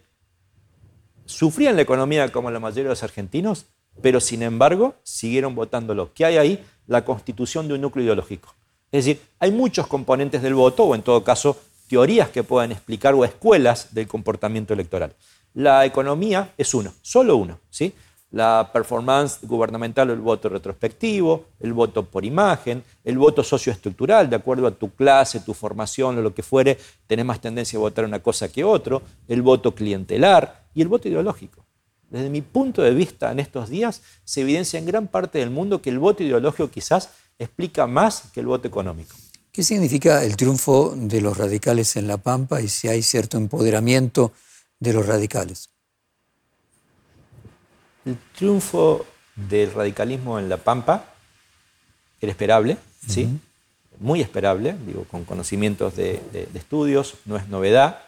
Sufrían 1.26 1.76
la 1.76 1.82
economía 1.82 2.32
como 2.32 2.51
la 2.51 2.59
mayoría 2.59 2.84
de 2.84 2.90
los 2.90 3.03
argentinos, 3.03 3.66
pero 4.01 4.20
sin 4.20 4.42
embargo 4.42 4.94
siguieron 5.03 5.55
votándolo. 5.55 6.12
¿Qué 6.14 6.24
hay 6.24 6.38
ahí? 6.38 6.64
La 6.86 7.05
constitución 7.05 7.68
de 7.68 7.74
un 7.74 7.82
núcleo 7.82 8.05
ideológico. 8.05 8.55
Es 8.90 9.05
decir, 9.05 9.22
hay 9.38 9.51
muchos 9.51 9.86
componentes 9.86 10.40
del 10.40 10.55
voto, 10.55 10.84
o 10.84 10.94
en 10.94 11.03
todo 11.03 11.22
caso, 11.22 11.59
teorías 11.88 12.30
que 12.30 12.42
puedan 12.42 12.72
explicar 12.72 13.14
o 13.14 13.24
escuelas 13.24 13.94
del 13.94 14.09
comportamiento 14.09 14.72
electoral. 14.72 15.14
La 15.55 15.84
economía 15.84 16.53
es 16.57 16.74
uno, 16.74 16.92
solo 17.03 17.36
uno. 17.36 17.59
¿sí? 17.70 17.92
La 18.30 18.70
performance 18.72 19.38
gubernamental 19.42 20.11
el 20.11 20.20
voto 20.20 20.49
retrospectivo, 20.49 21.46
el 21.61 21.72
voto 21.72 22.05
por 22.05 22.24
imagen, 22.24 22.84
el 23.03 23.16
voto 23.16 23.42
socioestructural, 23.42 24.28
de 24.28 24.36
acuerdo 24.36 24.66
a 24.66 24.70
tu 24.70 24.90
clase, 24.90 25.40
tu 25.40 25.55
formación 25.55 26.22
lo 26.22 26.34
que 26.34 26.42
fuere, 26.42 26.78
tenés 27.07 27.24
más 27.24 27.40
tendencia 27.40 27.78
a 27.78 27.80
votar 27.80 28.05
una 28.05 28.20
cosa 28.20 28.49
que 28.53 28.64
otro, 28.64 29.03
el 29.28 29.40
voto 29.40 29.74
clientelar 29.74 30.66
y 30.74 30.82
el 30.82 30.88
voto 30.88 31.09
ideológico. 31.09 31.64
Desde 32.11 32.30
mi 32.30 32.42
punto 32.42 32.82
de 32.82 32.92
vista, 32.92 33.32
en 33.32 33.38
estos 33.38 33.68
días 33.68 34.03
se 34.24 34.42
evidencia 34.42 34.78
en 34.78 34.86
gran 34.86 35.09
parte 35.09 35.38
del 35.38 35.51
mundo 35.51 35.80
que 35.80 35.90
el 35.90 35.99
voto 35.99 36.22
ideológico 36.22 36.70
quizás 36.70 37.11
explica 37.38 37.86
más 37.86 38.24
que 38.32 38.40
el 38.40 38.46
voto 38.46 38.68
económico. 38.68 39.14
¿Qué 39.53 39.62
significa 39.62 40.22
el 40.22 40.36
triunfo 40.36 40.94
de 40.96 41.20
los 41.20 41.36
radicales 41.36 41.96
en 41.96 42.07
La 42.07 42.18
Pampa 42.18 42.61
y 42.61 42.68
si 42.68 42.88
hay 42.88 43.03
cierto 43.03 43.38
empoderamiento 43.38 44.32
de 44.80 44.92
los 44.92 45.06
radicales? 45.06 45.68
El 48.04 48.16
triunfo 48.36 49.06
del 49.34 49.72
radicalismo 49.72 50.38
en 50.38 50.48
La 50.48 50.56
Pampa 50.56 51.04
era 52.20 52.30
esperable, 52.32 52.76
¿sí? 53.06 53.28
Muy 54.00 54.20
esperable, 54.20 54.76
digo, 54.86 55.04
con 55.04 55.24
conocimientos 55.24 55.96
de, 55.96 56.22
de 56.32 56.58
estudios, 56.58 57.14
no 57.24 57.36
es 57.36 57.48
novedad. 57.48 58.02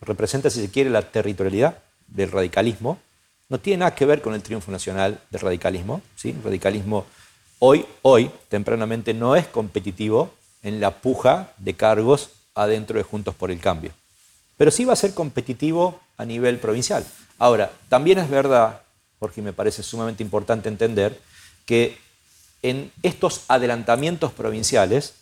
Representa, 0.00 0.50
si 0.50 0.60
se 0.60 0.70
quiere, 0.70 0.90
la 0.90 1.10
territorialidad 1.10 1.78
del 2.08 2.30
radicalismo. 2.30 2.98
No 3.48 3.58
tiene 3.60 3.78
nada 3.78 3.94
que 3.94 4.06
ver 4.06 4.22
con 4.22 4.34
el 4.34 4.42
triunfo 4.42 4.70
nacional 4.70 5.20
del 5.30 5.40
radicalismo. 5.40 6.02
¿sí? 6.16 6.30
El 6.30 6.42
radicalismo 6.42 7.06
hoy, 7.58 7.84
hoy, 8.02 8.30
tempranamente, 8.48 9.14
no 9.14 9.36
es 9.36 9.46
competitivo 9.46 10.32
en 10.62 10.80
la 10.80 11.00
puja 11.00 11.52
de 11.58 11.74
cargos 11.74 12.30
adentro 12.54 12.98
de 12.98 13.04
Juntos 13.04 13.34
por 13.34 13.50
el 13.50 13.60
Cambio. 13.60 13.92
Pero 14.62 14.70
sí 14.70 14.84
va 14.84 14.92
a 14.92 14.94
ser 14.94 15.12
competitivo 15.12 15.98
a 16.16 16.24
nivel 16.24 16.56
provincial. 16.60 17.04
Ahora, 17.40 17.72
también 17.88 18.18
es 18.18 18.30
verdad, 18.30 18.82
porque 19.18 19.42
me 19.42 19.52
parece 19.52 19.82
sumamente 19.82 20.22
importante 20.22 20.68
entender, 20.68 21.18
que 21.66 21.98
en 22.62 22.92
estos 23.02 23.42
adelantamientos 23.48 24.30
provinciales, 24.30 25.14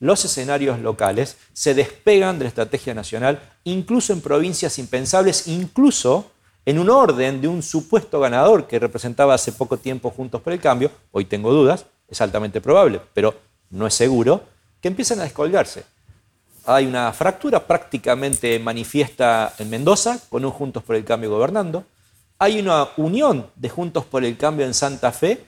los 0.00 0.24
escenarios 0.24 0.78
locales 0.78 1.36
se 1.52 1.74
despegan 1.74 2.38
de 2.38 2.44
la 2.44 2.48
estrategia 2.48 2.94
nacional, 2.94 3.42
incluso 3.64 4.14
en 4.14 4.22
provincias 4.22 4.78
impensables, 4.78 5.48
incluso 5.48 6.30
en 6.64 6.78
un 6.78 6.88
orden 6.88 7.42
de 7.42 7.48
un 7.48 7.62
supuesto 7.62 8.20
ganador 8.20 8.66
que 8.68 8.78
representaba 8.78 9.34
hace 9.34 9.52
poco 9.52 9.76
tiempo 9.76 10.08
Juntos 10.08 10.40
por 10.40 10.54
el 10.54 10.60
Cambio, 10.60 10.90
hoy 11.12 11.26
tengo 11.26 11.52
dudas, 11.52 11.84
es 12.08 12.22
altamente 12.22 12.62
probable, 12.62 13.02
pero 13.12 13.34
no 13.68 13.86
es 13.86 13.92
seguro, 13.92 14.44
que 14.80 14.88
empiezan 14.88 15.20
a 15.20 15.24
descolgarse. 15.24 15.84
Hay 16.70 16.84
una 16.84 17.14
fractura 17.14 17.66
prácticamente 17.66 18.58
manifiesta 18.58 19.54
en 19.58 19.70
Mendoza, 19.70 20.20
con 20.28 20.44
un 20.44 20.50
Juntos 20.50 20.82
por 20.82 20.96
el 20.96 21.04
Cambio 21.06 21.30
gobernando. 21.30 21.86
Hay 22.38 22.60
una 22.60 22.88
unión 22.98 23.46
de 23.56 23.70
Juntos 23.70 24.04
por 24.04 24.22
el 24.22 24.36
Cambio 24.36 24.66
en 24.66 24.74
Santa 24.74 25.10
Fe, 25.10 25.42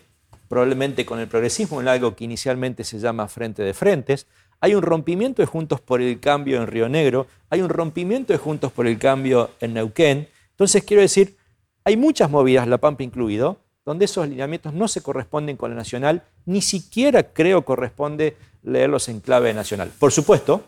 probablemente 0.49 1.05
con 1.05 1.21
el 1.21 1.29
progresismo, 1.29 1.79
en 1.83 1.89
algo 1.89 2.17
que 2.17 2.25
inicialmente 2.25 2.85
se 2.85 2.99
llama 2.99 3.29
Frente 3.29 3.63
de 3.63 3.75
Frentes. 3.75 4.29
Hay 4.63 4.75
un 4.75 4.81
rompimiento 4.81 5.43
de 5.43 5.47
Juntos 5.47 5.83
por 5.83 6.01
el 6.01 6.19
Cambio 6.21 6.57
en 6.57 6.67
Río 6.67 6.89
Negro, 6.89 7.27
hay 7.51 7.61
un 7.61 7.69
rompimiento 7.69 8.33
de 8.33 8.39
Juntos 8.39 8.73
por 8.73 8.87
el 8.87 8.99
Cambio 8.99 9.51
en 9.61 9.75
Neuquén. 9.75 10.27
Entonces, 10.53 10.85
quiero 10.85 11.03
decir, 11.03 11.37
hay 11.85 11.99
muchas 11.99 12.31
movidas, 12.31 12.67
La 12.67 12.79
Pampa 12.79 13.03
incluido, 13.03 13.59
donde 13.85 14.07
esos 14.07 14.27
lineamientos 14.27 14.73
no 14.73 14.89
se 14.89 15.03
corresponden 15.03 15.59
con 15.59 15.69
la 15.69 15.77
nacional, 15.77 16.23
ni 16.47 16.63
siquiera 16.63 17.25
creo 17.35 17.67
corresponde 17.67 18.39
leerlos 18.63 19.11
en 19.11 19.21
clave 19.21 19.53
nacional. 19.53 19.93
Por 19.99 20.13
supuesto, 20.13 20.65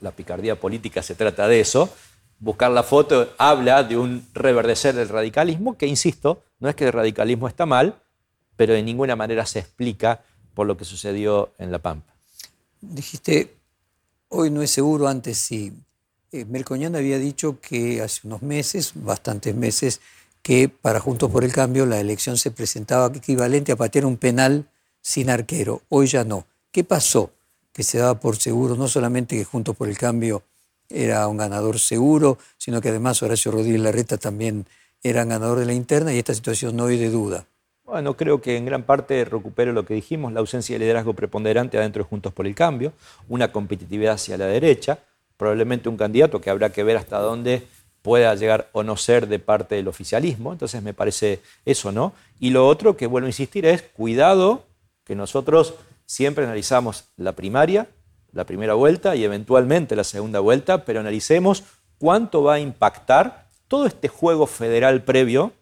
la 0.00 0.12
picardía 0.12 0.58
política 0.58 1.02
se 1.02 1.14
trata 1.14 1.48
de 1.48 1.60
eso. 1.60 1.88
Buscar 2.38 2.70
la 2.70 2.82
foto 2.82 3.30
habla 3.38 3.82
de 3.82 3.96
un 3.96 4.26
reverdecer 4.34 4.94
del 4.94 5.08
radicalismo, 5.08 5.76
que 5.76 5.86
insisto, 5.86 6.42
no 6.60 6.68
es 6.68 6.74
que 6.74 6.84
el 6.84 6.92
radicalismo 6.92 7.48
está 7.48 7.66
mal, 7.66 8.00
pero 8.56 8.74
de 8.74 8.82
ninguna 8.82 9.16
manera 9.16 9.46
se 9.46 9.58
explica 9.58 10.22
por 10.54 10.66
lo 10.66 10.76
que 10.76 10.84
sucedió 10.84 11.52
en 11.58 11.70
La 11.70 11.78
Pampa. 11.78 12.14
Dijiste, 12.80 13.54
hoy 14.28 14.50
no 14.50 14.62
es 14.62 14.70
seguro, 14.70 15.08
antes 15.08 15.38
sí. 15.38 15.72
Eh, 16.32 16.44
Melcoñán 16.44 16.96
había 16.96 17.18
dicho 17.18 17.60
que 17.60 18.02
hace 18.02 18.26
unos 18.26 18.42
meses, 18.42 18.92
bastantes 18.94 19.54
meses, 19.54 20.00
que 20.42 20.68
para 20.68 21.00
Juntos 21.00 21.30
por 21.30 21.44
el 21.44 21.52
Cambio 21.52 21.86
la 21.86 22.00
elección 22.00 22.38
se 22.38 22.50
presentaba 22.50 23.06
equivalente 23.14 23.72
a 23.72 23.76
patear 23.76 24.06
un 24.06 24.16
penal 24.16 24.66
sin 25.00 25.30
arquero. 25.30 25.82
Hoy 25.88 26.06
ya 26.06 26.24
no. 26.24 26.46
¿Qué 26.70 26.84
pasó? 26.84 27.30
Que 27.76 27.82
se 27.82 27.98
daba 27.98 28.18
por 28.18 28.36
seguro 28.36 28.74
no 28.74 28.88
solamente 28.88 29.36
que 29.36 29.44
Juntos 29.44 29.76
por 29.76 29.90
el 29.90 29.98
Cambio 29.98 30.42
era 30.88 31.28
un 31.28 31.36
ganador 31.36 31.78
seguro, 31.78 32.38
sino 32.56 32.80
que 32.80 32.88
además 32.88 33.22
Horacio 33.22 33.52
Rodríguez 33.52 33.82
Larreta 33.82 34.16
también 34.16 34.64
era 35.02 35.26
ganador 35.26 35.58
de 35.58 35.66
la 35.66 35.74
interna 35.74 36.10
y 36.14 36.18
esta 36.18 36.32
situación 36.32 36.74
no 36.74 36.86
hay 36.86 36.96
de 36.96 37.10
duda. 37.10 37.44
Bueno, 37.84 38.16
creo 38.16 38.40
que 38.40 38.56
en 38.56 38.64
gran 38.64 38.84
parte 38.84 39.26
recupero 39.26 39.74
lo 39.74 39.84
que 39.84 39.92
dijimos, 39.92 40.32
la 40.32 40.40
ausencia 40.40 40.74
de 40.74 40.78
liderazgo 40.78 41.12
preponderante 41.12 41.76
adentro 41.76 42.02
de 42.02 42.08
Juntos 42.08 42.32
por 42.32 42.46
el 42.46 42.54
Cambio, 42.54 42.94
una 43.28 43.52
competitividad 43.52 44.14
hacia 44.14 44.38
la 44.38 44.46
derecha, 44.46 44.98
probablemente 45.36 45.90
un 45.90 45.98
candidato 45.98 46.40
que 46.40 46.48
habrá 46.48 46.70
que 46.70 46.82
ver 46.82 46.96
hasta 46.96 47.18
dónde 47.18 47.66
pueda 48.00 48.34
llegar 48.36 48.70
o 48.72 48.84
no 48.84 48.96
ser 48.96 49.28
de 49.28 49.38
parte 49.38 49.74
del 49.74 49.88
oficialismo, 49.88 50.54
entonces 50.54 50.82
me 50.82 50.94
parece 50.94 51.40
eso, 51.66 51.92
¿no? 51.92 52.14
Y 52.40 52.50
lo 52.50 52.66
otro 52.66 52.96
que 52.96 53.06
vuelvo 53.06 53.26
a 53.26 53.28
insistir 53.28 53.66
es 53.66 53.82
cuidado 53.82 54.64
que 55.04 55.14
nosotros 55.14 55.74
Siempre 56.06 56.44
analizamos 56.44 57.04
la 57.16 57.32
primaria, 57.32 57.88
la 58.32 58.44
primera 58.46 58.74
vuelta 58.74 59.16
y 59.16 59.24
eventualmente 59.24 59.96
la 59.96 60.04
segunda 60.04 60.40
vuelta, 60.40 60.84
pero 60.84 61.00
analicemos 61.00 61.64
cuánto 61.98 62.42
va 62.42 62.54
a 62.54 62.60
impactar 62.60 63.48
todo 63.68 63.86
este 63.86 64.08
juego 64.08 64.46
federal 64.46 65.02
previo 65.02 65.52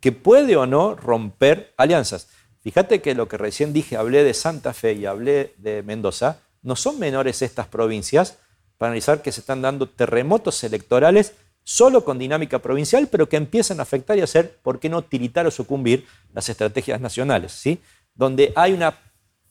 que 0.00 0.12
puede 0.12 0.56
o 0.56 0.66
no 0.66 0.94
romper 0.94 1.72
alianzas. 1.76 2.28
Fíjate 2.60 3.00
que 3.00 3.14
lo 3.14 3.28
que 3.28 3.38
recién 3.38 3.72
dije, 3.72 3.96
hablé 3.96 4.22
de 4.22 4.34
Santa 4.34 4.74
Fe 4.74 4.92
y 4.92 5.06
hablé 5.06 5.54
de 5.56 5.82
Mendoza, 5.82 6.40
no 6.62 6.76
son 6.76 6.98
menores 6.98 7.40
estas 7.40 7.66
provincias 7.66 8.38
para 8.76 8.90
analizar 8.90 9.22
que 9.22 9.32
se 9.32 9.40
están 9.40 9.62
dando 9.62 9.88
terremotos 9.88 10.62
electorales 10.62 11.34
solo 11.64 12.04
con 12.04 12.18
dinámica 12.18 12.58
provincial, 12.58 13.08
pero 13.10 13.28
que 13.28 13.36
empiezan 13.36 13.80
a 13.80 13.84
afectar 13.84 14.18
y 14.18 14.22
hacer, 14.22 14.58
¿por 14.62 14.78
qué 14.78 14.88
no 14.88 15.02
tiritar 15.02 15.46
o 15.46 15.50
sucumbir 15.50 16.06
las 16.34 16.48
estrategias 16.48 17.00
nacionales? 17.00 17.52
¿sí? 17.52 17.80
Donde 18.14 18.52
hay 18.56 18.72
una 18.72 18.98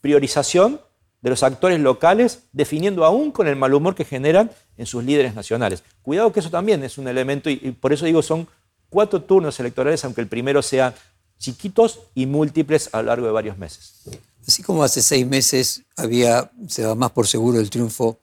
priorización 0.00 0.80
de 1.22 1.30
los 1.30 1.42
actores 1.42 1.78
locales, 1.80 2.44
definiendo 2.52 3.04
aún 3.04 3.30
con 3.30 3.46
el 3.46 3.56
mal 3.56 3.74
humor 3.74 3.94
que 3.94 4.04
generan 4.04 4.50
en 4.76 4.86
sus 4.86 5.04
líderes 5.04 5.34
nacionales. 5.34 5.82
Cuidado 6.02 6.32
que 6.32 6.40
eso 6.40 6.50
también 6.50 6.82
es 6.82 6.96
un 6.96 7.08
elemento, 7.08 7.50
y, 7.50 7.56
por 7.78 7.92
eso 7.92 8.06
digo, 8.06 8.22
son 8.22 8.48
cuatro 8.88 9.22
turnos 9.22 9.60
electorales, 9.60 10.04
aunque 10.04 10.22
el 10.22 10.28
primero 10.28 10.62
sea 10.62 10.94
chiquitos 11.38 12.00
y 12.14 12.26
múltiples 12.26 12.88
a 12.92 13.02
lo 13.02 13.08
largo 13.08 13.26
de 13.26 13.32
varios 13.32 13.58
meses. 13.58 14.02
Así 14.46 14.62
como 14.62 14.82
hace 14.82 15.02
seis 15.02 15.26
meses 15.26 15.82
había, 15.96 16.50
se 16.66 16.82
da 16.82 16.94
más 16.94 17.10
por 17.10 17.26
seguro 17.26 17.60
el 17.60 17.68
triunfo 17.68 18.18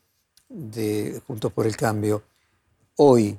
de 0.50 1.22
Juntos 1.28 1.52
por 1.52 1.68
el 1.68 1.78
Cambio, 1.78 2.24
hoy 2.96 3.38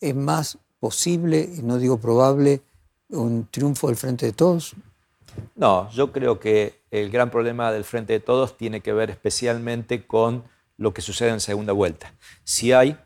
es 0.00 0.14
más 0.14 0.58
posible, 0.78 1.48
y 1.56 1.62
no 1.62 1.78
digo 1.78 1.98
probable, 1.98 2.62
un 3.08 3.46
triunfo 3.50 3.88
del 3.88 3.96
Frente 3.96 4.26
de 4.26 4.32
Todos. 4.32 4.74
No, 5.54 5.90
yo 5.90 6.12
creo 6.12 6.40
que 6.40 6.80
el 6.90 7.10
gran 7.10 7.30
problema 7.30 7.72
del 7.72 7.84
Frente 7.84 8.12
de 8.12 8.20
Todos 8.20 8.56
tiene 8.56 8.80
que 8.80 8.92
ver 8.92 9.10
especialmente 9.10 10.06
con 10.06 10.44
lo 10.76 10.92
que 10.92 11.02
sucede 11.02 11.30
en 11.30 11.40
segunda 11.40 11.72
vuelta. 11.72 12.14
Si 12.44 12.72
hay, 12.72 12.96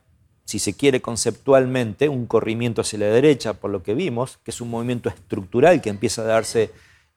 si 0.44 0.58
se 0.58 0.74
quiere 0.74 1.02
conceptualmente, 1.02 2.08
un 2.08 2.26
corrimiento 2.26 2.80
hacia 2.80 2.98
la 3.00 3.06
derecha, 3.06 3.54
por 3.54 3.70
lo 3.70 3.82
que 3.82 3.94
vimos, 3.94 4.38
que 4.44 4.50
es 4.50 4.60
un 4.60 4.70
movimiento 4.70 5.08
estructural 5.08 5.80
que 5.80 5.90
empieza 5.90 6.22
a 6.22 6.26
darse 6.26 6.70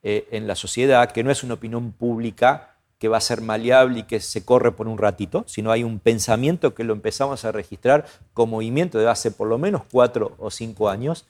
eh, 0.03 0.27
en 0.31 0.47
la 0.47 0.55
sociedad, 0.55 1.11
que 1.11 1.23
no 1.23 1.31
es 1.31 1.43
una 1.43 1.55
opinión 1.55 1.91
pública 1.91 2.75
que 2.99 3.07
va 3.07 3.17
a 3.17 3.21
ser 3.21 3.41
maleable 3.41 3.99
y 3.99 4.03
que 4.03 4.19
se 4.19 4.43
corre 4.43 4.73
por 4.73 4.87
un 4.87 4.97
ratito, 4.97 5.45
sino 5.47 5.71
hay 5.71 5.83
un 5.83 5.99
pensamiento 5.99 6.75
que 6.75 6.83
lo 6.83 6.93
empezamos 6.93 7.45
a 7.45 7.51
registrar 7.53 8.05
como 8.33 8.57
movimiento 8.57 8.99
de 8.99 9.09
hace 9.09 9.31
por 9.31 9.47
lo 9.47 9.57
menos 9.57 9.83
cuatro 9.89 10.35
o 10.37 10.51
cinco 10.51 10.89
años. 10.89 11.25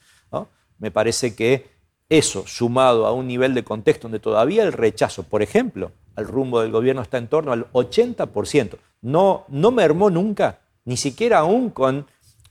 Me 0.78 0.90
parece 0.90 1.34
que 1.34 1.68
eso, 2.10 2.46
sumado 2.46 3.06
a 3.06 3.12
un 3.12 3.26
nivel 3.26 3.54
de 3.54 3.64
contexto 3.64 4.02
donde 4.02 4.18
todavía 4.18 4.62
el 4.64 4.74
rechazo, 4.74 5.22
por 5.22 5.42
ejemplo, 5.42 5.92
al 6.16 6.26
rumbo 6.26 6.60
del 6.60 6.70
gobierno 6.70 7.00
está 7.00 7.16
en 7.16 7.28
torno 7.28 7.52
al 7.52 7.72
80%, 7.72 8.76
no, 9.00 9.44
no 9.48 9.70
mermó 9.70 10.10
nunca, 10.10 10.58
ni 10.84 10.98
siquiera 10.98 11.38
aún 11.38 11.70
con 11.70 12.06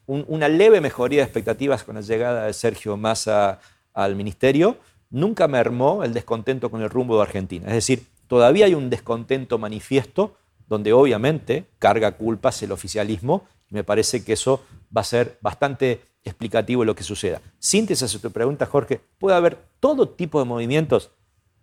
una 0.07 0.47
leve 0.47 0.82
mejoría 0.82 1.20
de 1.20 1.26
expectativas 1.26 1.84
con 1.84 1.93
la 1.93 2.01
llegada 2.01 2.45
de 2.45 2.53
Sergio 2.53 2.97
Massa 2.97 3.60
al 3.93 4.16
ministerio, 4.16 4.78
nunca 5.12 5.47
mermó 5.47 6.03
el 6.03 6.14
descontento 6.14 6.72
con 6.72 6.82
el 6.82 6.89
rumbo 6.89 7.18
de 7.18 7.24
Argentina. 7.24 7.68
Es 7.68 7.74
decir, 7.74 8.07
todavía 8.28 8.66
hay 8.66 8.74
un 8.74 8.89
descontento 8.89 9.60
manifiesto 9.60 10.36
donde 10.70 10.93
obviamente 10.93 11.66
carga 11.80 12.14
culpas 12.14 12.62
el 12.64 12.72
oficialismo. 12.72 13.45
Y 13.70 13.76
me 13.76 13.84
parece 13.84 14.24
que 14.24 14.34
eso 14.34 14.64
va 14.95 15.01
a 15.01 15.03
ser 15.03 15.38
bastante 15.41 16.01
explicativo 16.30 16.82
de 16.82 16.88
lo 16.88 16.96
que 16.96 17.04
suceda. 17.04 17.42
Síntesis 17.60 18.16
a 18.16 18.20
tu 18.20 18.32
pregunta, 18.32 18.66
Jorge, 18.66 19.02
puede 19.18 19.36
haber 19.36 19.58
todo 19.80 20.10
tipo 20.10 20.40
de 20.40 20.46
movimientos 20.46 21.12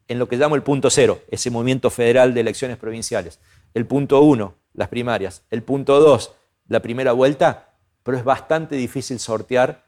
en 0.09 0.19
lo 0.19 0.29
que 0.29 0.37
llamo 0.37 0.55
el 0.55 0.63
punto 0.63 0.91
cero, 0.91 1.21
ese 1.31 1.51
movimiento 1.51 1.91
federal 1.91 2.35
de 2.35 2.41
elecciones 2.41 2.77
provinciales. 2.77 3.41
El 3.75 3.87
punto 3.87 4.21
uno, 4.21 4.55
las 4.73 4.89
primarias. 4.89 5.43
El 5.51 5.63
punto 5.63 6.01
dos, 6.01 6.35
la 6.69 6.81
primera 6.81 7.13
vuelta, 7.13 7.75
pero 8.03 8.17
es 8.17 8.25
bastante 8.25 8.77
difícil 8.77 9.19
sortear 9.19 9.85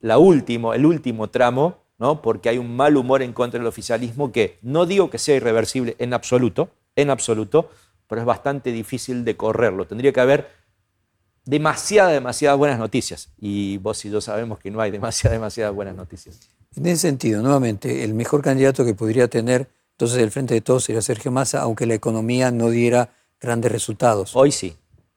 la 0.00 0.18
último, 0.18 0.74
el 0.74 0.86
último 0.86 1.28
tramo, 1.30 1.84
¿no? 1.98 2.22
porque 2.22 2.48
hay 2.48 2.58
un 2.58 2.74
mal 2.74 2.96
humor 2.96 3.22
en 3.22 3.32
contra 3.32 3.58
del 3.58 3.66
oficialismo 3.66 4.32
que 4.32 4.58
no 4.62 4.86
digo 4.86 5.10
que 5.10 5.18
sea 5.18 5.36
irreversible 5.36 5.94
en 5.98 6.14
absoluto, 6.14 6.70
en 6.96 7.10
absoluto, 7.10 7.70
pero 8.08 8.22
es 8.22 8.26
bastante 8.26 8.72
difícil 8.72 9.24
de 9.24 9.36
correrlo. 9.36 9.86
Tendría 9.86 10.12
que 10.12 10.20
haber 10.20 10.48
demasiadas, 11.50 12.12
demasiadas 12.12 12.56
buenas 12.56 12.78
noticias. 12.78 13.28
Y 13.38 13.78
vos 13.78 14.04
y 14.04 14.10
yo 14.10 14.20
sabemos 14.20 14.60
que 14.60 14.70
no 14.70 14.80
hay 14.80 14.92
demasiadas, 14.92 15.32
demasiadas 15.38 15.74
buenas 15.74 15.96
noticias. 15.96 16.48
En 16.76 16.86
ese 16.86 17.08
sentido, 17.08 17.42
nuevamente, 17.42 18.04
el 18.04 18.14
mejor 18.14 18.40
candidato 18.40 18.84
que 18.84 18.94
podría 18.94 19.26
tener 19.26 19.68
entonces 19.92 20.22
el 20.22 20.30
frente 20.30 20.54
de 20.54 20.60
todos 20.62 20.84
sería 20.84 21.02
Sergio 21.02 21.30
Massa, 21.30 21.60
aunque 21.60 21.84
la 21.84 21.94
economía 21.94 22.50
no 22.50 22.70
diera 22.70 23.10
grandes 23.38 23.70
resultados. 23.70 24.34
Hoy 24.34 24.50
sí, 24.50 24.74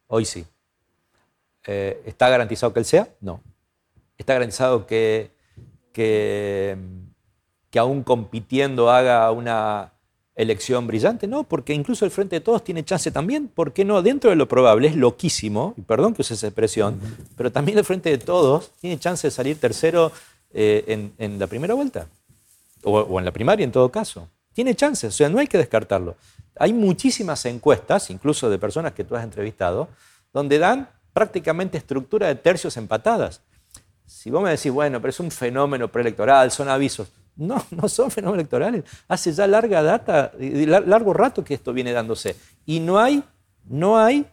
hoy 0.08 0.26
sí. 0.26 0.46
Eh, 1.66 2.02
¿Está 2.06 2.28
garantizado 2.28 2.74
que 2.74 2.80
él 2.80 2.86
sea? 2.86 3.08
No. 3.22 3.42
¿Está 4.18 4.34
garantizado 4.34 4.86
que, 4.86 5.32
que, 5.94 6.78
que 7.70 7.80
aún 7.80 8.04
compitiendo 8.04 8.90
haga 8.90 9.32
una 9.32 9.93
elección 10.36 10.88
brillante? 10.88 11.28
No, 11.28 11.44
porque 11.44 11.74
incluso 11.74 12.06
el 12.06 12.12
Frente 12.12 12.38
de 12.38 12.42
Todos 12.42 12.64
tiene 12.64 12.84
chance 12.84 13.12
también, 13.12 13.48
¿por 13.48 13.74
qué 13.74 13.86
no? 13.86 14.02
Dentro 14.02 14.30
de 14.30 14.36
lo 14.36 14.48
probable, 14.48 14.88
es 14.88 14.96
loquísimo, 14.96 15.74
y 15.78 15.82
perdón 15.82 16.14
que 16.14 16.22
use 16.22 16.34
esa 16.34 16.48
expresión, 16.48 17.00
pero 17.36 17.52
también 17.52 17.78
el 17.78 17.86
Frente 17.86 18.10
de 18.10 18.18
Todos 18.18 18.72
tiene 18.80 19.00
chance 19.00 19.28
de 19.28 19.32
salir 19.32 19.60
tercero 19.60 20.12
eh, 20.54 21.12
en, 21.18 21.40
la 21.40 21.48
primera 21.48 21.74
vuelta, 21.74 22.08
o, 22.84 23.00
o 23.00 23.20
en 23.20 23.26
la 23.26 23.32
primaria 23.32 23.64
en 23.64 23.72
todo 23.72 23.92
caso. 23.92 24.28
Tiene 24.54 24.76
chance, 24.76 25.08
o 25.08 25.12
sea, 25.12 25.30
no 25.30 25.40
hay 25.40 25.48
que 25.48 25.58
descartarlo. 25.58 26.16
Hay 26.58 26.74
muchísimas 26.74 27.46
encuestas, 27.46 28.10
incluso 28.10 28.50
de 28.50 28.60
personas 28.60 28.94
que 28.94 29.04
tú 29.04 29.16
has 29.16 29.24
entrevistado, 29.24 29.88
donde 30.32 30.60
dan 30.60 30.90
prácticamente 31.14 31.78
estructura 31.78 32.28
de 32.28 32.36
tercios 32.36 32.76
empatadas. 32.78 33.42
Si 34.06 34.30
vos 34.30 34.44
me 34.44 34.50
decís, 34.50 34.72
bueno, 34.72 35.00
pero 35.00 35.10
es 35.10 35.20
un 35.20 35.32
fenómeno 35.32 35.92
preelectoral, 35.92 36.52
son 36.52 36.70
avisos. 36.70 37.08
No, 37.36 37.64
no 37.72 37.88
son 37.88 38.12
fenómenos 38.12 38.42
electorales. 38.42 38.84
Hace 39.08 39.34
ya 39.34 39.48
larga 39.48 39.82
data, 39.82 40.32
largo 40.38 41.14
rato 41.14 41.44
que 41.44 41.54
esto 41.54 41.74
viene 41.74 41.92
dándose. 41.92 42.36
Y 42.66 42.80
no 42.80 43.00
hay, 43.00 43.24
no 43.66 43.98
hay 43.98 44.26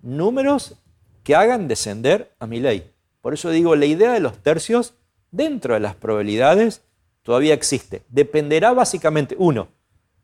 números 0.00 0.74
que 1.22 1.34
hagan 1.34 1.68
descender 1.68 2.32
a 2.38 2.46
mi 2.46 2.60
ley. 2.60 2.90
Por 3.20 3.34
eso 3.34 3.50
digo, 3.50 3.76
la 3.76 3.86
idea 3.86 4.12
de 4.12 4.20
los 4.20 4.38
tercios, 4.38 4.94
dentro 5.30 5.74
de 5.74 5.80
las 5.80 5.94
probabilidades, 5.94 6.82
todavía 7.22 7.54
existe. 7.54 8.02
Dependerá 8.08 8.72
básicamente, 8.72 9.36
uno, 9.38 9.68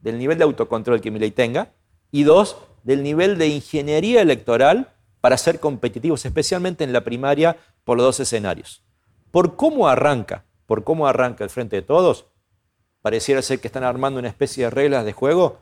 del 0.01 0.19
nivel 0.19 0.39
de 0.39 0.45
autocontrol 0.45 1.01
que 1.01 1.11
mi 1.11 1.19
ley 1.19 1.31
tenga, 1.31 1.73
y 2.11 2.23
dos, 2.23 2.57
del 2.85 3.03
nivel 3.03 3.37
de 3.37 3.49
ingeniería 3.49 4.23
electoral 4.23 4.95
para 5.21 5.37
ser 5.37 5.59
competitivos, 5.61 6.25
especialmente 6.25 6.85
en 6.85 6.93
la 6.93 7.03
primaria, 7.03 7.57
por 7.85 7.97
los 7.97 8.07
dos 8.07 8.21
escenarios. 8.21 8.83
Por 9.31 9.57
cómo 9.57 9.89
arranca, 9.89 10.45
por 10.67 10.85
cómo 10.85 11.07
arranca 11.07 11.45
el 11.45 11.51
frente 11.51 11.77
de 11.77 11.83
todos, 11.83 12.27
pareciera 13.03 13.43
ser 13.43 13.61
que 13.61 13.69
están 13.69 13.85
armando 13.85 14.19
una 14.19 14.29
especie 14.29 14.65
de 14.65 14.71
reglas 14.71 15.05
de 15.05 15.13
juego, 15.13 15.59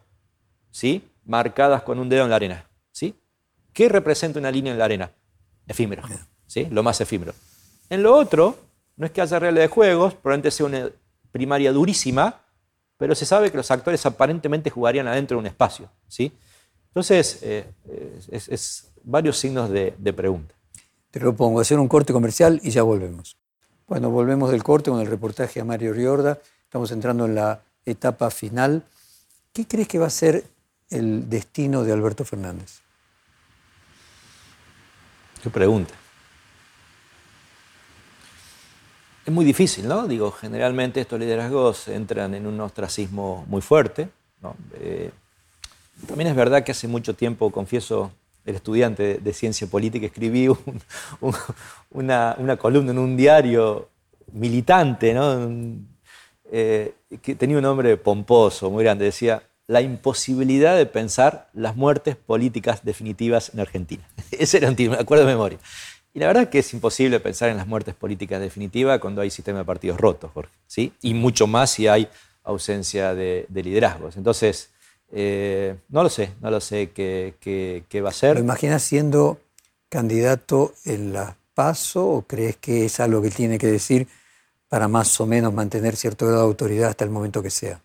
¿sí? 0.70 1.08
Marcadas 1.24 1.82
con 1.82 1.98
un 1.98 2.08
dedo 2.08 2.24
en 2.24 2.30
la 2.30 2.36
arena, 2.36 2.70
¿sí? 2.90 3.14
¿Qué 3.72 3.88
representa 3.88 4.38
una 4.38 4.50
línea 4.50 4.72
en 4.72 4.78
la 4.78 4.84
arena? 4.84 5.12
Efímero, 5.66 6.02
¿sí? 6.46 6.66
Lo 6.70 6.82
más 6.82 7.00
efímero. 7.00 7.34
En 7.90 8.02
lo 8.02 8.14
otro, 8.14 8.56
no 8.96 9.06
es 9.06 9.12
que 9.12 9.20
haya 9.20 9.38
reglas 9.38 9.62
de 9.62 9.68
juegos, 9.68 10.14
probablemente 10.14 10.50
sea 10.50 10.66
una 10.66 10.90
primaria 11.30 11.72
durísima, 11.72 12.40
pero 12.96 13.14
se 13.14 13.26
sabe 13.26 13.50
que 13.50 13.56
los 13.56 13.70
actores 13.70 14.04
aparentemente 14.06 14.70
jugarían 14.70 15.08
adentro 15.08 15.36
de 15.36 15.40
un 15.40 15.46
espacio, 15.46 15.88
¿sí? 16.06 16.32
Entonces, 16.88 17.40
eh, 17.42 17.64
es 18.30 18.92
varios 19.02 19.38
signos 19.38 19.70
de, 19.70 20.12
pregunta. 20.14 20.54
Te 21.10 21.20
propongo 21.20 21.60
hacer 21.60 21.78
un 21.78 21.88
corte 21.88 22.12
comercial 22.12 22.60
y 22.62 22.70
ya 22.70 22.82
volvemos. 22.82 23.36
Bueno, 23.92 24.08
volvemos 24.08 24.50
del 24.50 24.62
corte 24.62 24.90
con 24.90 25.00
el 25.00 25.06
reportaje 25.06 25.60
a 25.60 25.66
Mario 25.66 25.92
Riorda. 25.92 26.38
Estamos 26.64 26.90
entrando 26.92 27.26
en 27.26 27.34
la 27.34 27.60
etapa 27.84 28.30
final. 28.30 28.82
¿Qué 29.52 29.68
crees 29.68 29.86
que 29.86 29.98
va 29.98 30.06
a 30.06 30.08
ser 30.08 30.46
el 30.88 31.28
destino 31.28 31.84
de 31.84 31.92
Alberto 31.92 32.24
Fernández? 32.24 32.80
Qué 35.42 35.50
pregunta. 35.50 35.92
Es 39.26 39.30
muy 39.30 39.44
difícil, 39.44 39.86
¿no? 39.86 40.08
Digo, 40.08 40.32
generalmente 40.32 41.02
estos 41.02 41.20
liderazgos 41.20 41.86
entran 41.88 42.34
en 42.34 42.46
un 42.46 42.58
ostracismo 42.62 43.44
muy 43.46 43.60
fuerte. 43.60 44.08
Eh, 44.72 45.10
también 46.06 46.30
es 46.30 46.34
verdad 46.34 46.64
que 46.64 46.72
hace 46.72 46.88
mucho 46.88 47.12
tiempo, 47.12 47.52
confieso, 47.52 48.10
el 48.44 48.54
estudiante 48.54 49.18
de 49.18 49.32
ciencia 49.32 49.66
política, 49.66 50.06
escribí 50.06 50.48
una, 51.90 52.56
columna 52.58 52.90
en 52.90 52.98
un 52.98 53.16
diario 53.16 53.88
militante, 54.32 55.14
eh, 56.50 56.94
que 57.22 57.34
tenía 57.34 57.56
un 57.56 57.62
nombre 57.62 57.96
pomposo, 57.96 58.70
muy 58.70 58.84
grande, 58.84 59.04
decía, 59.04 59.42
la 59.66 59.80
imposibilidad 59.80 60.76
de 60.76 60.86
pensar 60.86 61.48
las 61.52 61.76
muertes 61.76 62.16
políticas 62.16 62.84
definitivas 62.84 63.52
en 63.54 63.60
Argentina. 63.60 64.06
Ese 64.30 64.58
era 64.58 64.68
un 64.68 64.76
me 64.76 64.96
acuerdo 64.96 65.24
de 65.24 65.32
memoria. 65.32 65.58
Y 66.14 66.18
la 66.18 66.26
verdad 66.26 66.42
es 66.42 66.48
que 66.50 66.58
es 66.58 66.74
imposible 66.74 67.20
pensar 67.20 67.48
en 67.48 67.56
las 67.56 67.66
muertes 67.66 67.94
políticas 67.94 68.38
definitivas 68.40 69.00
cuando 69.00 69.22
hay 69.22 69.30
sistema 69.30 69.60
de 69.60 69.64
partidos 69.64 69.98
rotos, 69.98 70.30
Jorge, 70.34 70.52
¿sí? 70.66 70.92
Y 71.00 71.14
mucho 71.14 71.46
más 71.46 71.70
si 71.70 71.88
hay 71.88 72.06
ausencia 72.44 73.14
de 73.14 73.46
liderazgos. 73.50 74.18
Entonces, 74.18 74.72
eh, 75.14 75.76
no 75.90 76.02
lo 76.02 76.08
sé, 76.08 76.32
no 76.40 76.50
lo 76.50 76.60
sé 76.60 76.90
qué, 76.90 78.00
va 78.02 78.08
a 78.08 78.12
ser. 78.12 78.36
¿Lo 78.36 78.40
imaginas 78.40 78.82
siendo 78.82 79.38
candidato 79.90 80.72
en 80.86 81.12
la 81.12 81.36
PASO 81.54 82.08
o 82.08 82.22
crees 82.22 82.56
que 82.56 82.86
es 82.86 82.98
algo 82.98 83.20
que 83.20 83.30
tiene 83.30 83.58
que 83.58 83.66
decir 83.66 84.08
para 84.68 84.88
más 84.88 85.20
o 85.20 85.26
menos 85.26 85.52
mantener 85.52 85.96
cierto 85.96 86.26
grado 86.26 86.40
de 86.40 86.46
autoridad 86.46 86.88
hasta 86.88 87.04
el 87.04 87.10
momento 87.10 87.42
que 87.42 87.50
sea? 87.50 87.82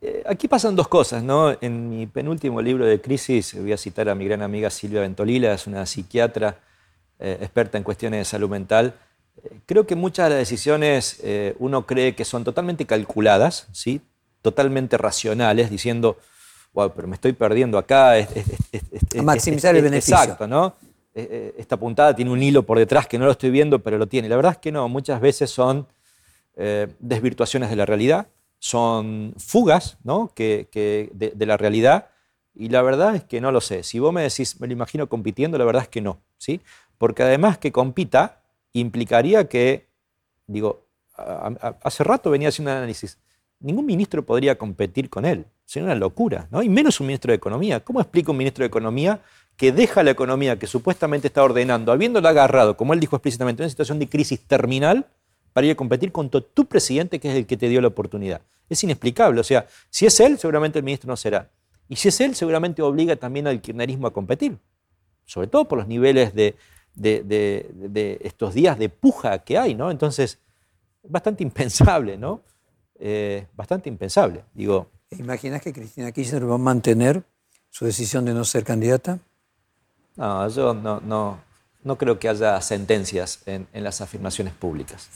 Eh, 0.00 0.22
aquí 0.26 0.46
pasan 0.46 0.76
dos 0.76 0.86
cosas, 0.86 1.24
¿no? 1.24 1.56
En 1.60 1.90
mi 1.90 2.06
penúltimo 2.06 2.62
libro 2.62 2.86
de 2.86 3.00
crisis 3.00 3.60
voy 3.60 3.72
a 3.72 3.76
citar 3.76 4.08
a 4.08 4.14
mi 4.14 4.24
gran 4.24 4.42
amiga 4.42 4.70
Silvia 4.70 5.00
Ventolila, 5.00 5.52
es 5.54 5.66
una 5.66 5.84
psiquiatra 5.86 6.60
eh, 7.18 7.38
experta 7.40 7.78
en 7.78 7.84
cuestiones 7.84 8.20
de 8.20 8.24
salud 8.26 8.48
mental. 8.48 8.94
creo 9.66 9.86
que 9.88 9.96
muchas 9.96 10.26
de 10.26 10.30
las 10.30 10.38
decisiones 10.38 11.20
uno 11.58 11.84
cree 11.84 12.14
que 12.14 12.24
son 12.24 12.44
totalmente 12.44 12.86
calculadas, 12.86 13.66
¿sí? 13.72 14.00
totalmente 14.42 14.98
racionales, 14.98 15.70
diciendo, 15.70 16.18
pero 16.74 17.08
me 17.08 17.14
estoy 17.14 17.32
perdiendo 17.32 17.78
acá. 17.78 18.14
maximizar 19.22 19.74
el 19.76 19.82
beneficio. 19.82 20.16
Exacto, 20.16 20.46
¿no? 20.46 20.74
Eh, 21.14 21.28
eh, 21.30 21.54
esta 21.58 21.76
puntada 21.76 22.14
tiene 22.16 22.32
un 22.32 22.42
hilo 22.42 22.64
por 22.64 22.76
detrás 22.76 23.06
que 23.06 23.18
no 23.18 23.24
lo 23.24 23.30
estoy 23.30 23.50
viendo, 23.50 23.78
pero 23.78 23.98
lo 23.98 24.08
tiene. 24.08 24.28
La 24.28 24.36
verdad 24.36 24.52
es 24.52 24.58
que 24.58 24.72
no, 24.72 24.88
muchas 24.88 25.20
veces 25.20 25.48
son 25.48 25.86
eh, 26.56 26.88
desvirtuaciones 26.98 27.70
de 27.70 27.76
la 27.76 27.86
realidad, 27.86 28.26
son 28.58 29.34
fugas 29.38 29.96
¿no? 30.02 30.32
que, 30.34 30.68
de, 31.12 31.46
la 31.46 31.56
realidad, 31.56 32.08
y 32.52 32.68
la 32.68 32.82
verdad 32.82 33.14
es 33.14 33.22
que 33.22 33.40
no 33.40 33.52
lo 33.52 33.60
sé. 33.60 33.84
Si 33.84 34.00
vos 34.00 34.12
me 34.12 34.22
decís, 34.22 34.60
me 34.60 34.66
lo 34.66 34.72
imagino 34.72 35.08
compitiendo, 35.08 35.56
la 35.56 35.64
verdad 35.64 35.82
es 35.82 35.88
que 35.88 36.00
no, 36.00 36.20
¿sí? 36.38 36.60
Porque 36.98 37.22
además 37.22 37.58
que 37.58 37.70
compita 37.70 38.42
implicaría 38.72 39.48
que, 39.48 39.88
digo, 40.46 40.86
hace 41.82 42.02
rato 42.02 42.30
venía 42.30 42.48
haciendo 42.48 42.72
un 42.72 42.78
análisis, 42.78 43.18
ningún 43.60 43.86
ministro 43.86 44.24
podría 44.24 44.56
competir 44.58 45.08
con 45.10 45.24
él. 45.24 45.46
Sería 45.64 45.86
una 45.86 45.94
locura, 45.94 46.46
¿no? 46.50 46.62
Y 46.62 46.68
menos 46.68 47.00
un 47.00 47.06
ministro 47.06 47.30
de 47.30 47.36
Economía. 47.36 47.80
¿Cómo 47.80 48.00
explica 48.00 48.30
un 48.30 48.36
ministro 48.36 48.62
de 48.62 48.66
Economía 48.66 49.20
que 49.56 49.72
deja 49.72 50.02
la 50.02 50.10
economía 50.10 50.58
que 50.58 50.66
supuestamente 50.66 51.28
está 51.28 51.44
ordenando, 51.44 51.92
habiéndola 51.92 52.30
agarrado, 52.30 52.76
como 52.76 52.92
él 52.92 53.00
dijo 53.00 53.16
explícitamente, 53.16 53.62
en 53.62 53.64
una 53.64 53.70
situación 53.70 54.00
de 54.00 54.08
crisis 54.08 54.40
terminal, 54.40 55.06
para 55.52 55.66
ir 55.66 55.72
a 55.72 55.76
competir 55.76 56.10
con 56.10 56.28
tu 56.28 56.66
presidente, 56.66 57.20
que 57.20 57.30
es 57.30 57.36
el 57.36 57.46
que 57.46 57.56
te 57.56 57.68
dio 57.68 57.80
la 57.80 57.88
oportunidad? 57.88 58.40
Es 58.68 58.82
inexplicable. 58.82 59.40
O 59.40 59.44
sea, 59.44 59.66
si 59.90 60.06
es 60.06 60.18
él, 60.18 60.38
seguramente 60.38 60.80
el 60.80 60.84
ministro 60.84 61.08
no 61.08 61.16
será. 61.16 61.50
Y 61.88 61.96
si 61.96 62.08
es 62.08 62.20
él, 62.20 62.34
seguramente 62.34 62.82
obliga 62.82 63.14
también 63.14 63.46
al 63.46 63.60
kirchnerismo 63.60 64.08
a 64.08 64.12
competir. 64.12 64.58
Sobre 65.24 65.46
todo 65.46 65.68
por 65.68 65.78
los 65.78 65.86
niveles 65.86 66.34
de, 66.34 66.56
de 66.94 68.18
estos 68.22 68.54
días 68.54 68.76
de 68.76 68.88
puja 68.88 69.38
que 69.38 69.56
hay, 69.56 69.74
¿no? 69.74 69.92
Entonces, 69.92 70.40
bastante 71.04 71.42
impensable, 71.42 72.16
¿no? 72.16 72.42
Eh, 72.98 73.46
bastante 73.54 73.88
impensable. 73.88 74.44
Digo, 74.54 74.90
¿Imaginas 75.18 75.62
que 75.62 75.72
Cristina 75.72 76.12
Kirchner 76.12 76.48
va 76.48 76.54
a 76.54 76.58
mantener 76.58 77.22
su 77.70 77.84
decisión 77.84 78.24
de 78.24 78.34
no 78.34 78.44
ser 78.44 78.64
candidata? 78.64 79.18
No, 80.16 80.48
yo 80.48 80.74
no, 80.74 81.00
no, 81.00 81.38
no 81.82 81.98
creo 81.98 82.18
que 82.18 82.28
haya 82.28 82.60
sentencias 82.60 83.42
en, 83.46 83.66
las 83.72 84.00
afirmaciones 84.00 84.54
públicas. 84.54 85.10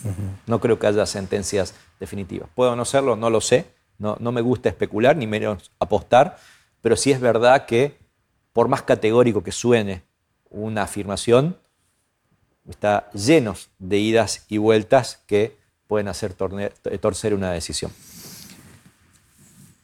No 0.46 0.60
creo 0.60 0.78
que 0.78 0.86
haya 0.86 1.06
sentencias 1.06 1.74
definitivas. 2.00 2.48
Puedo 2.54 2.74
no 2.76 2.84
serlo, 2.84 3.16
no 3.16 3.30
lo 3.30 3.40
sé. 3.40 3.66
No, 3.98 4.16
no 4.20 4.30
me 4.30 4.40
gusta 4.40 4.68
especular, 4.68 5.16
ni 5.16 5.26
menos 5.26 5.72
apostar, 5.80 6.38
pero 6.80 6.94
sí 6.96 7.10
es 7.10 7.20
verdad 7.20 7.66
que 7.66 7.98
por 8.52 8.68
más 8.68 8.82
categórico 8.82 9.42
que 9.42 9.52
suene 9.52 10.02
una 10.50 10.82
afirmación, 10.82 11.56
está 12.68 13.08
lleno 13.12 13.54
de 13.78 13.98
idas 13.98 14.46
y 14.48 14.58
vueltas 14.58 15.22
que 15.26 15.56
pueden 15.86 16.08
hacer 16.08 16.34
torcer 16.34 17.34
una 17.34 17.52
decisión. 17.52 17.92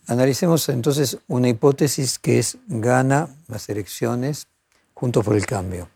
Analicemos 0.07 0.69
entonces 0.69 1.19
una 1.29 1.49
hipótesis 1.49 2.19
que 2.19 2.39
es 2.39 2.59
gana 2.67 3.29
las 3.49 3.69
elecciones 3.69 4.47
junto 4.93 5.23
por 5.23 5.37
el 5.37 5.47
cambio. 5.47 5.89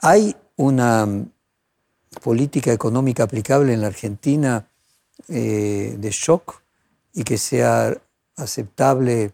¿Hay 0.00 0.34
una 0.56 1.06
política 2.20 2.72
económica 2.72 3.22
aplicable 3.22 3.72
en 3.72 3.80
la 3.80 3.86
Argentina 3.86 4.66
eh, 5.28 5.94
de 5.96 6.10
shock 6.10 6.62
y 7.14 7.22
que 7.22 7.38
sea 7.38 7.96
aceptable 8.36 9.32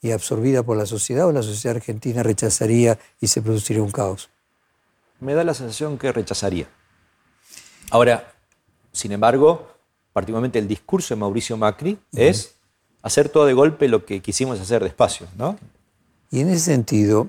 y 0.00 0.12
absorbida 0.12 0.62
por 0.62 0.78
la 0.78 0.86
sociedad 0.86 1.26
o 1.26 1.32
la 1.32 1.42
sociedad 1.42 1.76
argentina 1.76 2.22
rechazaría 2.22 2.98
y 3.20 3.26
se 3.26 3.42
produciría 3.42 3.82
un 3.82 3.90
caos? 3.90 4.30
Me 5.20 5.34
da 5.34 5.44
la 5.44 5.52
sensación 5.52 5.98
que 5.98 6.10
rechazaría. 6.10 6.68
Ahora, 7.90 8.32
sin 8.92 9.12
embargo, 9.12 9.68
particularmente 10.12 10.58
el 10.58 10.68
discurso 10.68 11.14
de 11.14 11.20
Mauricio 11.20 11.56
Macri 11.56 11.98
es 12.12 12.56
hacer 13.02 13.28
todo 13.28 13.46
de 13.46 13.54
golpe 13.54 13.88
lo 13.88 14.04
que 14.04 14.20
quisimos 14.20 14.60
hacer 14.60 14.82
despacio, 14.82 15.26
¿no? 15.36 15.58
Y 16.30 16.40
en 16.40 16.48
ese 16.48 16.66
sentido, 16.66 17.28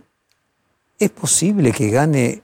¿es 1.00 1.10
posible 1.10 1.72
que 1.72 1.90
gane 1.90 2.44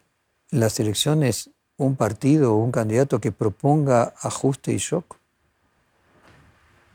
las 0.50 0.80
elecciones 0.80 1.52
un 1.78 1.96
partido 1.96 2.56
o 2.56 2.58
un 2.58 2.72
candidato 2.72 3.20
que 3.20 3.32
proponga 3.32 4.14
ajuste 4.22 4.74
y 4.74 4.78
shock? 4.78 5.18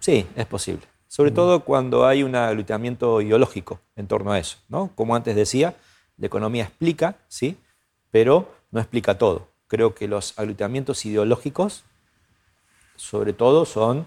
Sí, 0.00 0.26
es 0.34 0.46
posible. 0.46 0.82
Sobre 1.06 1.30
todo 1.30 1.64
cuando 1.64 2.06
hay 2.06 2.22
un 2.22 2.34
aglutinamiento 2.34 3.20
ideológico 3.20 3.80
en 3.96 4.06
torno 4.06 4.32
a 4.32 4.38
eso. 4.38 4.56
¿no? 4.68 4.90
Como 4.94 5.14
antes 5.14 5.36
decía, 5.36 5.76
la 6.16 6.26
economía 6.26 6.64
explica, 6.64 7.18
¿sí? 7.28 7.56
pero 8.10 8.52
no 8.70 8.80
explica 8.80 9.18
todo. 9.18 9.48
Creo 9.68 9.94
que 9.94 10.08
los 10.08 10.38
aglutinamientos 10.38 11.04
ideológicos, 11.04 11.84
sobre 12.96 13.32
todo, 13.32 13.64
son, 13.64 14.06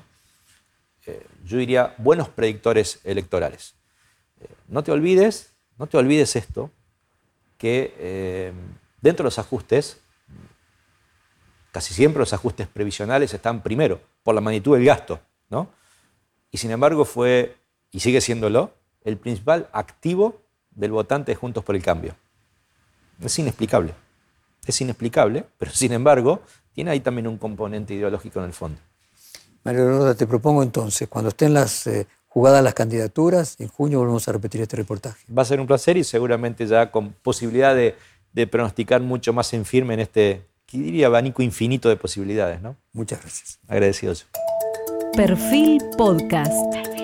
eh, 1.06 1.26
yo 1.44 1.58
diría, 1.58 1.96
buenos 1.98 2.30
predictores 2.30 3.00
electorales. 3.04 3.76
Eh, 4.42 4.48
no 4.68 4.84
te 4.84 4.92
olvides, 4.92 5.54
no 5.78 5.88
te 5.88 5.98
olvides 5.98 6.36
esto, 6.36 6.72
que 7.58 7.94
eh, 7.98 8.54
dentro 9.02 9.24
de 9.24 9.28
los 9.28 9.40
ajustes 9.40 10.02
casi 11.76 11.94
siempre 11.94 12.22
los 12.22 12.32
ajustes 12.32 12.70
previsionales 12.70 13.34
están 13.34 13.62
primero, 13.62 14.00
por 14.24 14.34
la 14.34 14.40
magnitud 14.40 14.78
del 14.78 14.86
gasto, 14.86 15.20
¿no? 15.50 15.70
Y 16.50 16.58
sin 16.58 16.72
embargo 16.72 17.04
fue, 17.04 17.58
y 17.92 18.00
sigue 18.00 18.22
siéndolo, 18.22 18.74
el 19.04 19.18
principal 19.18 19.68
activo 19.74 20.42
del 20.72 20.92
votante 20.92 21.34
de 21.34 21.36
Juntos 21.36 21.66
por 21.66 21.76
el 21.76 21.84
Cambio. 21.84 22.16
Es 23.22 23.38
inexplicable. 23.40 23.94
Es 24.66 24.80
inexplicable, 24.80 25.46
pero 25.58 25.72
sin 25.72 25.92
embargo 25.92 26.42
tiene 26.76 26.91
ahí 26.91 26.99
también 26.99 27.26
un 27.28 27.38
componente 27.38 27.93
ideológico 27.93 28.39
en 28.39 28.45
el 28.45 28.53
fondo. 28.53 28.80
Mario 29.63 29.88
Roda, 29.88 30.13
te 30.13 30.28
propongo 30.28 30.61
entonces, 30.61 31.07
cuando 31.07 31.30
estén 31.30 31.53
las 31.53 31.88
eh, 31.88 32.05
jugadas 32.28 32.63
las 32.63 32.76
candidaturas, 32.76 33.55
en 33.59 33.69
junio 33.69 33.99
volvemos 33.99 34.28
a 34.28 34.34
repetir 34.34 34.61
este 34.61 34.76
reportaje. 34.76 35.26
Va 35.36 35.41
a 35.41 35.45
ser 35.45 35.59
un 35.59 35.65
placer 35.65 35.97
y 35.97 36.03
seguramente 36.03 36.67
ya 36.67 36.91
con 36.91 37.13
posibilidad 37.13 37.73
de, 37.73 37.95
de 38.34 38.45
pronosticar 38.45 39.01
mucho 39.01 39.34
más 39.34 39.53
en 39.53 39.65
firme 39.65 39.95
en 39.95 40.01
este 40.01 40.41
que 40.65 40.78
diría 40.78 41.07
abanico 41.07 41.41
infinito 41.41 41.89
de 41.89 41.95
posibilidades, 41.95 42.61
¿no? 42.61 42.76
Muchas 42.91 43.21
gracias. 43.21 43.59
Agradecido. 43.67 44.13
Perfil 45.15 45.82
Podcast. 45.97 46.95